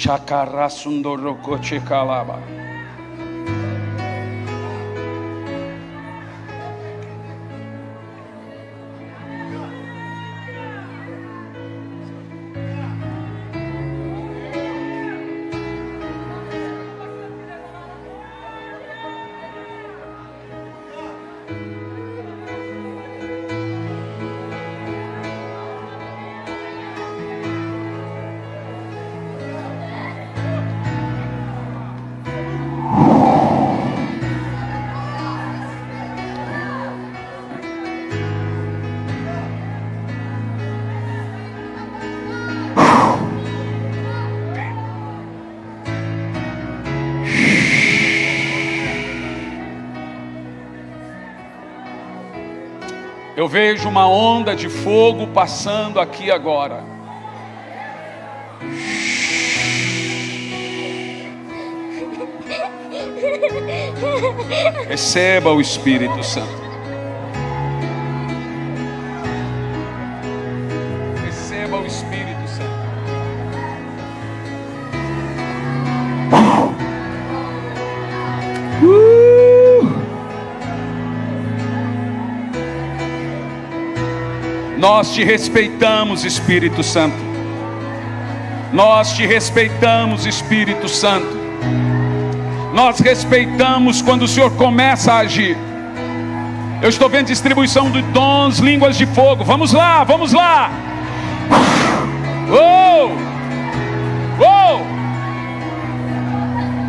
[0.00, 2.59] Chakarasundoro Kochikalaba.
[53.40, 56.84] Eu vejo uma onda de fogo passando aqui agora.
[64.86, 66.59] Receba o Espírito Santo.
[85.00, 87.16] Nós te respeitamos, Espírito Santo.
[88.70, 91.38] Nós te respeitamos, Espírito Santo.
[92.74, 95.56] Nós respeitamos quando o Senhor começa a agir.
[96.82, 99.42] Eu estou vendo distribuição de dons, línguas de fogo.
[99.42, 100.70] Vamos lá, vamos lá.
[102.50, 103.08] Oh!
[104.38, 104.82] Oh!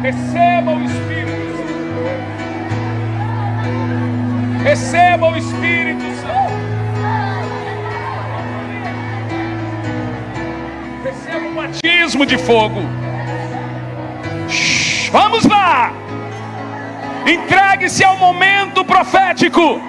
[0.02, 1.32] Receba o Espírito.
[4.66, 5.91] Receba o Espírito
[12.02, 12.82] batismo de fogo.
[14.50, 15.94] Shhh, Vamos lá.
[17.28, 19.80] Entregue-se ao momento profético.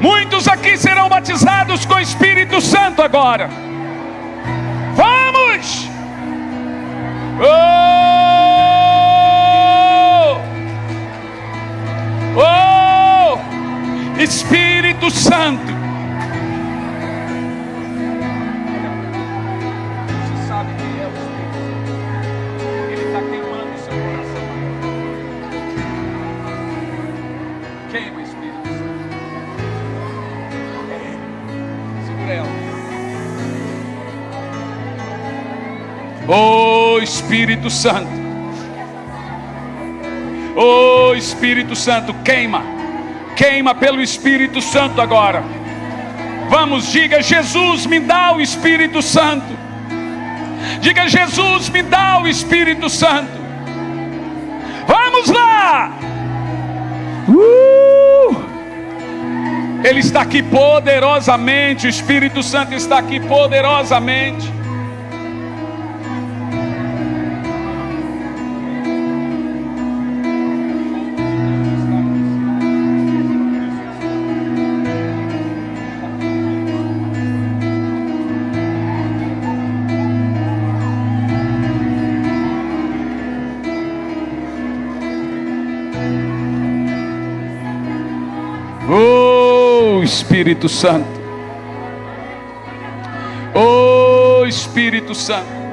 [0.00, 3.50] Muitos aqui serão batizados com o Espírito Santo agora.
[37.70, 38.10] Espírito Santo.
[40.56, 42.62] Oh Espírito Santo, queima.
[43.36, 45.42] Queima pelo Espírito Santo agora.
[46.48, 49.58] Vamos, diga: Jesus, me dá o Espírito Santo.
[50.80, 53.40] Diga: Jesus, me dá o Espírito Santo.
[54.86, 55.92] Vamos lá.
[57.28, 58.50] Uh!
[59.84, 61.86] Ele está aqui poderosamente.
[61.86, 64.59] O Espírito Santo está aqui poderosamente.
[90.40, 91.20] Espírito Santo.
[93.54, 95.69] Oh Espírito Santo.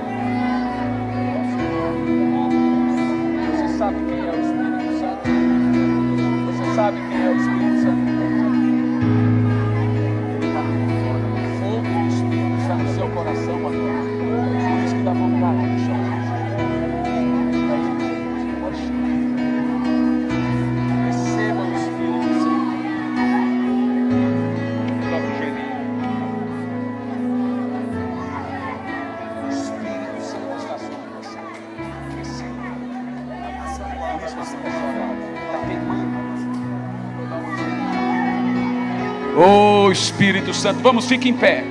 [40.57, 41.63] Santo, vamos, fique em pé.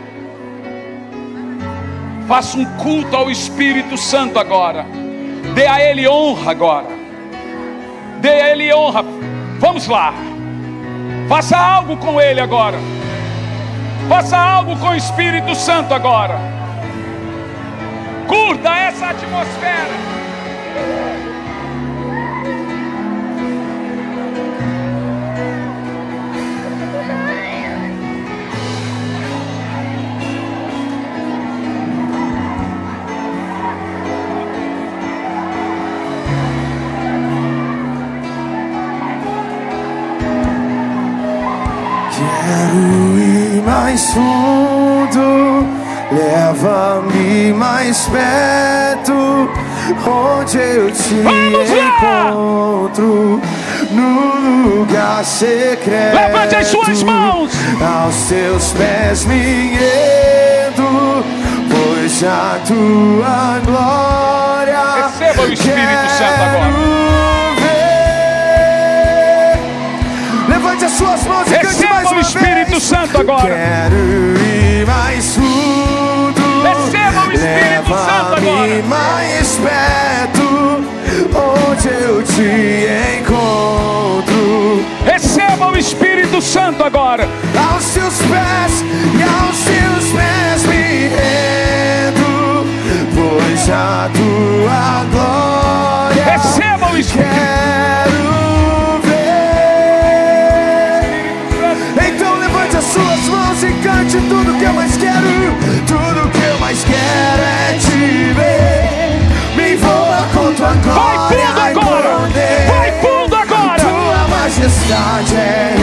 [2.27, 4.85] Faça um culto ao Espírito Santo agora.
[5.55, 6.89] Dê a Ele honra agora.
[8.21, 9.05] Dê a Ele honra.
[9.59, 10.13] Vamos lá.
[11.29, 12.79] Faça algo com Ele agora.
[14.09, 16.39] Faça algo com o Espírito Santo agora.
[18.27, 20.07] Curta essa atmosfera.
[43.97, 45.67] Mais fundo,
[46.13, 49.49] leva-me mais perto,
[50.07, 53.41] onde eu te Vamos encontro
[53.93, 56.15] no lugar secreto.
[56.15, 57.51] Levante as suas mãos.
[57.81, 61.25] Aos teus pés me rendo,
[61.71, 65.07] pois a tua glória.
[65.07, 67.46] Receba o Espírito Santo agora.
[70.87, 72.83] Levante as suas mãos e cante mais Receba o Espírito vez.
[72.83, 73.43] Santo agora.
[73.43, 76.63] Quero ir mais fundo.
[76.63, 78.83] Receba o Espírito Santo agora.
[78.89, 80.85] mais perto,
[81.35, 82.87] onde eu te
[83.19, 84.85] encontro.
[85.05, 87.29] Receba o Espírito Santo agora.
[87.73, 88.85] Aos teus pés
[89.19, 92.65] e aos teus pés me rendo,
[93.15, 97.29] pois a tua glória Receba o Espírito.
[97.29, 98.26] quero
[114.87, 115.75] majestade é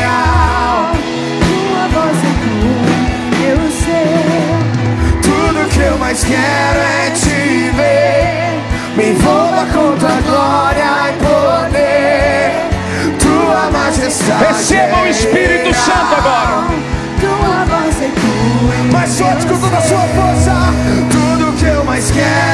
[0.00, 0.92] real.
[1.40, 4.16] Tua voz é tua, eu sei.
[5.22, 8.62] Tudo que eu mais quero é te ver.
[8.96, 12.50] Me envolva com tua glória e poder.
[13.18, 14.44] Tua majestade.
[14.44, 16.66] Receba o Espírito é Santo agora.
[17.20, 18.92] Tua voz é tua.
[18.92, 20.54] Mais forte com toda a sua força.
[21.10, 22.45] Tudo que eu mais quero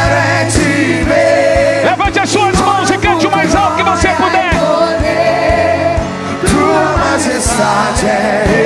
[7.59, 8.62] majestade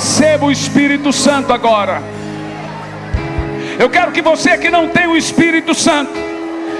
[0.00, 2.02] Receba o Espírito Santo agora.
[3.78, 6.10] Eu quero que você que não tem o Espírito Santo,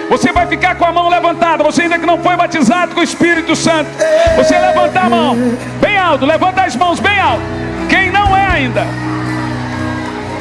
[0.09, 1.63] você vai ficar com a mão levantada.
[1.63, 3.91] Você ainda que não foi batizado com o Espírito Santo,
[4.37, 5.37] você levantar a mão
[5.83, 7.43] bem alto, levanta as mãos bem alto.
[7.91, 8.87] Quem não é ainda,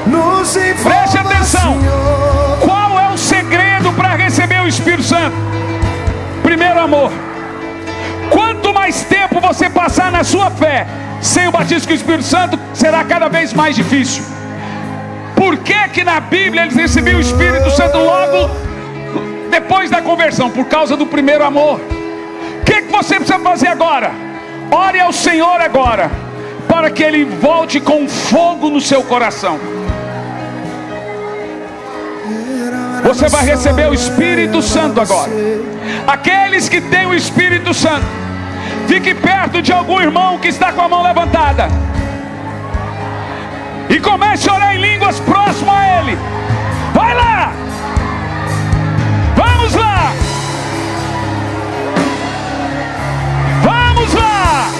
[0.07, 1.77] nos preste atenção.
[2.61, 5.35] Qual é o segredo para receber o Espírito Santo?
[6.41, 7.11] Primeiro amor.
[8.29, 10.87] Quanto mais tempo você passar na sua fé
[11.21, 14.23] sem o batismo com o Espírito Santo, será cada vez mais difícil.
[15.35, 18.49] Por que que na Bíblia eles recebiam o Espírito Santo logo
[19.51, 20.49] depois da conversão?
[20.49, 21.79] Por causa do primeiro amor.
[22.61, 24.11] O que, que você precisa fazer agora?
[24.71, 26.09] Ore ao Senhor agora,
[26.67, 29.59] para que Ele volte com fogo no seu coração.
[33.03, 35.31] Você vai receber o Espírito Santo agora.
[36.07, 38.05] Aqueles que têm o Espírito Santo,
[38.87, 41.67] fique perto de algum irmão que está com a mão levantada.
[43.89, 46.17] E comece a orar em línguas próximo a ele.
[46.93, 47.51] Vai lá!
[49.35, 50.13] Vamos lá!
[53.63, 54.71] Vamos lá!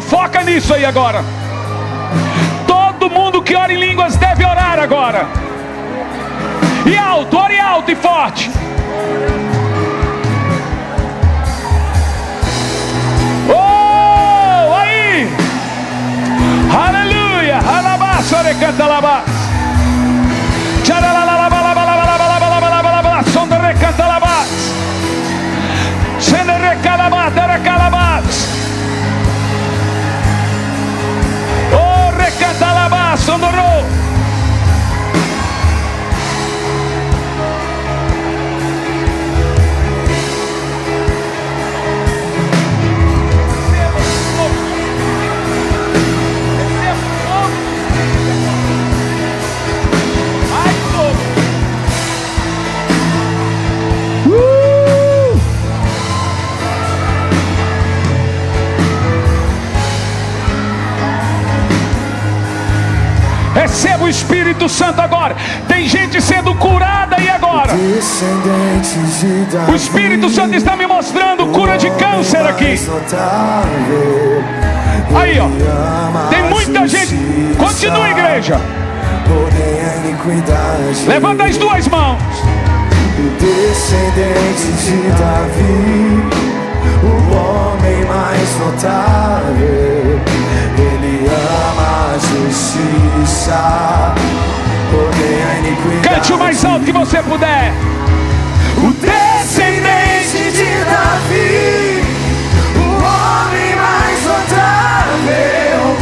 [0.00, 1.24] Foca nisso aí agora.
[2.66, 5.26] Todo mundo que ora em línguas deve orar agora.
[6.84, 8.50] E alto, ore alto e forte.
[13.48, 15.28] Oh, aí.
[16.86, 17.58] Aleluia.
[17.58, 19.24] Alabás, orecanta, alabás.
[26.24, 28.12] Sonda recalabá.
[32.82, 34.01] Rabassondorou.
[63.62, 65.36] Receba o Espírito Santo agora.
[65.68, 67.72] Tem gente sendo curada aí agora.
[69.68, 72.74] O Espírito Santo está me mostrando cura de câncer aqui.
[75.14, 75.48] Aí, ó.
[76.28, 77.16] Tem muita gente.
[77.56, 78.60] Continua, igreja.
[81.06, 82.20] Levanta as duas mãos.
[83.38, 86.22] Descendente de Davi,
[87.04, 90.31] o homem mais notável
[92.22, 94.14] justiça,
[94.92, 96.08] odeia a iniquidade.
[96.08, 97.72] Cante o mais alto que você puder.
[98.78, 102.02] O descendente de Davi,
[102.76, 105.96] o homem mais notável,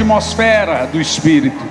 [0.07, 1.61] Atmosfera do Espírito.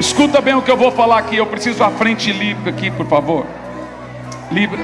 [0.00, 1.36] Escuta bem o que eu vou falar aqui.
[1.36, 3.46] Eu preciso a frente livre aqui, por favor.
[4.50, 4.80] Livre.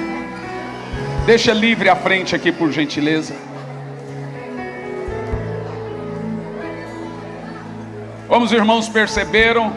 [1.27, 3.46] Deixa livre a frente aqui, por gentileza.
[8.37, 9.73] Como os irmãos perceberam,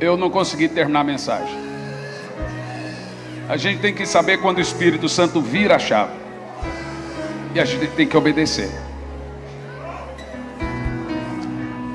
[0.00, 1.54] eu não consegui terminar a mensagem.
[3.46, 6.14] A gente tem que saber quando o Espírito Santo vira a chave.
[7.54, 8.70] E a gente tem que obedecer.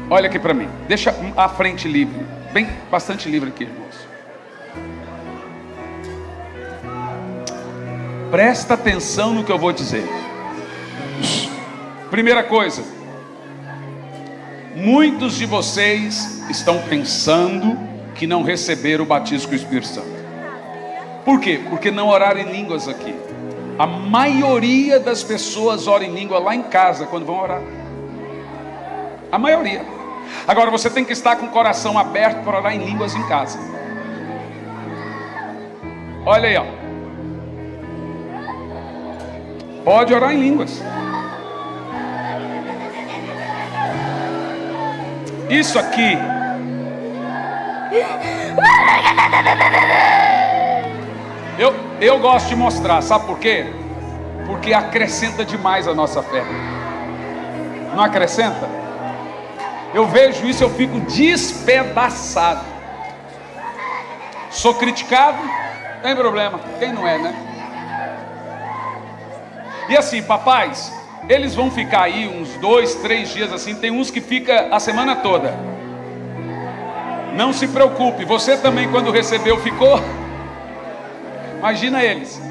[0.07, 0.69] Olha aqui para mim.
[0.87, 2.23] Deixa a frente livre.
[2.53, 3.95] Bem, bastante livre aqui, irmãos.
[8.29, 10.07] Presta atenção no que eu vou dizer.
[12.11, 12.94] Primeira coisa.
[14.85, 17.75] Muitos de vocês estão pensando
[18.13, 20.13] que não receberam o batismo com o Espírito Santo.
[21.25, 21.59] Por quê?
[21.71, 23.15] Porque não oraram em línguas aqui.
[23.79, 27.63] A maioria das pessoas ora em língua lá em casa quando vão orar.
[29.31, 29.83] A maioria.
[30.47, 33.57] Agora você tem que estar com o coração aberto para orar em línguas em casa.
[36.27, 36.65] Olha aí, ó.
[39.83, 40.79] Pode orar em línguas.
[45.49, 46.17] Isso aqui.
[51.57, 53.65] Eu, eu gosto de mostrar, sabe por quê?
[54.45, 56.43] Porque acrescenta demais a nossa fé.
[57.95, 58.67] Não acrescenta?
[59.93, 62.65] Eu vejo isso, eu fico despedaçado.
[64.49, 65.37] Sou criticado,
[66.01, 66.59] tem problema.
[66.79, 67.33] Quem não é, né?
[69.87, 70.91] E assim, papais,
[71.27, 73.75] eles vão ficar aí uns dois, três dias assim.
[73.75, 75.57] Tem uns que fica a semana toda.
[77.35, 79.99] Não se preocupe, você também quando recebeu ficou.
[81.59, 82.41] Imagina eles.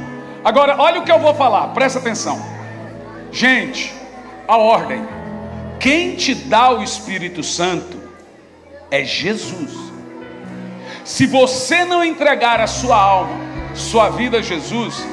[0.45, 2.45] Agora, olha o que eu vou falar, presta atenção.
[3.31, 3.95] Gente,
[4.47, 5.03] a ordem.
[5.79, 7.99] Quem te dá o Espírito Santo
[8.91, 9.73] é Jesus.
[11.05, 13.37] Se você não entregar a sua alma,
[13.75, 15.07] sua vida a Jesus,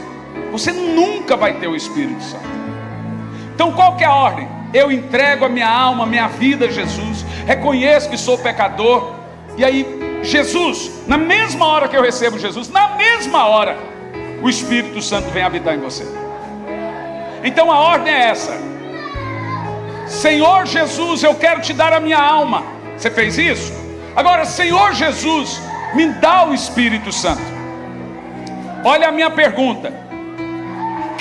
[0.51, 2.60] você nunca vai ter o Espírito Santo.
[3.61, 4.49] Então qual que é a ordem?
[4.73, 9.13] Eu entrego a minha alma, a minha vida a Jesus, reconheço que sou pecador,
[9.55, 9.85] e aí,
[10.23, 13.77] Jesus, na mesma hora que eu recebo Jesus, na mesma hora,
[14.41, 16.03] o Espírito Santo vem habitar em você.
[17.43, 18.57] Então a ordem é essa:
[20.07, 22.63] Senhor Jesus, eu quero te dar a minha alma.
[22.97, 23.71] Você fez isso?
[24.15, 25.61] Agora, Senhor Jesus,
[25.93, 27.43] me dá o Espírito Santo.
[28.83, 30.00] Olha a minha pergunta.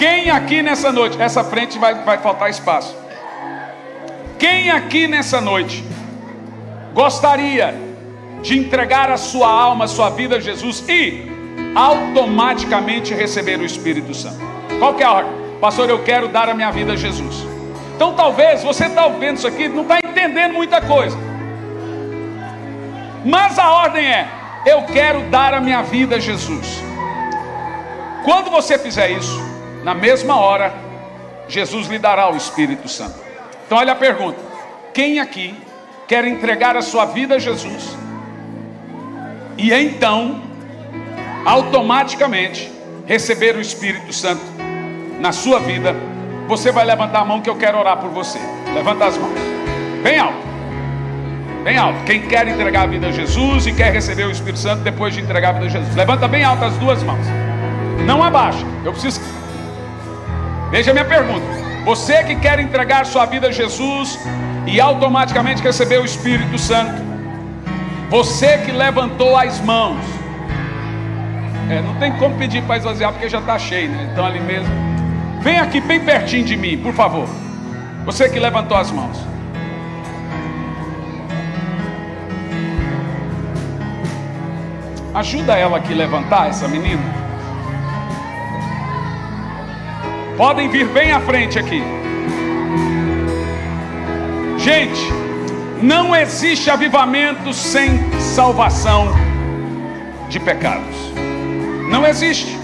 [0.01, 2.97] Quem aqui nessa noite, essa frente vai, vai faltar espaço.
[4.39, 5.85] Quem aqui nessa noite
[6.95, 7.75] gostaria
[8.41, 11.31] de entregar a sua alma, a sua vida a Jesus e
[11.75, 14.39] automaticamente receber o Espírito Santo?
[14.79, 15.33] Qual é a ordem?
[15.61, 17.47] Pastor, eu quero dar a minha vida a Jesus.
[17.95, 21.19] Então talvez você está vendo isso aqui, não está entendendo muita coisa.
[23.23, 24.27] Mas a ordem é:
[24.65, 26.83] eu quero dar a minha vida a Jesus.
[28.25, 29.50] Quando você fizer isso,
[29.83, 30.75] na mesma hora,
[31.49, 33.19] Jesus lhe dará o Espírito Santo.
[33.67, 34.39] Então, olha a pergunta:
[34.93, 35.55] quem aqui
[36.07, 37.97] quer entregar a sua vida a Jesus?
[39.57, 40.43] E então,
[41.45, 42.71] automaticamente,
[43.07, 44.43] receber o Espírito Santo
[45.19, 45.95] na sua vida,
[46.49, 48.39] você vai levantar a mão que eu quero orar por você.
[48.75, 49.35] Levanta as mãos.
[50.03, 50.39] Bem alto.
[51.63, 52.03] Bem alto.
[52.05, 55.21] Quem quer entregar a vida a Jesus e quer receber o Espírito Santo depois de
[55.21, 55.95] entregar a vida a Jesus.
[55.95, 57.27] Levanta bem alto as duas mãos.
[58.07, 58.65] Não abaixa.
[58.85, 59.21] Eu preciso.
[60.71, 61.45] Veja minha pergunta.
[61.85, 64.19] Você que quer entregar sua vida a Jesus
[64.67, 67.03] e automaticamente receber o Espírito Santo.
[68.09, 69.99] Você que levantou as mãos.
[71.69, 74.11] É, não tem como pedir para esvaziar porque já está cheio, né?
[74.13, 74.73] Então ali mesmo.
[75.41, 77.29] Vem aqui bem pertinho de mim, por favor.
[78.05, 79.17] Você que levantou as mãos.
[85.15, 87.30] Ajuda ela aqui a levantar essa menina.
[90.41, 91.83] Podem vir bem à frente aqui.
[94.57, 95.03] Gente,
[95.83, 99.13] não existe avivamento sem salvação
[100.31, 100.97] de pecados.
[101.91, 102.57] Não existe.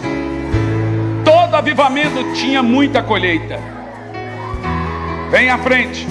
[1.23, 3.61] Todo avivamento tinha muita colheita.
[5.31, 6.09] Vem à frente.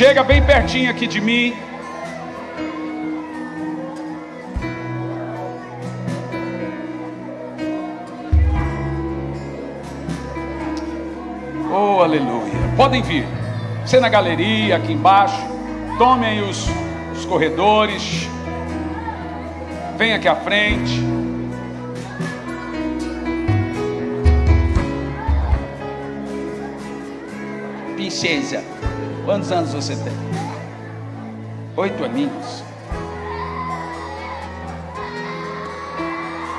[0.00, 1.54] Chega bem pertinho aqui de mim.
[11.70, 12.50] Oh, aleluia.
[12.78, 13.26] Podem vir.
[13.84, 15.36] Você na galeria, aqui embaixo.
[15.98, 16.66] Tomem os,
[17.14, 18.26] os corredores.
[19.98, 20.98] Vem aqui à frente.
[27.96, 28.64] Princesa,
[29.24, 30.12] quantos anos você tem?
[31.76, 32.62] Oito aninhos.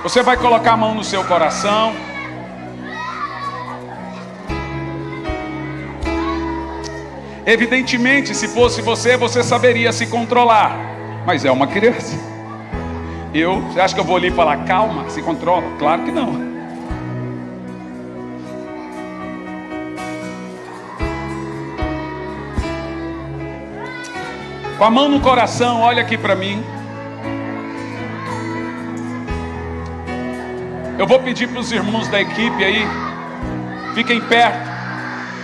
[0.04, 1.94] Você vai colocar a mão no seu coração.
[7.46, 10.76] Evidentemente, se fosse você, você saberia se controlar.
[11.26, 12.18] Mas é uma criança.
[13.34, 15.64] Eu, você acha que eu vou ali falar, calma, se controla?
[15.78, 16.51] Claro que não.
[24.82, 26.64] Com a mão no coração, olha aqui para mim.
[30.98, 32.84] Eu vou pedir para os irmãos da equipe aí,
[33.94, 34.58] fiquem perto.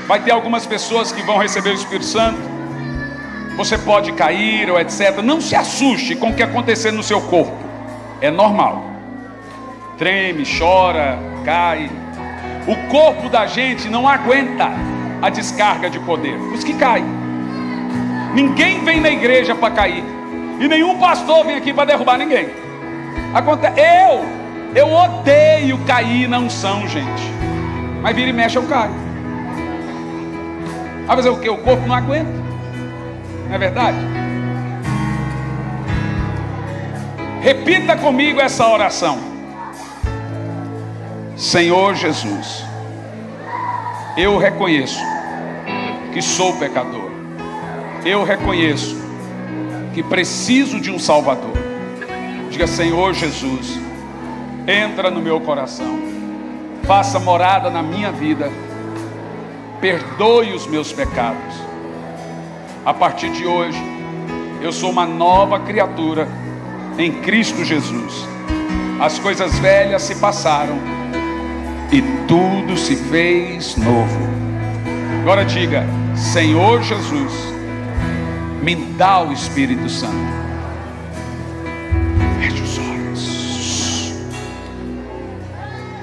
[0.08, 2.40] Vai ter algumas pessoas que vão receber o Espírito Santo.
[3.58, 5.22] Você pode cair ou etc.
[5.22, 7.56] Não se assuste com o que acontecer no seu corpo.
[8.20, 8.86] É normal.
[10.00, 11.92] Treme, chora, cai.
[12.66, 14.72] O corpo da gente não aguenta
[15.22, 16.40] a descarga de poder.
[16.52, 17.17] Os que caem.
[18.38, 20.04] Ninguém vem na igreja para cair.
[20.60, 22.48] E nenhum pastor vem aqui para derrubar ninguém.
[23.34, 23.74] Acontece.
[23.80, 24.24] Eu,
[24.76, 27.24] eu odeio cair na unção, gente.
[28.00, 28.94] Mas vira e mexe eu caio.
[31.08, 31.50] Ah, mas é o que?
[31.50, 32.30] O corpo não aguenta.
[33.48, 33.98] Não é verdade?
[37.42, 39.18] Repita comigo essa oração.
[41.36, 42.64] Senhor Jesus,
[44.16, 45.04] eu reconheço
[46.14, 47.07] que sou pecador.
[48.08, 48.96] Eu reconheço
[49.94, 51.58] que preciso de um Salvador.
[52.50, 53.78] Diga, Senhor Jesus,
[54.66, 56.00] entra no meu coração,
[56.84, 58.50] faça morada na minha vida
[59.80, 61.56] perdoe os meus pecados.
[62.86, 63.82] A partir de hoje,
[64.62, 66.28] eu sou uma nova criatura
[66.98, 68.28] em Cristo Jesus.
[69.00, 70.78] As coisas velhas se passaram
[71.92, 74.20] e tudo se fez novo.
[75.22, 77.34] Agora diga: Senhor Jesus,
[78.62, 80.16] me dá o Espírito Santo.
[82.40, 84.14] Feche os olhos.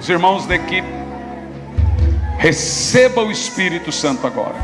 [0.01, 1.05] Os irmãos da equipe
[2.45, 4.55] Receba o Espírito Santo agora.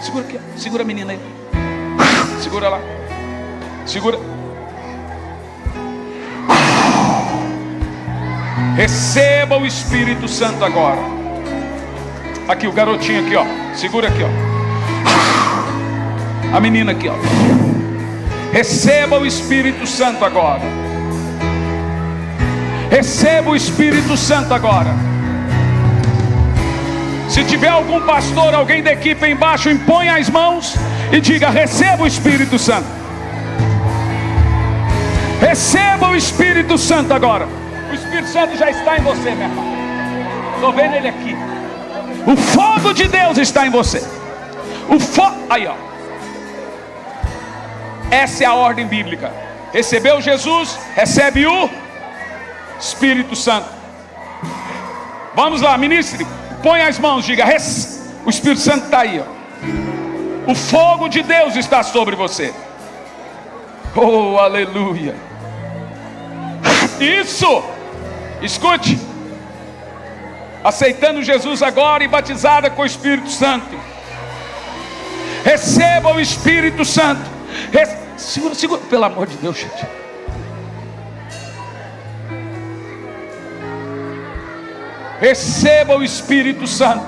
[0.00, 1.20] Segura aqui, segura a menina aí.
[2.40, 2.80] Segura lá.
[3.86, 4.18] Segura.
[8.74, 10.98] Receba o Espírito Santo agora.
[12.48, 13.44] Aqui o garotinho aqui, ó.
[13.76, 14.51] Segura aqui, ó.
[16.52, 17.14] A menina aqui, ó.
[18.52, 20.60] Receba o Espírito Santo agora.
[22.90, 24.94] Receba o Espírito Santo agora.
[27.26, 30.76] Se tiver algum pastor, alguém da equipe embaixo, imponha as mãos
[31.10, 32.86] e diga: receba o Espírito Santo.
[35.40, 37.48] Receba o Espírito Santo agora.
[37.90, 39.64] O Espírito Santo já está em você, meu irmão.
[40.54, 41.34] Estou vendo ele aqui.
[42.26, 44.06] O fogo de Deus está em você.
[44.90, 45.34] O fogo.
[45.48, 45.91] Aí, ó.
[48.12, 49.32] Essa é a ordem bíblica.
[49.72, 51.70] Recebeu Jesus, recebe o
[52.78, 53.70] Espírito Santo.
[55.34, 56.26] Vamos lá, ministre.
[56.62, 57.46] Põe as mãos, diga.
[58.26, 60.50] O Espírito Santo está aí, ó.
[60.50, 62.52] O fogo de Deus está sobre você.
[63.96, 65.16] Oh, aleluia.
[67.00, 67.64] Isso.
[68.42, 69.00] Escute.
[70.62, 73.74] Aceitando Jesus agora e batizada com o Espírito Santo.
[75.42, 77.22] Receba o Espírito Santo.
[77.72, 78.01] Re...
[78.22, 79.84] Segura, segura, pelo amor de Deus, gente.
[85.20, 87.04] Receba o Espírito Santo.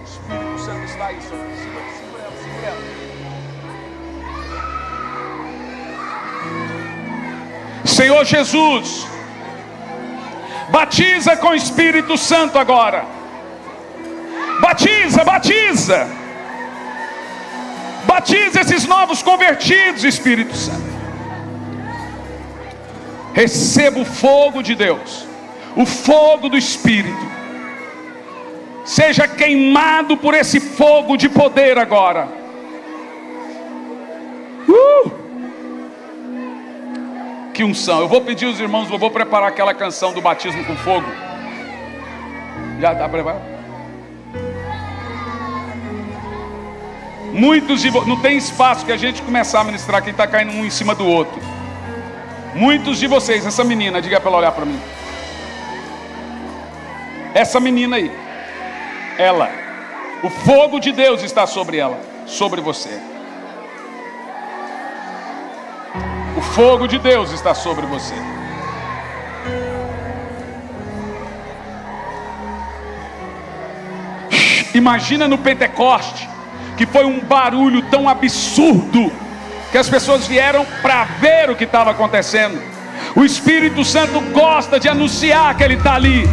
[0.00, 1.44] O Espírito Santo está aí, Senhor.
[1.62, 2.80] Segura, segura ela, segura ela.
[7.86, 9.06] Senhor Jesus,
[10.70, 13.04] batiza com o Espírito Santo agora.
[14.60, 16.23] Batiza, batiza.
[18.06, 20.94] Batiza esses novos convertidos, Espírito Santo.
[23.32, 25.26] Receba o fogo de Deus,
[25.76, 27.34] o fogo do Espírito.
[28.84, 32.28] Seja queimado por esse fogo de poder agora.
[34.68, 35.10] Uh!
[37.52, 38.00] Que unção.
[38.00, 41.06] Eu vou pedir os irmãos, eu vou preparar aquela canção do batismo com fogo.
[42.80, 43.53] Já está preparado?
[47.34, 50.64] Muitos de não tem espaço que a gente começar a ministrar quem está caindo um
[50.64, 51.42] em cima do outro.
[52.54, 54.80] Muitos de vocês, essa menina, diga para ela olhar para mim.
[57.34, 58.16] Essa menina aí,
[59.18, 59.50] ela,
[60.22, 63.00] o fogo de Deus está sobre ela, sobre você.
[66.36, 68.14] O fogo de Deus está sobre você.
[74.72, 76.33] Imagina no Pentecoste
[76.76, 79.12] que foi um barulho tão absurdo
[79.70, 82.60] que as pessoas vieram para ver o que estava acontecendo.
[83.16, 86.24] O Espírito Santo gosta de anunciar que Ele está ali.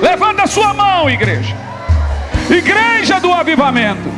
[0.00, 1.54] Levanta a sua mão, igreja.
[2.48, 4.08] Igreja do avivamento.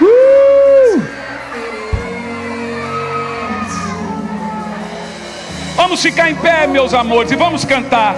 [0.00, 1.02] Uh!
[5.76, 8.16] Vamos ficar em pé, meus amores, e vamos cantar.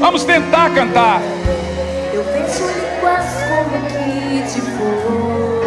[0.00, 1.20] Vamos tentar cantar.
[2.12, 5.60] Eu penso línguas como que de fogo.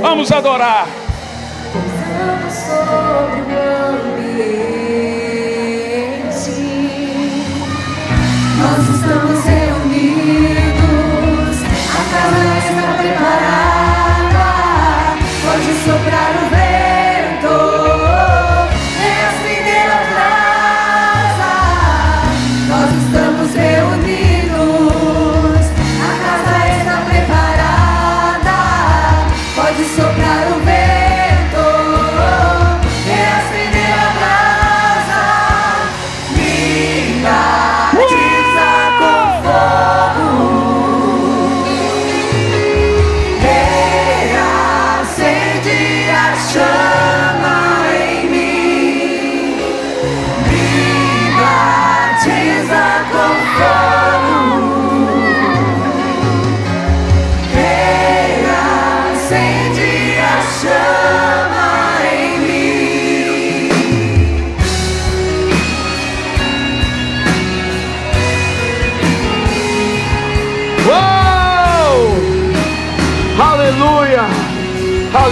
[0.00, 0.86] Vamos adorar.
[1.72, 4.65] Pousando sobre o ambiente.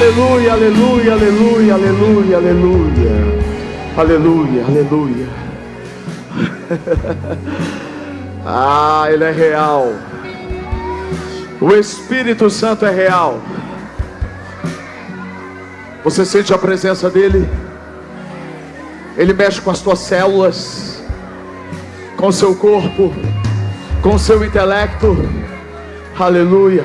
[0.04, 3.10] Aleluia, aleluia, aleluia, aleluia, aleluia.
[3.96, 5.26] Aleluia, aleluia.
[8.44, 9.94] ah, ele é real.
[11.58, 13.40] O Espírito Santo é real.
[16.04, 17.48] Você sente a presença dele?
[19.16, 21.02] Ele mexe com as tuas células,
[22.18, 23.10] com o seu corpo,
[24.02, 25.16] com o seu intelecto.
[26.18, 26.84] Aleluia.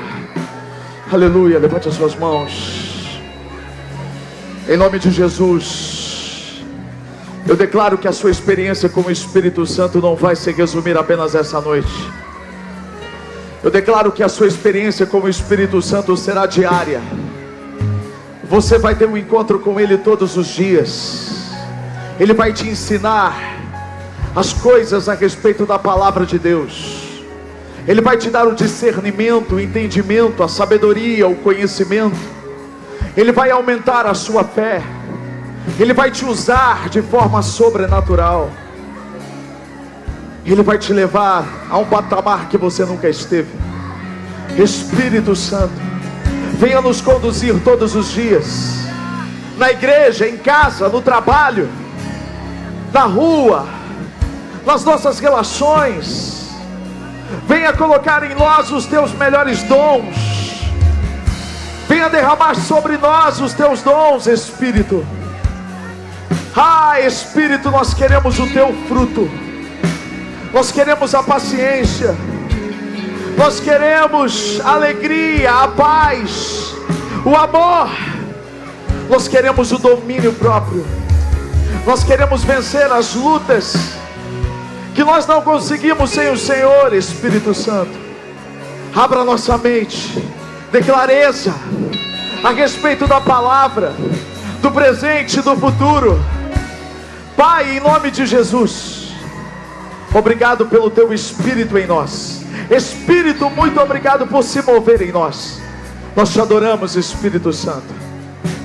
[1.11, 1.59] Aleluia.
[1.59, 2.78] Levante as suas mãos.
[4.69, 6.63] Em nome de Jesus.
[7.47, 11.33] Eu declaro que a sua experiência com o Espírito Santo não vai se resumir apenas
[11.33, 11.91] essa noite.
[13.63, 17.01] Eu declaro que a sua experiência com o Espírito Santo será diária.
[18.43, 21.49] Você vai ter um encontro com Ele todos os dias.
[22.19, 23.57] Ele vai te ensinar
[24.35, 27.23] as coisas a respeito da palavra de Deus.
[27.87, 32.38] Ele vai te dar o discernimento, o entendimento, a sabedoria, o conhecimento.
[33.19, 34.81] Ele vai aumentar a sua fé.
[35.77, 38.49] Ele vai te usar de forma sobrenatural.
[40.45, 43.49] Ele vai te levar a um patamar que você nunca esteve.
[44.57, 45.73] Espírito Santo,
[46.53, 48.87] venha nos conduzir todos os dias,
[49.57, 51.67] na igreja, em casa, no trabalho,
[52.93, 53.67] na rua,
[54.65, 56.51] nas nossas relações.
[57.45, 60.28] Venha colocar em nós os teus melhores dons.
[61.89, 65.03] Venha derramar sobre nós os teus dons, Espírito.
[66.55, 69.27] Ah, Espírito, nós queremos o teu fruto.
[70.53, 72.15] Nós queremos a paciência.
[73.35, 76.75] Nós queremos a alegria, a paz,
[77.25, 77.89] o amor.
[79.09, 80.85] Nós queremos o domínio próprio.
[81.87, 83.73] Nós queremos vencer as lutas
[84.93, 87.97] que nós não conseguimos sem o Senhor, Espírito Santo.
[88.95, 90.23] Abra nossa mente,
[90.71, 91.53] dê clareza
[92.43, 93.93] a respeito da palavra,
[94.61, 96.19] do presente e do futuro.
[97.35, 99.13] Pai, em nome de Jesus,
[100.13, 102.43] obrigado pelo teu Espírito em nós.
[102.69, 105.59] Espírito, muito obrigado por se mover em nós.
[106.15, 107.87] Nós te adoramos, Espírito Santo.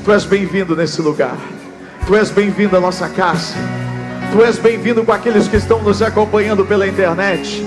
[0.05, 1.37] Tu és bem-vindo nesse lugar.
[2.07, 3.55] Tu és bem-vindo à nossa casa.
[4.33, 7.65] Tu és bem-vindo com aqueles que estão nos acompanhando pela internet.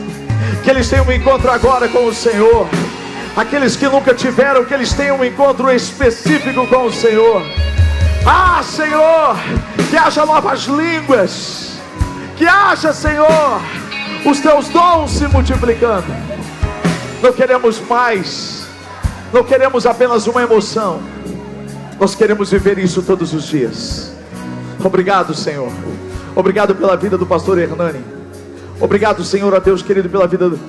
[0.64, 2.68] Que eles tenham um encontro agora com o Senhor.
[3.38, 7.44] Aqueles que nunca tiveram, que eles tenham um encontro específico com o Senhor.
[8.26, 9.38] Ah, Senhor,
[9.92, 11.78] que haja novas línguas.
[12.36, 13.62] Que haja, Senhor,
[14.26, 16.08] os teus dons se multiplicando.
[17.22, 18.68] Não queremos mais,
[19.32, 21.00] não queremos apenas uma emoção.
[22.00, 24.14] Nós queremos viver isso todos os dias.
[24.84, 25.72] Obrigado, Senhor.
[26.36, 28.04] Obrigado pela vida do pastor Hernani.
[28.82, 30.60] Obrigado, Senhor, a Deus querido, pela vida do,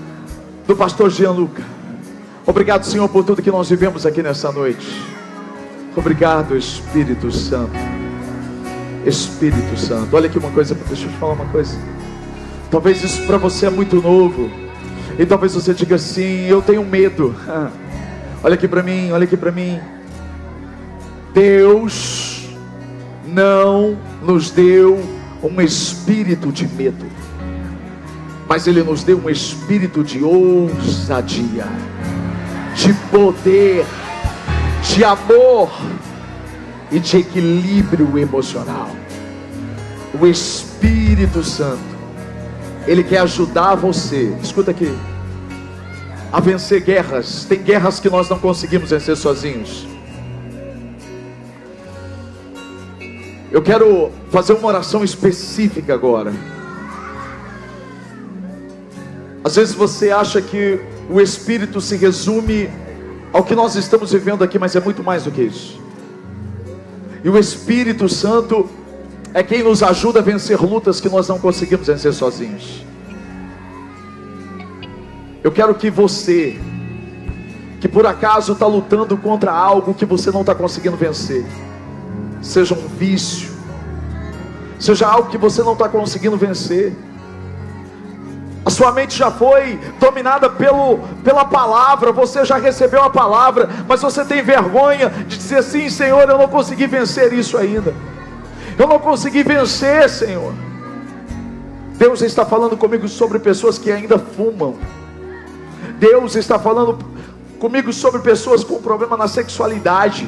[0.67, 1.63] do pastor Gianluca.
[2.49, 4.89] Obrigado, Senhor, por tudo que nós vivemos aqui nessa noite.
[5.95, 7.77] Obrigado, Espírito Santo.
[9.05, 10.17] Espírito Santo.
[10.17, 11.79] Olha aqui uma coisa, deixa eu te falar uma coisa.
[12.71, 14.51] Talvez isso para você é muito novo.
[15.19, 17.35] E talvez você diga assim: Eu tenho medo.
[18.43, 19.79] Olha aqui para mim, olha aqui para mim.
[21.35, 22.49] Deus
[23.27, 24.99] não nos deu
[25.43, 27.05] um espírito de medo,
[28.49, 31.67] mas Ele nos deu um espírito de ousadia,
[32.75, 33.85] de poder,
[34.83, 35.71] de amor
[36.91, 38.91] e de equilíbrio emocional.
[40.21, 41.79] O Espírito Santo,
[42.87, 44.93] Ele quer ajudar você, escuta aqui,
[46.33, 47.45] a vencer guerras.
[47.45, 49.87] Tem guerras que nós não conseguimos vencer sozinhos.
[53.51, 56.33] Eu quero fazer uma oração específica agora.
[59.43, 62.69] Às vezes você acha que o Espírito se resume
[63.33, 65.81] ao que nós estamos vivendo aqui, mas é muito mais do que isso.
[67.25, 68.69] E o Espírito Santo
[69.35, 72.85] é quem nos ajuda a vencer lutas que nós não conseguimos vencer sozinhos.
[75.43, 76.59] Eu quero que você,
[77.81, 81.47] que por acaso está lutando contra algo que você não está conseguindo vencer,
[82.43, 83.51] seja um vício,
[84.79, 86.95] seja algo que você não está conseguindo vencer.
[88.65, 94.03] A sua mente já foi dominada pelo, pela palavra, você já recebeu a palavra, mas
[94.03, 97.95] você tem vergonha de dizer assim: Senhor, eu não consegui vencer isso ainda,
[98.79, 100.53] eu não consegui vencer, Senhor.
[101.95, 104.77] Deus está falando comigo sobre pessoas que ainda fumam,
[105.99, 106.99] Deus está falando
[107.59, 110.27] comigo sobre pessoas com problema na sexualidade.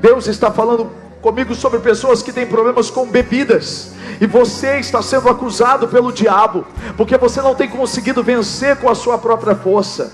[0.00, 3.92] Deus está falando comigo sobre pessoas que têm problemas com bebidas.
[4.20, 6.66] E você está sendo acusado pelo diabo,
[6.96, 10.12] porque você não tem conseguido vencer com a sua própria força.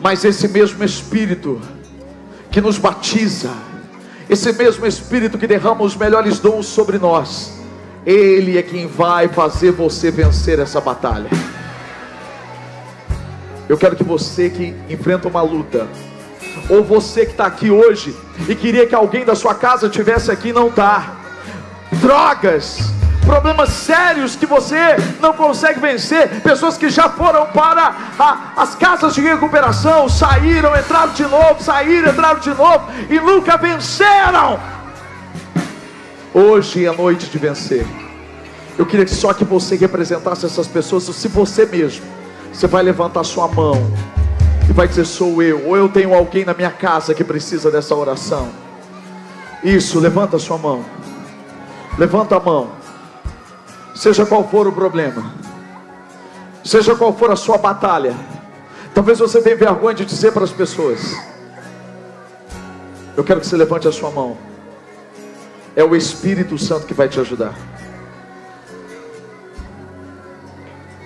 [0.00, 1.60] Mas esse mesmo Espírito
[2.50, 3.50] que nos batiza,
[4.28, 7.52] esse mesmo Espírito que derrama os melhores dons sobre nós,
[8.06, 11.30] Ele é quem vai fazer você vencer essa batalha.
[13.68, 15.86] Eu quero que você que enfrenta uma luta,
[16.68, 18.14] ou você que está aqui hoje
[18.48, 21.16] e queria que alguém da sua casa tivesse aqui, não está.
[21.92, 22.92] Drogas,
[23.24, 29.14] problemas sérios que você não consegue vencer, pessoas que já foram para a, as casas
[29.14, 34.58] de recuperação, saíram, entraram de novo, saíram, entraram de novo e nunca venceram.
[36.32, 37.86] Hoje é noite de vencer.
[38.76, 42.04] Eu queria que só que você representasse essas pessoas, se você mesmo,
[42.52, 43.90] você vai levantar sua mão
[44.68, 47.94] e vai dizer: Sou eu, ou eu tenho alguém na minha casa que precisa dessa
[47.94, 48.48] oração.
[49.64, 50.84] Isso, levanta a sua mão.
[51.96, 52.70] Levanta a mão.
[53.94, 55.32] Seja qual for o problema,
[56.64, 58.14] seja qual for a sua batalha.
[58.94, 61.16] Talvez você tenha vergonha de dizer para as pessoas.
[63.16, 64.36] Eu quero que você levante a sua mão.
[65.74, 67.54] É o Espírito Santo que vai te ajudar.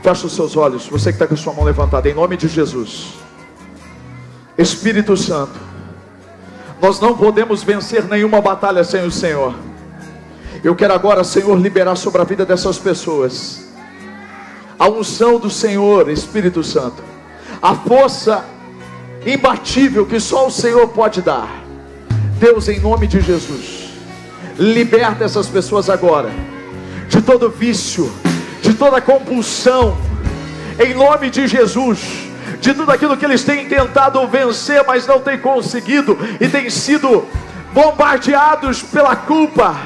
[0.03, 2.49] Feche os seus olhos, você que está com a sua mão levantada, em nome de
[2.49, 3.15] Jesus.
[4.57, 5.59] Espírito Santo,
[6.81, 9.55] nós não podemos vencer nenhuma batalha sem o Senhor.
[10.63, 13.63] Eu quero agora, Senhor, liberar sobre a vida dessas pessoas
[14.79, 17.05] a unção do Senhor, Espírito Santo,
[17.63, 18.45] a força
[19.25, 21.49] imbatível que só o Senhor pode dar.
[22.41, 23.91] Deus, em nome de Jesus,
[24.59, 26.31] liberta essas pessoas agora
[27.09, 28.13] de todo vício,
[28.61, 29.97] de toda compulsão,
[30.85, 32.32] em nome de Jesus
[32.63, 37.27] de tudo aquilo que eles têm tentado vencer, mas não têm conseguido, e têm sido
[37.73, 39.77] bombardeados pela culpa,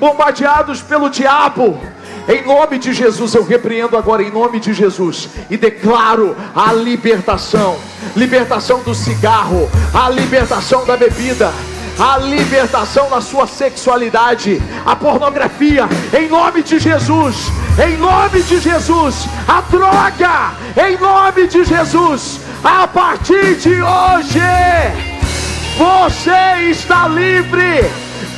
[0.00, 1.80] bombardeados pelo diabo.
[2.28, 7.78] Em nome de Jesus, eu repreendo agora, em nome de Jesus, e declaro a libertação
[8.16, 11.52] libertação do cigarro, a libertação da bebida
[11.98, 17.50] a libertação da sua sexualidade, a pornografia, em nome de Jesus,
[17.82, 24.40] em nome de Jesus, a droga, em nome de Jesus, a partir de hoje,
[25.78, 27.90] você está livre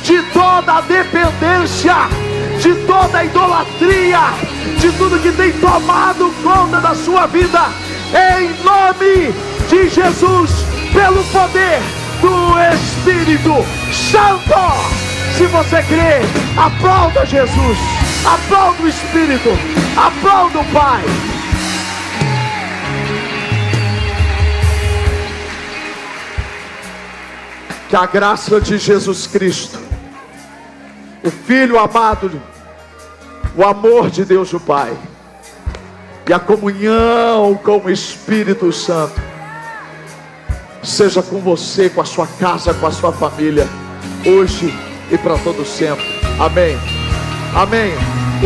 [0.03, 1.95] de toda dependência,
[2.61, 4.19] de toda idolatria,
[4.79, 7.65] de tudo que tem tomado conta da sua vida,
[8.13, 9.33] em nome
[9.69, 10.51] de Jesus,
[10.93, 13.53] pelo poder do Espírito
[14.11, 14.99] Santo.
[15.37, 16.19] Se você crê,
[16.57, 17.77] aplauda Jesus,
[18.25, 19.49] aplauda o Espírito,
[19.95, 21.03] aplauda o Pai.
[27.87, 29.79] Que a graça de Jesus Cristo,
[31.23, 32.41] o Filho amado,
[33.55, 34.95] o amor de Deus o Pai,
[36.27, 39.19] e a comunhão com o Espírito Santo,
[40.83, 43.67] seja com você, com a sua casa, com a sua família,
[44.25, 44.73] hoje
[45.11, 46.05] e para todo sempre.
[46.39, 46.77] Amém.
[47.55, 47.93] Amém.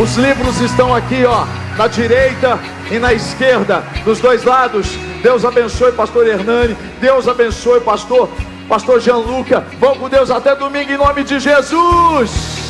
[0.00, 1.44] Os livros estão aqui, ó,
[1.76, 2.58] na direita
[2.90, 4.88] e na esquerda, dos dois lados.
[5.22, 8.28] Deus abençoe pastor Hernani, Deus abençoe pastor
[8.68, 9.64] pastor Gianluca.
[9.78, 12.63] Vão com Deus até domingo em nome de Jesus.